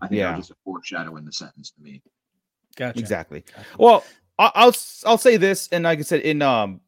[0.00, 0.30] I think Yeah.
[0.30, 2.00] that was just a foreshadow in the sentence to me.
[2.76, 2.98] Gotcha.
[3.00, 3.44] Exactly.
[3.78, 4.04] Well,
[4.38, 4.74] I- I'll
[5.06, 6.80] I'll say this, and like I said, in um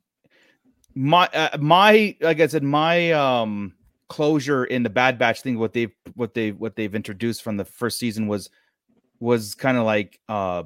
[0.94, 3.74] my uh, my like I said, my um
[4.09, 7.64] closure in the Bad Batch thing, what they've what they what they've introduced from the
[7.64, 8.51] first season was
[9.20, 10.64] was kind of like uh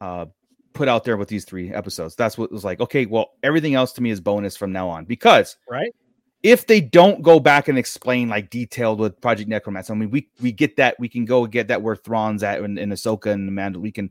[0.00, 0.26] uh
[0.72, 2.14] put out there with these three episodes.
[2.14, 2.80] That's what was like.
[2.80, 5.94] Okay, well, everything else to me is bonus from now on because Right?
[6.42, 10.28] if they don't go back and explain like detailed with Project Necromancer, I mean, we
[10.40, 10.98] we get that.
[10.98, 13.80] We can go get that where Thrawn's at in, in Ahsoka and Amanda.
[13.80, 14.10] We can.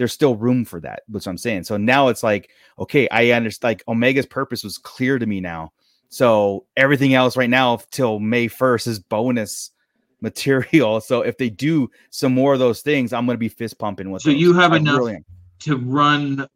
[0.00, 1.02] There's still room for that.
[1.08, 1.64] That's what I'm saying.
[1.64, 2.48] So now it's like,
[2.78, 3.68] okay, I understand.
[3.68, 5.72] Like Omega's purpose was clear to me now.
[6.08, 9.72] So everything else right now till May 1st is bonus
[10.22, 11.02] material.
[11.02, 14.22] So if they do some more of those things, I'm gonna be fist pumping with.
[14.22, 14.40] So those.
[14.40, 15.18] you have I enough really.
[15.60, 16.48] To run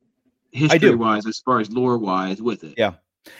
[0.52, 2.72] history wise, as far as lore wise, with it.
[2.78, 2.94] Yeah.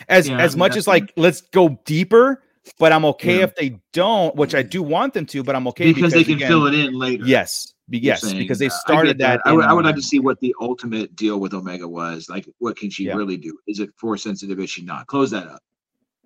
[0.07, 2.43] as Yeah, I as mean, much as like let's go deeper
[2.79, 3.43] but i'm okay Yeah.
[3.43, 6.33] if they don't which i do want them to but i'm okay because, they can
[6.37, 7.23] again, fill it in later.
[7.25, 10.19] yes yes because they uh, started get that, I would, I would like to see
[10.19, 12.29] what the ultimate deal with Omega was.
[12.29, 13.13] Like, what can she Yeah.
[13.15, 13.57] really do?
[13.67, 14.59] Is it force sensitive?
[14.59, 15.07] Is she not?
[15.07, 15.61] Close that up.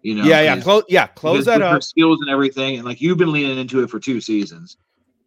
[0.01, 0.23] You know.
[0.23, 3.57] yeah yeah, close yeah close that up skills and everything, and like you've been leaning
[3.57, 4.77] into it for two seasons.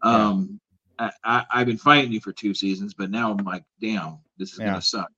[0.02, 0.28] Yeah.
[0.28, 0.58] Um,
[0.98, 4.52] I, I, I've been fighting you for two seasons, but now I'm like, damn, this
[4.54, 4.66] is Yeah.
[4.66, 5.10] gonna suck.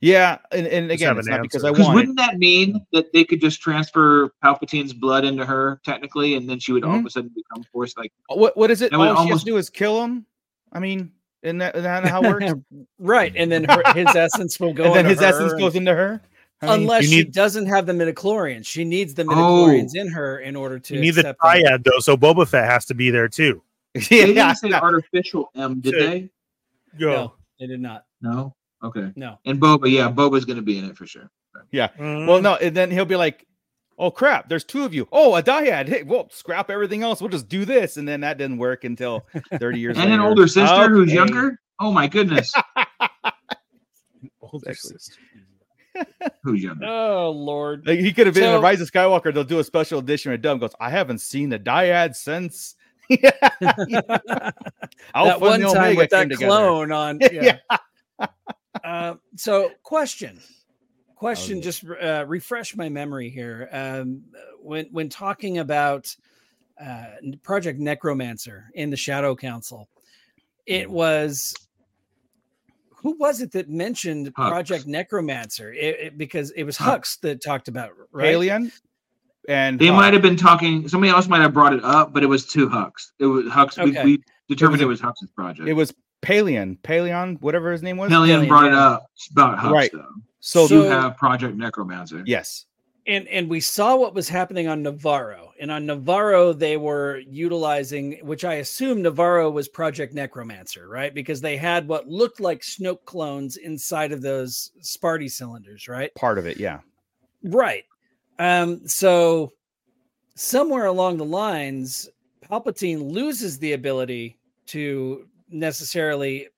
[0.00, 3.12] Yeah and, and again it's an not because i Because want wouldn't that mean that
[3.12, 7.02] they could just transfer Palpatine's blood into her technically, and then she would all of
[7.02, 7.06] Mhm.
[7.06, 9.56] a sudden become force like what what is it all would she has to do
[9.56, 10.24] is kill him
[10.72, 11.10] i mean
[11.42, 12.52] isn't that, isn't that how it works
[12.98, 13.32] right.
[13.36, 15.94] And then her, his essence will go and then into his essence her goes into
[15.94, 16.20] her
[16.60, 18.66] I mean, unless You she doesn't have the midichlorians.
[18.66, 20.00] She needs the midichlorians Oh.
[20.00, 21.50] in her in order to You need the accept them.
[21.62, 23.62] triad though, so Boba Fett has to be there too.
[23.94, 24.00] they
[24.34, 26.28] yeah, didn't say artificial M, did Should- they?
[26.98, 27.10] Go.
[27.12, 28.04] No, they did not.
[28.20, 28.56] No.
[28.82, 29.10] Okay.
[29.16, 29.38] No.
[29.44, 31.30] And Boba, yeah, Boba's gonna be in it for sure.
[31.72, 32.26] Mhm.
[32.26, 33.44] Well, no, and then he'll be like,
[33.98, 35.08] "Oh crap, there's two of you.
[35.10, 35.88] Oh, a dyad.
[35.88, 37.20] Hey, well, scrap everything else.
[37.20, 39.26] We'll just do this." And then that didn't work until
[39.58, 41.60] 30 years And an older sister who's younger.
[41.80, 42.52] Oh my goodness,
[44.40, 45.20] Older sister.
[46.42, 46.86] who's younger?
[46.86, 47.86] Oh Lord.
[47.86, 49.32] Like, he could have been in the Rise of Skywalker.
[49.34, 52.76] They'll do a special edition where Dumb goes, "I haven't seen the dyad since."
[53.10, 53.30] Yeah.
[53.60, 54.54] that
[55.40, 56.46] one time Omega with that came together.
[56.46, 57.18] clone on.
[57.20, 57.58] Yeah.
[58.20, 58.26] Yeah.
[58.84, 60.40] Uh, so, question,
[61.16, 61.62] question, yeah.
[61.62, 63.68] just uh, refresh my memory here.
[63.72, 64.22] Um,
[64.60, 66.14] when when talking about
[66.80, 67.06] uh,
[67.42, 69.88] Project Necromancer in the Shadow Council,
[70.68, 70.80] Mm.
[70.82, 71.54] it was
[72.96, 74.48] who was it that mentioned Hux.
[74.50, 75.72] Project Necromancer?
[75.72, 76.98] It, it- because it was Hux.
[76.98, 78.26] Hux that talked about, right?
[78.26, 78.70] Alien,
[79.48, 79.96] and They Hawk.
[79.96, 80.86] might have been talking.
[80.88, 83.12] Somebody else might have brought it up, but it was to Hux.
[83.18, 83.78] It was Hux.
[83.78, 84.04] Okay.
[84.04, 85.68] We, we determined It it was was, Hux's project.
[85.68, 88.10] It was Pellaeon, Pellaeon, whatever his name was.
[88.10, 88.88] Pellaeon, Hellion, brought it yeah.
[88.88, 89.90] up about Hux Right.
[89.92, 90.06] though.
[90.40, 92.22] So, So you have Project Necromancer.
[92.26, 92.66] yes,
[93.06, 98.18] and and we saw what was happening on Nevarro, and on Nevarro they were utilizing,
[98.22, 101.12] which I assume Nevarro was Project Necromancer, right?
[101.12, 106.14] Because they had what looked like Snoke clones inside of those Spaarti cylinders, right?
[106.14, 106.80] Part of it, yeah.
[107.42, 107.84] Right.
[108.38, 109.52] Um, so
[110.36, 112.08] somewhere along the lines,
[112.48, 116.48] Palpatine loses the ability to necessarily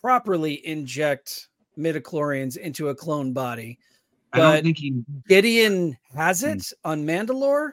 [0.00, 1.48] properly inject
[1.78, 3.78] midichlorians into a clone body.
[4.32, 6.48] I don't But think he Gideon has Hmm.
[6.48, 7.72] it on Mandalore.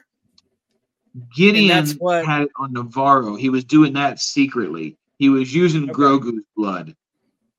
[1.34, 3.38] Gideon that's what- had it on Nevarro.
[3.38, 4.96] He was doing that secretly.
[5.18, 5.92] He was using Okay.
[5.92, 6.94] Grogu's blood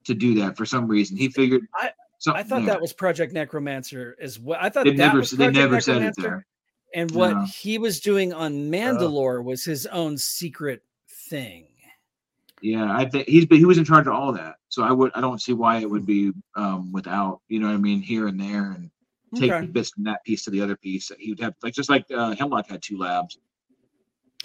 [0.06, 1.18] to do that for some reason.
[1.18, 1.68] He figured.
[1.76, 2.68] I- something I thought there.
[2.76, 4.58] that was Project Necromancer as well.
[4.62, 5.20] I thought They never.
[5.20, 6.46] was They never said it there.
[6.96, 7.46] And what No.
[7.46, 10.82] he was doing on Mandalore was his own secret
[11.30, 11.67] thing.
[12.62, 14.56] Yeah, I think he's but he was in charge of all that.
[14.70, 15.12] So I would.
[15.16, 17.42] I don't see why it would be um without.
[17.48, 18.02] You know what I mean?
[18.02, 18.90] Here and there, and
[19.36, 19.66] take Okay.
[19.68, 21.12] bits from that piece to the other piece.
[21.20, 23.38] He would have like just like uh, Hemlock had two labs.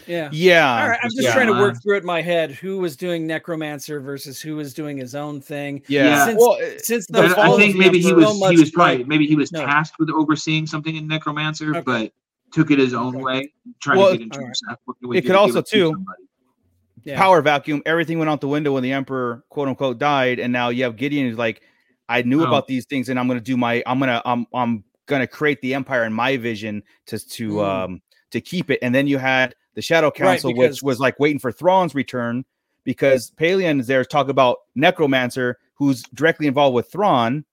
[0.07, 0.31] Yeah.
[0.33, 0.83] Yeah.
[0.83, 1.33] All right, I'm just yeah.
[1.35, 4.75] trying to work through it in my head who was doing necromancer versus who was
[4.75, 5.83] doing his own thing.
[5.87, 6.05] Yeah.
[6.07, 6.25] Yeah.
[6.27, 9.07] Since, Well, since the I, I think maybe he was so he was probably like-
[9.07, 9.65] maybe he was No.
[9.65, 11.81] tasked with overseeing something in Necromancer, Okay.
[11.83, 12.13] but
[12.53, 13.23] took it his own Okay.
[13.23, 14.57] way, trying Well, to get into Alright.
[14.61, 14.79] himself.
[14.87, 16.22] working It could also, too, somebody.
[17.05, 17.19] Yeah.
[17.19, 20.69] power vacuum, everything went out the window when the emperor quote unquote died, and now
[20.71, 21.63] you have Gideon who's like,
[22.09, 22.47] I knew Oh.
[22.47, 25.75] about these things, and I'm gonna do my I'm gonna I'm I'm gonna create the
[25.75, 27.65] empire in my vision to to Mm.
[27.69, 28.79] um to keep it.
[28.83, 32.45] And then you had the Shadow Council, because- which was like waiting for Thrawn's return
[32.85, 37.45] because Pellaeon is there to talk about Necromancer, who's directly involved with Thrawn.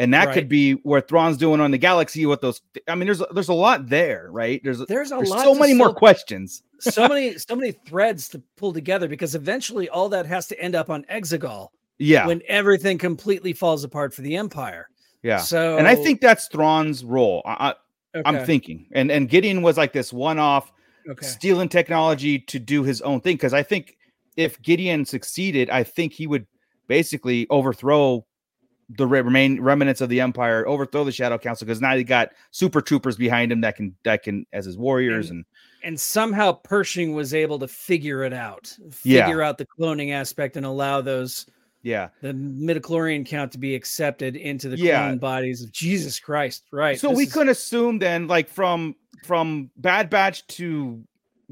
[0.00, 0.34] And that Right.
[0.34, 2.62] could be where Thrawn's doing on the galaxy with those.
[2.88, 4.60] I mean, there's there's a lot there, right?
[4.64, 6.62] There's There's a there's lot so many more questions.
[6.78, 10.74] so many so many threads to pull together because eventually all that has to end
[10.74, 11.68] up on Exegol
[11.98, 14.88] Yeah, when everything completely falls apart for the Empire.
[15.22, 15.36] yeah.
[15.38, 17.42] So and I think that's Thrawn's role.
[17.44, 17.74] I,
[18.14, 20.72] I, I'm thinking, and and Gideon was like this one-off
[21.10, 21.26] okay.
[21.26, 23.36] stealing technology to do his own thing.
[23.36, 23.98] Because I think
[24.38, 26.46] if Gideon succeeded, I think he would
[26.88, 28.24] basically overthrow
[28.96, 31.66] the remain remnants of the Empire, overthrow the Shadow Council.
[31.66, 35.30] Because now he got super troopers behind him that can that can as his warriors,
[35.30, 35.44] and,
[35.82, 39.26] and somehow Pershing was able to figure it out, Yeah.
[39.26, 41.46] figure out the cloning aspect, and allow those
[41.82, 42.08] yeah.
[42.20, 45.06] the midichlorian count to be accepted into the Yeah.
[45.06, 46.64] clone bodies of Jesus Christ.
[46.72, 46.98] Right.
[46.98, 51.02] So we is- could assume then, like from from Bad Batch to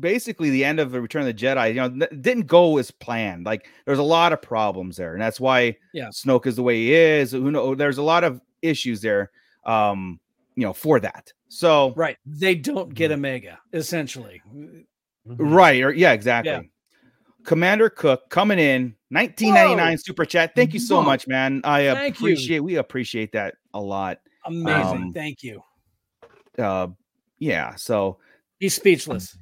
[0.01, 2.91] basically the end of the Return of the Jedi, you know, th- didn't go as
[2.91, 3.45] planned.
[3.47, 6.09] Like there's a lot of problems there, and that's why Yeah.
[6.09, 7.33] Snoke is the way he is.
[7.33, 7.75] Who know?
[7.75, 9.31] There's a lot of issues there,
[9.65, 10.21] um,
[10.57, 11.33] you know, for that.
[11.49, 12.17] So Right.
[12.27, 13.21] They don't get a Mm-hmm.
[13.23, 14.43] mega, essentially.
[15.25, 16.71] right, or yeah, exactly.
[17.45, 20.55] Commander Cook coming in, 1999 super chat.
[20.55, 21.03] Thank you so Whoa.
[21.03, 21.63] much, man.
[21.65, 22.27] I Thank you.
[22.27, 22.61] appreciate.
[22.61, 24.19] We appreciate that a lot.
[24.45, 25.03] Amazing.
[25.05, 25.63] Um, Thank you.
[26.59, 26.89] Uh,
[27.39, 27.75] yeah.
[27.77, 28.19] So
[28.59, 29.39] He's speechless.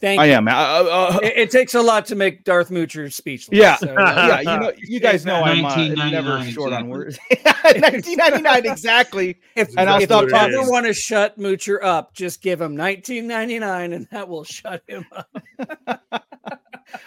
[0.00, 0.32] Thank I you.
[0.32, 0.48] am.
[0.48, 3.58] Uh, uh, It, it takes a lot to make Darth Moocher speechless.
[3.58, 3.76] Yeah.
[3.76, 7.18] so, uh, yeah, you know, you guys know I'm uh, never 1999 short on words.
[7.30, 9.36] 1999 exactly.
[9.56, 10.54] if, And I'll if stop you talking.
[10.54, 15.04] ever want to shut Moocher up, just give him 1999 and that will shut him
[15.14, 15.28] up.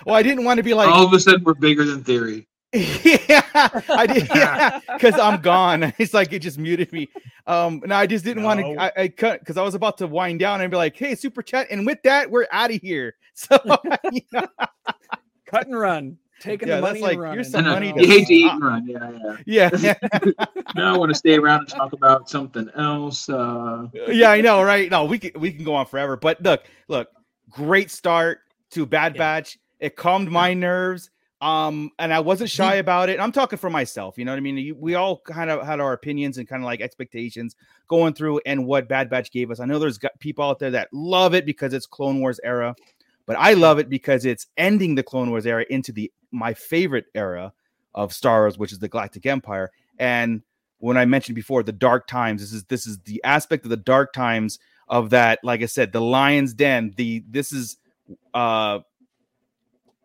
[0.05, 2.47] Well, I didn't want to be like, All of a sudden, we're bigger than theory.
[3.29, 3.41] yeah,
[3.89, 5.93] I did, yeah, because I'm gone.
[5.99, 7.07] It's like it just muted me.
[7.45, 8.75] Um, no, I just didn't want to.
[8.81, 11.43] I, I cut because I was about to wind down and be like, "Hey, super
[11.43, 13.15] chat," and with that, we're out of here.
[13.35, 13.57] So,
[14.11, 14.45] you know,
[15.45, 16.17] Cut and run.
[16.39, 17.37] Taking Yeah, the money like, and running.
[17.37, 17.73] here's some I know.
[17.73, 18.87] money You hate to eat uh, and run.
[18.87, 19.69] Yeah, yeah.
[19.79, 20.33] yeah,
[20.75, 23.29] Now I want to stay around and talk about something else.
[23.29, 24.89] Uh, yeah, I know, right?
[24.91, 26.17] No, we can we can go on forever.
[26.17, 27.07] But look, look,
[27.49, 28.39] great start
[28.71, 29.19] to Bad Yeah.
[29.19, 29.57] Batch.
[29.79, 31.09] It calmed my nerves.
[31.43, 33.19] Um, and I wasn't shy about it.
[33.19, 34.17] I'm talking for myself.
[34.17, 34.57] You know what I mean?
[34.57, 37.57] You, we all kind of had our opinions and kind of like expectations
[37.89, 39.59] going through and what Bad Batch gave us.
[39.59, 42.73] I know there's got people out there that love it because it's Clone Wars era,
[43.25, 47.07] but I love it because it's ending the Clone Wars era into the my favorite
[47.13, 47.51] era
[47.93, 49.69] of Star Wars, which is the Galactic Empire.
[49.99, 50.43] And
[50.77, 53.75] when I mentioned before the dark times, this is this is the aspect of the
[53.75, 55.39] dark times of that.
[55.43, 56.93] Like I said, the Lion's Den.
[56.95, 57.75] The this is
[58.33, 58.79] uh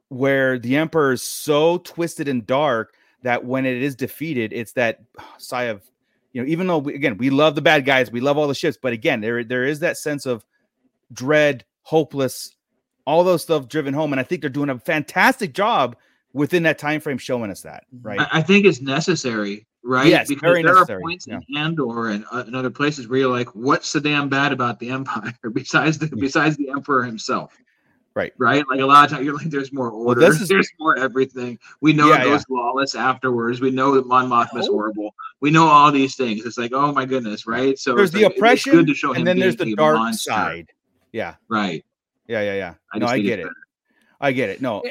[0.09, 5.01] where the Emperor is so twisted and dark that when it is defeated, it's that
[5.39, 5.83] sigh of
[6.33, 6.49] you know.
[6.49, 8.93] Even though we, again we love the bad guys, we love all the ships, but
[8.93, 10.45] again there there is that sense of
[11.13, 12.57] dread, hopeless,
[13.07, 15.97] all those stuff driven home, and I think they're doing a fantastic job
[16.33, 18.21] within that time frame showing us that right.
[18.21, 20.07] I, I think it's necessary, right?
[20.07, 21.41] Yes, because very there necessary, are points yeah.
[21.49, 24.79] in Andor and, uh, and other places where you're like, "What's so damn bad about
[24.79, 27.57] the Empire besides the besides the Emperor himself?"
[28.19, 28.33] Right.
[28.37, 28.65] Right?
[28.69, 31.57] Like a lot of times you're like, there's more order, this is- there's more everything.
[31.81, 33.61] We know Yeah, it goes lawless afterwards.
[33.61, 34.73] We know that Mon Mothma's Oh.
[34.73, 35.15] horrible.
[35.41, 36.45] We know all these things.
[36.45, 37.79] It's like, oh my goodness, right?
[37.79, 40.31] So There's the like, oppression, good to show him and then there's the dark monster.
[40.33, 40.73] side.
[41.13, 41.85] Yeah, Right.
[42.27, 42.75] yeah, yeah, yeah.
[42.93, 43.45] I no, I get it.
[43.45, 43.55] better.
[44.21, 44.61] I get it.
[44.61, 44.83] No,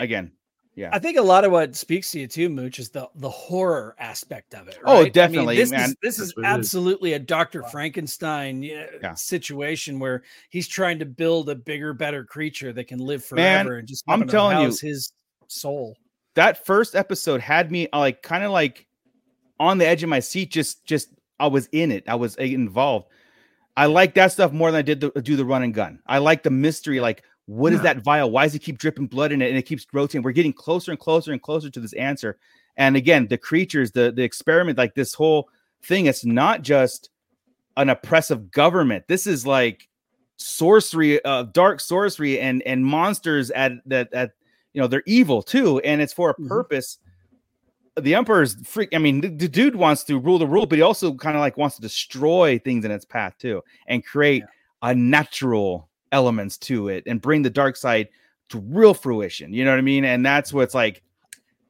[0.77, 0.89] Yeah.
[0.93, 3.95] I think a lot of what speaks to you too, Mooch, is the the horror
[3.97, 4.77] aspect of it.
[4.85, 5.07] Oh, right?
[5.07, 5.81] I definitely, mean, this man.
[5.89, 6.53] is this That's is what it is.
[6.53, 9.13] absolutely a Doctor Frankenstein you know, Yeah.
[9.15, 10.21] situation where
[10.51, 14.03] he's trying to build a bigger, better creature that can live Man, forever and just
[14.07, 15.11] I'm happen to telling you- house his
[15.47, 15.97] soul.
[16.35, 18.85] that first episode had me uh, like kind of like
[19.59, 20.51] on the edge of my seat.
[20.51, 21.09] Just, just
[21.39, 22.03] I was in it.
[22.07, 23.07] I was uh, involved.
[23.75, 25.99] I like that stuff more than I did the, do the run and gun.
[26.05, 26.99] I like the mystery.
[26.99, 27.93] Like, what is Yeah.
[27.93, 28.29] that vial?
[28.29, 29.49] Why does it keep dripping blood in it?
[29.49, 30.21] And it keeps rotating.
[30.21, 32.37] We're getting closer and closer and closer to this answer.
[32.77, 35.49] And again, the creatures, the the experiment, like this whole
[35.81, 37.09] thing, it's not just
[37.77, 39.05] an oppressive government.
[39.07, 39.87] This is like
[40.35, 44.31] sorcery, uh, dark sorcery, and and monsters at that at
[44.73, 46.47] you know they're evil too, and it's for a Mhm.
[46.47, 46.99] purpose.
[47.99, 48.89] The emperor's freak.
[48.93, 51.41] I mean, the, the dude wants to rule the rule, but he also kind of
[51.41, 54.43] like wants to destroy things in its path too, and create
[54.83, 58.09] unnatural elements to it, and bring the dark side
[58.49, 59.53] to real fruition.
[59.53, 60.05] You know what I mean?
[60.05, 61.01] And that's what's like.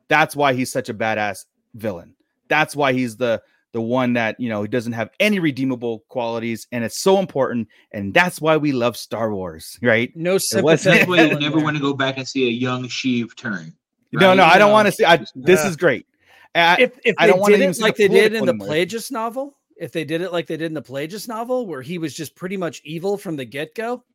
[0.09, 2.15] That's why he's such a badass villain.
[2.47, 3.41] That's why he's the
[3.73, 7.67] the one that you know he doesn't have any redeemable qualities, and it's so important.
[7.91, 10.15] And that's why we love Star Wars, right?
[10.15, 11.07] No sympathetic.
[11.07, 13.73] That's why you never want to go back and see a young Sheev turn.
[14.13, 14.35] No, right?
[14.35, 14.73] no, I don't No.
[14.73, 15.03] want to see.
[15.03, 16.05] I, this Uh, is great.
[16.55, 18.53] I- if if I they don't wanna did it see like they did in the
[18.53, 21.81] political Plagueis novel, if they did it like they did in the Plagueis novel, where
[21.81, 24.05] he was just pretty much evil from the get go,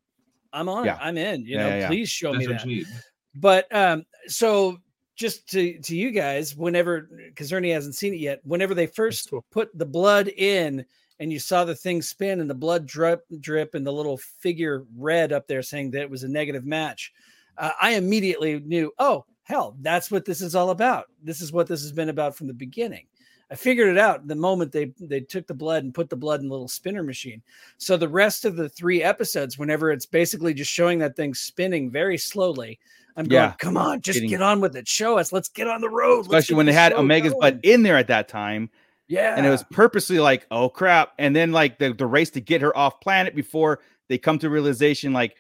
[0.52, 0.84] I'm on.
[0.84, 0.98] Yeah.
[1.00, 1.44] I'm in.
[1.44, 1.88] You Yeah, know, yeah, yeah.
[1.88, 2.52] please show me that.
[2.52, 2.86] what you need.
[3.34, 4.78] But um, so
[5.14, 9.30] just to to you guys, whenever because Ernie hasn't seen it yet, whenever they first
[9.30, 9.44] cool.
[9.50, 10.84] put the blood in
[11.20, 14.84] and you saw the thing spin and the blood drip drip and the little figure
[14.96, 17.12] red up there saying that it was a negative match,
[17.58, 21.06] uh, I immediately knew, oh hell, that's what this is all about.
[21.22, 23.06] This is what this has been about from the beginning.
[23.52, 26.40] I figured it out the moment they they took the blood and put the blood
[26.40, 27.42] in the little spinner machine.
[27.76, 31.90] So the rest of the three episodes, whenever it's basically just showing that thing spinning
[31.90, 32.78] very slowly,
[33.16, 33.52] I'm going, Yeah.
[33.58, 34.88] come on, just Getting- get on with it.
[34.88, 35.32] Show us.
[35.32, 36.20] Let's get on the road.
[36.20, 38.70] Let's especially when they had Omega's going." butt in there at that time,
[39.08, 39.34] Yeah.
[39.36, 42.62] and it was purposely like, oh crap, and then like the, the race to get
[42.62, 45.36] her off planet before they come to realization like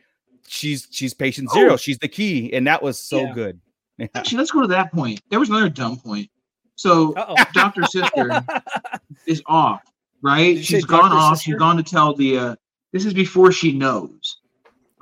[0.46, 1.76] she's she's patient zero, Oh.
[1.78, 3.32] she's the key, and that was so Yeah.
[3.32, 3.60] good.
[3.98, 4.06] Yeah.
[4.14, 5.20] Actually, let's go to that point.
[5.28, 6.28] There was another dumb point.
[6.76, 7.12] So
[7.52, 8.44] Doctor Sister
[9.26, 9.82] is off,
[10.22, 10.56] right?
[10.56, 11.14] Did She's gone Dr.
[11.14, 11.36] off.
[11.36, 11.50] Sister?
[11.52, 12.38] She's gone to tell the.
[12.38, 12.56] uh
[12.92, 14.38] This is before she knows.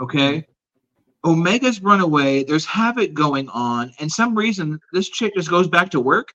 [0.01, 0.47] Okay.
[1.23, 2.45] Omega's run away.
[2.45, 6.33] There's havoc going on, and some reason this chick just goes back to work.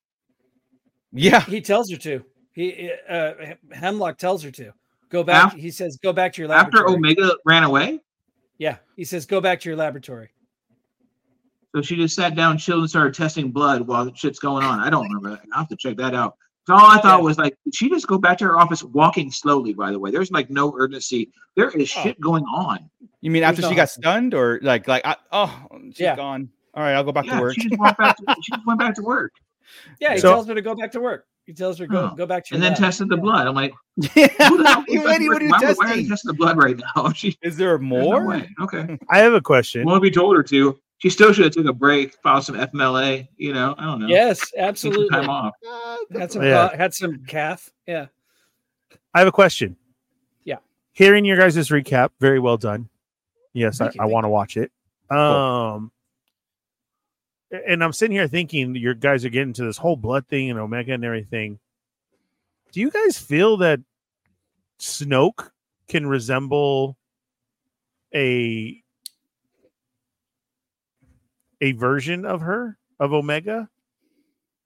[1.12, 2.24] Yeah, he tells her to.
[2.54, 3.34] He uh,
[3.72, 4.74] Hemlock tells her to
[5.10, 5.54] go back.
[5.54, 8.00] Af- he says, "Go back to your laboratory." After Omega ran away,
[8.60, 10.30] yeah, he says, "Go back to your laboratory."
[11.76, 14.80] So she just sat down, chilled, and started testing blood while the shit's going on.
[14.80, 15.42] I don't remember that.
[15.42, 16.38] I will have to check that out.
[16.68, 17.24] So all I thought Yeah.
[17.26, 19.74] was like, did she just go back to her office walking slowly?
[19.74, 21.32] By the way, there's like no urgency.
[21.56, 22.90] There is shit going on.
[23.22, 26.16] you mean There's after no she got stunned, or like like I, oh she's Yeah.
[26.16, 26.50] gone.
[26.74, 27.54] All right, I'll go back Yeah, to work.
[27.56, 28.18] she just went back.
[28.18, 29.34] To, she just went back to work,
[30.00, 31.26] Yeah, he So- tells her to go back to work.
[31.46, 32.16] He tells her go Oh.
[32.16, 33.46] go back to your and then lab." tested the blood.
[33.46, 33.72] I'm like,
[34.16, 35.42] yeah, who the hell you goes back what, are- what work?
[35.42, 37.10] are you why, why are you testing the blood right now?
[37.14, 38.26] She, Is there there's no more?
[38.28, 38.50] way.
[38.62, 38.98] Okay.
[39.12, 39.86] I have a question.
[39.86, 43.28] Well, we told her to, she still should have took a break, filed some FMLA.
[43.38, 44.08] You know, I don't know.
[44.08, 45.10] Yes, Take some absolutely.
[45.10, 45.54] time off.
[46.12, 46.62] Had some Yeah.
[46.62, 47.70] uh, had some calf.
[47.86, 48.08] Yeah.
[49.14, 49.76] I have a question.
[50.46, 50.58] Yeah.
[50.94, 52.90] Hearing your guys' recap, very well done.
[53.54, 54.72] Yes, I, Thank you, I want to watch it.
[55.16, 55.92] Um,
[57.68, 60.58] and I'm sitting here thinking your guys are getting to this whole blood thing and
[60.60, 61.60] Omega and everything.
[62.72, 63.80] Do you guys feel that
[64.80, 65.52] Snoke
[65.88, 66.98] can resemble
[68.12, 68.82] a
[71.62, 73.70] a version of her of Omega?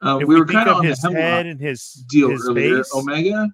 [0.02, 2.06] Uh, If we we, were think kind of of on the his head and his
[2.10, 2.78] deal his earlier.
[2.78, 2.92] face.
[2.96, 3.50] Omega,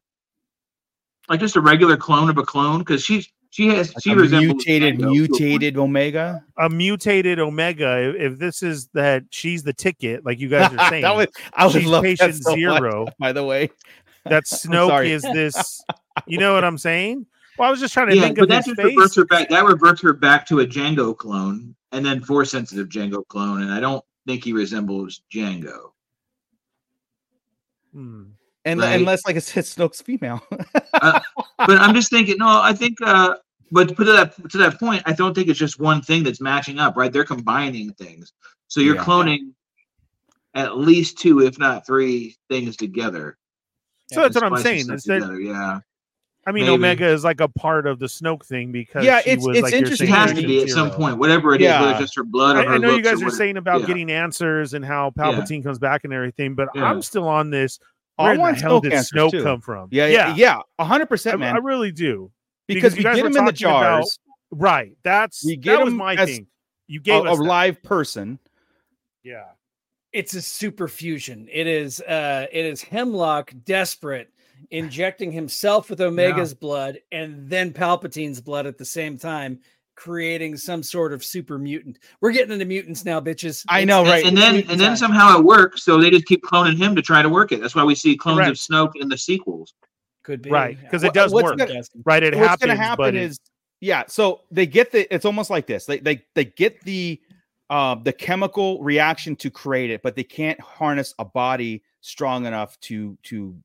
[1.29, 4.15] like just a regular clone of a clone, because she's she has Like she a
[4.15, 6.43] resembles mutated, Jango to a mutated Omega.
[6.57, 8.09] a mutated Omega.
[8.09, 11.27] If, if this is that she's the ticket, like you guys are saying, that was,
[11.53, 13.07] I would she's love that patient so much, zero.
[13.19, 13.69] by the way.
[14.25, 15.81] that Snoke is this.
[16.27, 17.25] You know what I'm saying?
[17.57, 19.25] Well, I was just trying to Yeah, think but of that his just reverts her
[19.25, 19.47] back.
[19.49, 23.71] That reverts her back to a Jango clone, and then force sensitive Jango clone, and
[23.71, 25.91] I don't think he resembles Jango.
[27.93, 28.23] Hmm.
[28.65, 28.99] And Right.
[28.99, 30.41] unless, like I said, Snoke's female.
[31.67, 33.37] But I'm just thinking, no, I think, uh,
[33.71, 36.21] but to put to that to that point, I don't think it's just one thing
[36.23, 37.11] that's matching up, right?
[37.11, 38.33] They're combining things,
[38.67, 39.03] so you're Yeah.
[39.03, 39.53] cloning
[40.53, 43.37] at least two, if not three, things together.
[44.11, 44.83] So that's what I'm saying.
[44.83, 45.79] stuff Is that together, yeah.
[46.47, 46.75] I mean, Maybe.
[46.75, 49.73] Omega is like a part of the Snoke thing because Yeah, it's- was it's like
[49.73, 52.15] interesting She saying, has to be at some point, whatever it is, whether it's just
[52.15, 53.87] her blood or I, her I know you guys are saying about Yeah.
[53.87, 56.83] getting answers and how Palpatine comes back and everything, but Yeah.
[56.85, 57.79] I'm still on this.
[58.19, 59.43] I Where in the hell Snoke did Snoke too.
[59.43, 59.89] come from?
[59.91, 61.55] Yeah, yeah, yeah, a hundred percent, man.
[61.55, 62.31] I really do.
[62.67, 64.19] because, you we guys get him in the talking about jars,
[64.51, 64.95] Right.
[65.03, 66.47] That's We that get was him my as thing.
[66.87, 67.43] You gave a us that.
[67.43, 68.39] live person.
[69.23, 69.45] Yeah.
[70.13, 71.47] it's a super fusion.
[71.51, 74.29] It is uh it is Hemlock desperate
[74.71, 79.59] injecting himself with Omega's blood and then Palpatine's blood at the same time,
[79.95, 81.99] creating some sort of super mutant.
[82.21, 83.63] We're getting into mutants now, bitches.
[83.69, 84.25] I know, it's right.
[84.25, 84.97] And then and then time.
[84.97, 87.61] somehow it works, so they just keep cloning him to try to work it.
[87.61, 88.51] That's why we see clones Correct.
[88.51, 89.73] of Snoke in the sequels.
[90.23, 91.57] could be Right, 'cause it does what's work.
[91.59, 92.23] gonna- Right.
[92.23, 93.39] It what's happens, going to happen is
[93.81, 97.21] yeah so they get the it's almost like this they they, they get the
[97.69, 102.79] uh the chemical reaction to create it but they can't harness a body strong enough
[102.79, 103.55] to to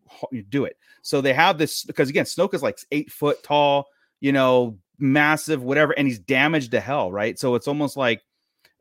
[0.49, 0.77] do it.
[1.03, 3.87] So they have this because again snoke is like eight foot tall
[4.21, 7.39] you know massive whatever and he's damaged to hell right?
[7.39, 8.23] So it's almost like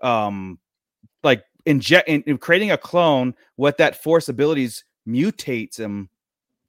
[0.01, 0.59] um
[1.23, 6.09] like inject in, in creating a clone what that force abilities mutates him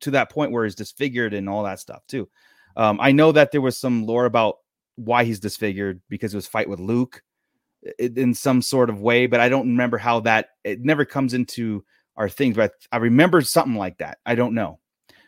[0.00, 2.28] to that point where he's disfigured and all that stuff too.
[2.76, 4.56] Um, I know that there was some lore about
[4.96, 7.22] why he's disfigured because it was fight with Luke
[7.98, 11.84] in some sort of way, but I don't remember how that it never comes into
[12.20, 12.54] our things.
[12.54, 14.18] But I remember something like that.
[14.26, 14.78] I don't know.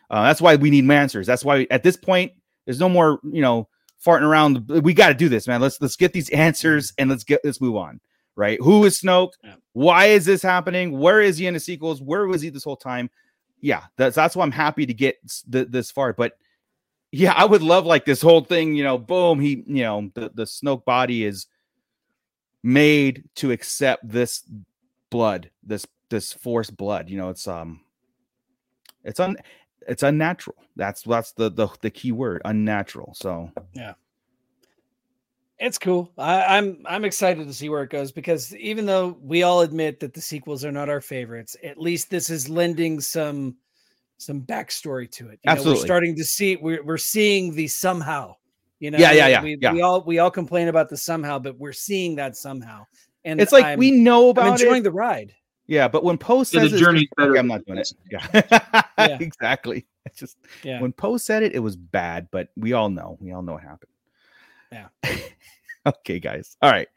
[0.09, 1.25] Uh, that's why we need answers.
[1.25, 2.33] That's why at this point
[2.65, 3.67] there's no more you know
[4.05, 4.69] farting around.
[4.69, 5.59] We got to do this, man.
[5.59, 7.99] Let's let's get these answers and let's get let's move on.
[8.35, 8.59] Right?
[8.61, 9.31] Who is Snoke?
[9.43, 9.55] Yeah.
[9.73, 10.97] Why is this happening?
[10.97, 12.01] Where is he in the sequels?
[12.01, 13.09] Where was he this whole time?
[13.59, 15.17] Yeah, that's that's why I'm happy to get
[15.51, 16.13] th- this far.
[16.13, 16.37] But
[17.11, 20.31] yeah, I would love like this whole thing, you know, boom, he, you know, the,
[20.33, 21.45] the Snoke body is
[22.63, 24.43] made to accept this
[25.11, 27.09] blood, this this forced blood.
[27.09, 27.81] You know, it's um
[29.03, 29.35] it's un
[29.87, 30.55] it's unnatural.
[30.75, 33.13] That's that's the the, the key word, unnatural.
[33.15, 33.93] So yeah,
[35.59, 36.11] It's cool.
[36.17, 39.99] I, I'm I'm excited to see where it goes because even though we all admit
[39.99, 43.55] that the sequels are not our favorites, at least this is lending some
[44.17, 45.39] some backstory to it.
[45.43, 45.81] You know, Absolutely.
[45.81, 48.35] we're starting to see we're we're seeing the somehow.
[48.79, 49.73] You know, Yeah, yeah, yeah, We, yeah.
[49.73, 52.85] we all we all complain about the somehow, but we're seeing that somehow.
[53.25, 54.83] And it's like I'm, we know I'm about enjoying it.
[54.83, 55.33] the ride.
[55.67, 57.93] Yeah, but when Poe Yeah, says the it's- better okay, I'm not doing it.
[58.11, 59.17] Yeah, Yeah.
[59.19, 59.85] exactly.
[60.05, 60.81] It's just Yeah.
[60.81, 63.17] when Poe said it, it was bad, but we all know.
[63.21, 63.91] We all know what happened.
[64.71, 64.87] Yeah.
[65.85, 66.57] okay, guys.
[66.61, 66.87] All right.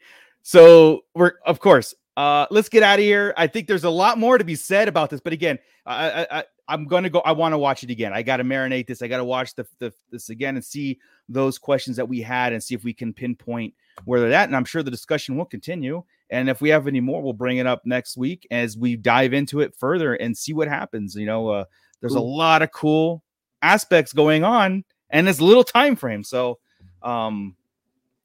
[0.42, 1.94] So we're of course.
[2.16, 3.34] Uh, let's get out of here.
[3.36, 6.38] I think there's a lot more to be said about this, but again, I, I,
[6.38, 7.20] I I'm gonna go.
[7.20, 8.12] I want to watch it again.
[8.14, 9.02] I got to marinate this.
[9.02, 10.98] I got to watch the, the this again and see
[11.28, 13.74] those questions that we had and see if we can pinpoint
[14.06, 14.48] where they're at.
[14.48, 16.02] And I'm sure the discussion will continue.
[16.30, 19.32] And if we have any more, we'll bring it up next week as we dive
[19.32, 21.14] into it further and see what happens.
[21.14, 21.64] You know, uh,
[22.00, 23.22] there's a lot of cool
[23.62, 26.24] aspects going on and it's little time frame.
[26.24, 26.58] So,
[27.02, 27.56] um,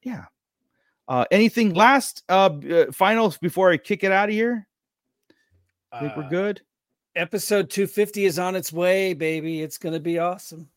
[0.03, 0.25] yeah.
[1.07, 4.67] Uh, anything last uh, uh finals before I kick it out of here?
[5.91, 6.61] I think we're Uh, good.
[7.15, 9.61] Episode 250 is on its way, baby.
[9.61, 10.69] It's gonna be awesome.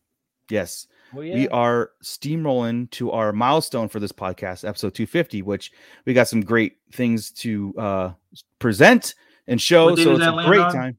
[0.49, 0.87] Yes.
[1.13, 1.33] Oh yeah.
[1.35, 5.71] we are steamrolling to our milestone for this podcast, episode 250, which
[6.05, 8.11] we got some great things to uh
[8.59, 9.15] present
[9.47, 9.95] and show.
[9.95, 10.73] So it's a great on?
[10.73, 10.97] time.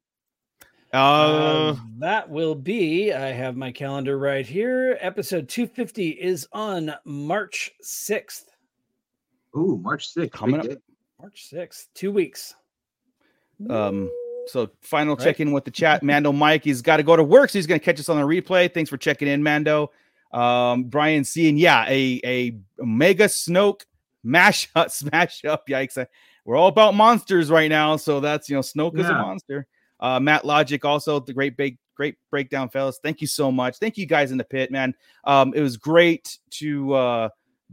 [0.92, 3.12] Uh, Um, that will be.
[3.12, 4.96] I have my calendar right here.
[5.00, 8.44] Episode 250 is on March 6th.
[9.56, 10.30] Ooh, March 6th.
[10.32, 10.66] Coming up.
[10.66, 10.76] day.
[11.20, 11.88] March 6th.
[11.94, 12.54] Two weeks.
[13.68, 14.10] um,
[14.46, 15.24] so final Right.
[15.24, 16.02] check in with the chat.
[16.02, 18.22] Mando Mike, he's got to go to work, so he's gonna catch us on the
[18.26, 18.72] replay.
[18.72, 19.90] Thanks for checking in, Mando.
[20.32, 23.82] Um, Brian C, and yeah, a a Omega Snoke
[24.24, 25.66] mash up, smash up.
[25.68, 26.04] Yikes!
[26.44, 29.66] We're all about monsters right now, so that's you know Snoke is a monster.
[29.98, 33.00] Uh, Matt Logic also the great big great breakdown, fellas.
[33.02, 33.78] Thank you so much.
[33.78, 34.94] Thank you guys in the pit, man.
[35.24, 37.28] Um, it was great to uh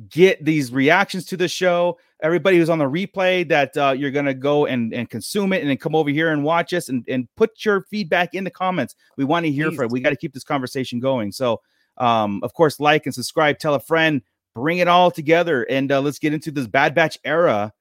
[0.10, 2.00] get these reactions to the show.
[2.24, 5.70] Everybody who's on the replay that uh, you're gonna go and and consume it and
[5.70, 8.96] then come over here and watch us and and put your feedback in the comments.
[9.18, 9.92] We want to hear from it.
[9.92, 11.32] We got to keep this conversation going.
[11.34, 11.62] So,
[11.98, 14.22] um, of course, like and subscribe, tell a friend,
[14.56, 17.74] bring it all together, and uh, let's get into this Bad Batch era.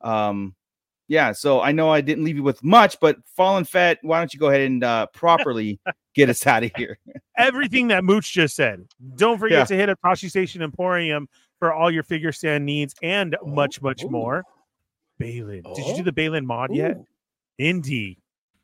[0.00, 0.54] Um,
[1.08, 1.32] yeah.
[1.32, 4.38] So I know I didn't leave you with much, but Fallen Fett, why don't you
[4.38, 5.80] go ahead and uh, properly
[6.14, 6.98] get us out of here?
[7.36, 8.86] Everything that Mooch just said.
[9.16, 9.64] Don't forget Yeah.
[9.64, 11.26] to hit up Tosche Station Emporium
[11.58, 14.10] for all your figure stand needs and much, much ooh.
[14.10, 14.44] more.
[15.20, 15.62] Baylan.
[15.74, 15.96] Did you Oh.
[15.96, 16.96] do the Baylan mod yet?
[16.96, 17.06] Ooh.
[17.58, 18.18] Indeed.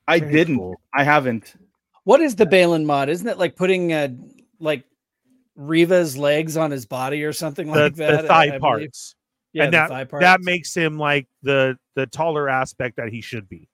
[0.06, 0.58] I Very didn't.
[0.58, 0.80] cool.
[0.94, 1.54] I haven't.
[2.04, 3.08] What is the Baylan mod?
[3.08, 4.08] Isn't it like putting uh
[4.60, 4.84] like
[5.56, 8.22] Reva's legs on his body or something The, like that?
[8.22, 8.60] the thigh I- I believe?
[8.60, 9.14] parts.
[9.52, 13.20] Yeah, and the that, thigh that makes him like the the taller aspect that he
[13.20, 13.68] should be.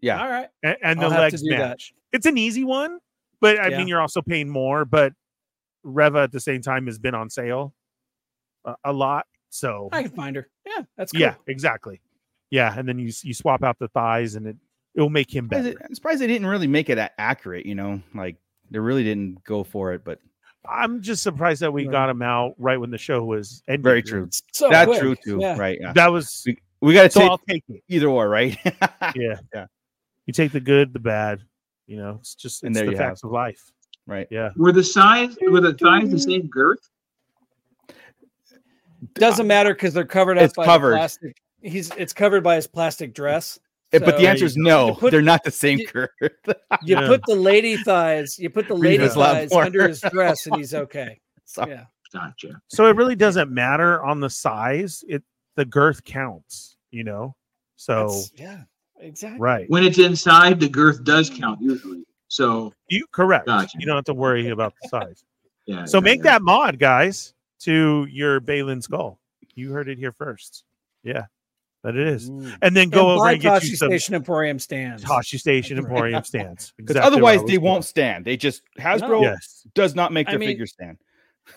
[0.00, 0.20] Yeah.
[0.22, 0.48] all right.
[0.62, 1.58] And, and the I'll have to legs do that.
[1.58, 1.92] match.
[2.12, 2.98] It's an easy one,
[3.40, 3.78] but I Yeah.
[3.78, 5.12] mean you're also paying more, but
[5.84, 7.72] Reva at the same time has been on sale
[8.64, 9.26] a, a lot.
[9.50, 10.48] So I can find her.
[10.66, 11.20] Yeah, that's cool.
[11.20, 12.00] yeah, exactly.
[12.50, 14.56] Yeah, and then you you swap out the thighs, and it
[14.94, 15.74] it will make him better.
[15.84, 17.66] I'm surprised they didn't really make it that accurate.
[17.66, 18.36] You know, like
[18.70, 20.04] they really didn't go for it.
[20.04, 20.18] But
[20.68, 21.92] I'm just surprised that we Right.
[21.92, 23.82] got him out right when the show was ending.
[23.82, 24.28] very true.
[24.52, 25.00] So That's quick.
[25.00, 25.38] true too.
[25.40, 25.58] Yeah.
[25.58, 25.78] Right?
[25.80, 25.92] Yeah.
[25.92, 27.82] That was We, we got to so take I'll take it.
[27.88, 28.56] either or, right?
[29.16, 29.66] Yeah, Yeah.
[30.26, 31.40] You take the good, the bad.
[31.86, 33.60] You know, it's just And there the you facts of life.
[34.06, 34.28] right.
[34.30, 34.50] Yeah.
[34.56, 36.30] Were the size were the thighs the mm-hmm.
[36.30, 36.88] same girth?
[39.14, 40.92] Doesn't matter because they're covered up It's by covered.
[40.92, 41.36] The plastic.
[41.60, 43.58] He's it's covered by his plastic dress.
[43.92, 44.94] Eh, but the answer is no.
[44.94, 46.10] put- they're not the same you- girth.
[46.82, 47.06] You Yeah.
[47.06, 48.38] put the lady thighs.
[48.38, 51.20] You put the lady his thighs under his dress, and he's okay.
[51.44, 51.72] Sorry.
[51.72, 51.84] Yeah.
[52.12, 52.60] Gotcha.
[52.68, 55.04] So it really doesn't matter on the size.
[55.08, 55.22] It
[55.56, 56.76] the girth counts.
[56.90, 57.36] You know.
[57.76, 58.62] So That's- yeah.
[59.00, 59.40] Exactly.
[59.40, 59.68] right.
[59.68, 62.04] When it's inside, the girth does count usually.
[62.28, 63.46] So You correct.
[63.46, 63.76] Gotcha.
[63.80, 65.24] You don't have to worry about the size.
[65.66, 65.84] yeah.
[65.86, 66.32] So yeah, make yeah.
[66.32, 67.31] that mod, guys,
[67.64, 69.18] to your Baylan Skoll.
[69.54, 70.64] You heard it here first.
[71.02, 71.24] Yeah,
[71.82, 72.28] that it is.
[72.28, 75.04] And then go and over buy and get Tosche you some Station Emporium stands.
[75.04, 76.72] Tosche Station Emporium stands.
[76.76, 78.24] Because Exactly otherwise they was won't stand.
[78.24, 79.22] They just Hasbro No.
[79.22, 79.66] Yes.
[79.74, 80.98] does not make I their mean- figure stand.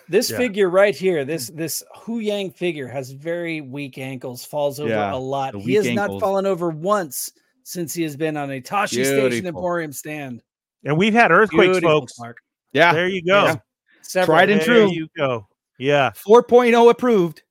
[0.08, 0.36] This Yeah.
[0.38, 5.16] figure right here, this this Huyang figure has very weak ankles, falls over Yeah, a
[5.16, 5.54] lot.
[5.54, 7.30] He has weak not fallen over once
[7.62, 10.42] since he has been on a Tosche Station Emporium stand.
[10.84, 12.18] And we've had earthquakes, Beautiful, folks.
[12.18, 12.38] Mark.
[12.72, 12.92] Yeah.
[12.92, 13.44] There you go.
[13.44, 13.56] Yeah.
[14.02, 14.36] Several.
[14.36, 14.90] Tried and There true.
[14.92, 15.46] you go.
[15.78, 16.10] Yeah.
[16.26, 17.42] 4.0 approved.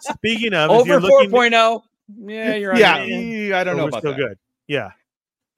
[0.00, 1.82] Speaking of, if Over you're looking, 4.0.
[2.26, 3.58] Yeah, you're on yeah.
[3.60, 4.18] I don't know about still that.
[4.18, 4.38] good.
[4.66, 4.90] Yeah.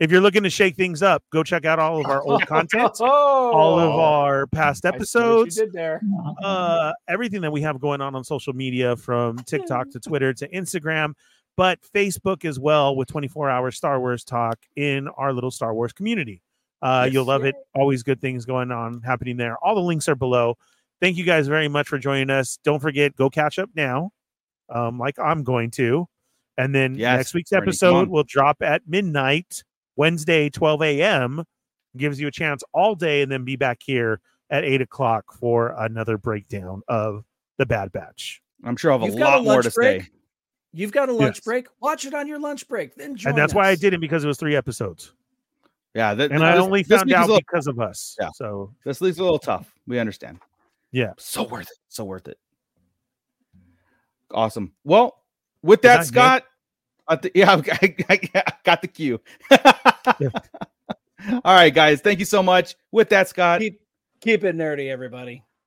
[0.00, 2.92] If you're looking to shake things up, go check out all of our old content,
[3.00, 6.00] Oh, all of our past I see what you episodes, did there.
[6.42, 10.48] uh, everything that we have going on on social media from TikTok to Twitter to
[10.48, 11.12] Instagram,
[11.54, 15.92] but Facebook as well with 24 hour Star Wars talk in our little Star Wars
[15.92, 16.40] community.
[16.82, 17.12] Uh, Yes.
[17.12, 17.54] You'll love it.
[17.74, 19.58] Always good things going on happening there.
[19.58, 20.56] All the links are below.
[21.00, 22.58] Thank you guys very much for joining us.
[22.64, 24.10] Don't forget, go catch up now,
[24.68, 26.06] um, like I'm going to.
[26.58, 29.64] And then Yes, next week's Bernie, episode will drop at midnight,
[29.96, 31.44] Wednesday, 12 a.m.
[31.96, 34.20] Gives you a chance all day and then be back here
[34.50, 37.24] at eight o'clock for another breakdown of
[37.56, 38.42] the Bad Batch.
[38.62, 40.02] I'm sure I'll have You've a got a lot more to break?
[40.02, 40.08] say.
[40.72, 41.44] You've got a lunch Yes.
[41.44, 41.66] break.
[41.80, 42.94] Watch it on your lunch break.
[42.94, 45.14] Then join and that's why I did it because it was three episodes.
[45.94, 46.14] Yeah.
[46.14, 48.16] That, And I this- only found out little- because of us.
[48.20, 48.28] Yeah.
[48.34, 49.72] So This leaves a little tough.
[49.88, 50.38] We understand.
[50.92, 51.12] Yeah.
[51.18, 51.78] So worth it.
[51.88, 52.38] So worth it.
[54.32, 54.72] Awesome.
[54.84, 55.16] Well,
[55.62, 56.44] with that, that Scott,
[57.08, 59.20] I thi- yeah, I, I- I got the cue.
[61.44, 62.00] All right, guys.
[62.00, 62.76] Thank you so much.
[62.92, 63.80] With that, Scott, Keep
[64.20, 65.44] keep it nerdy, everybody.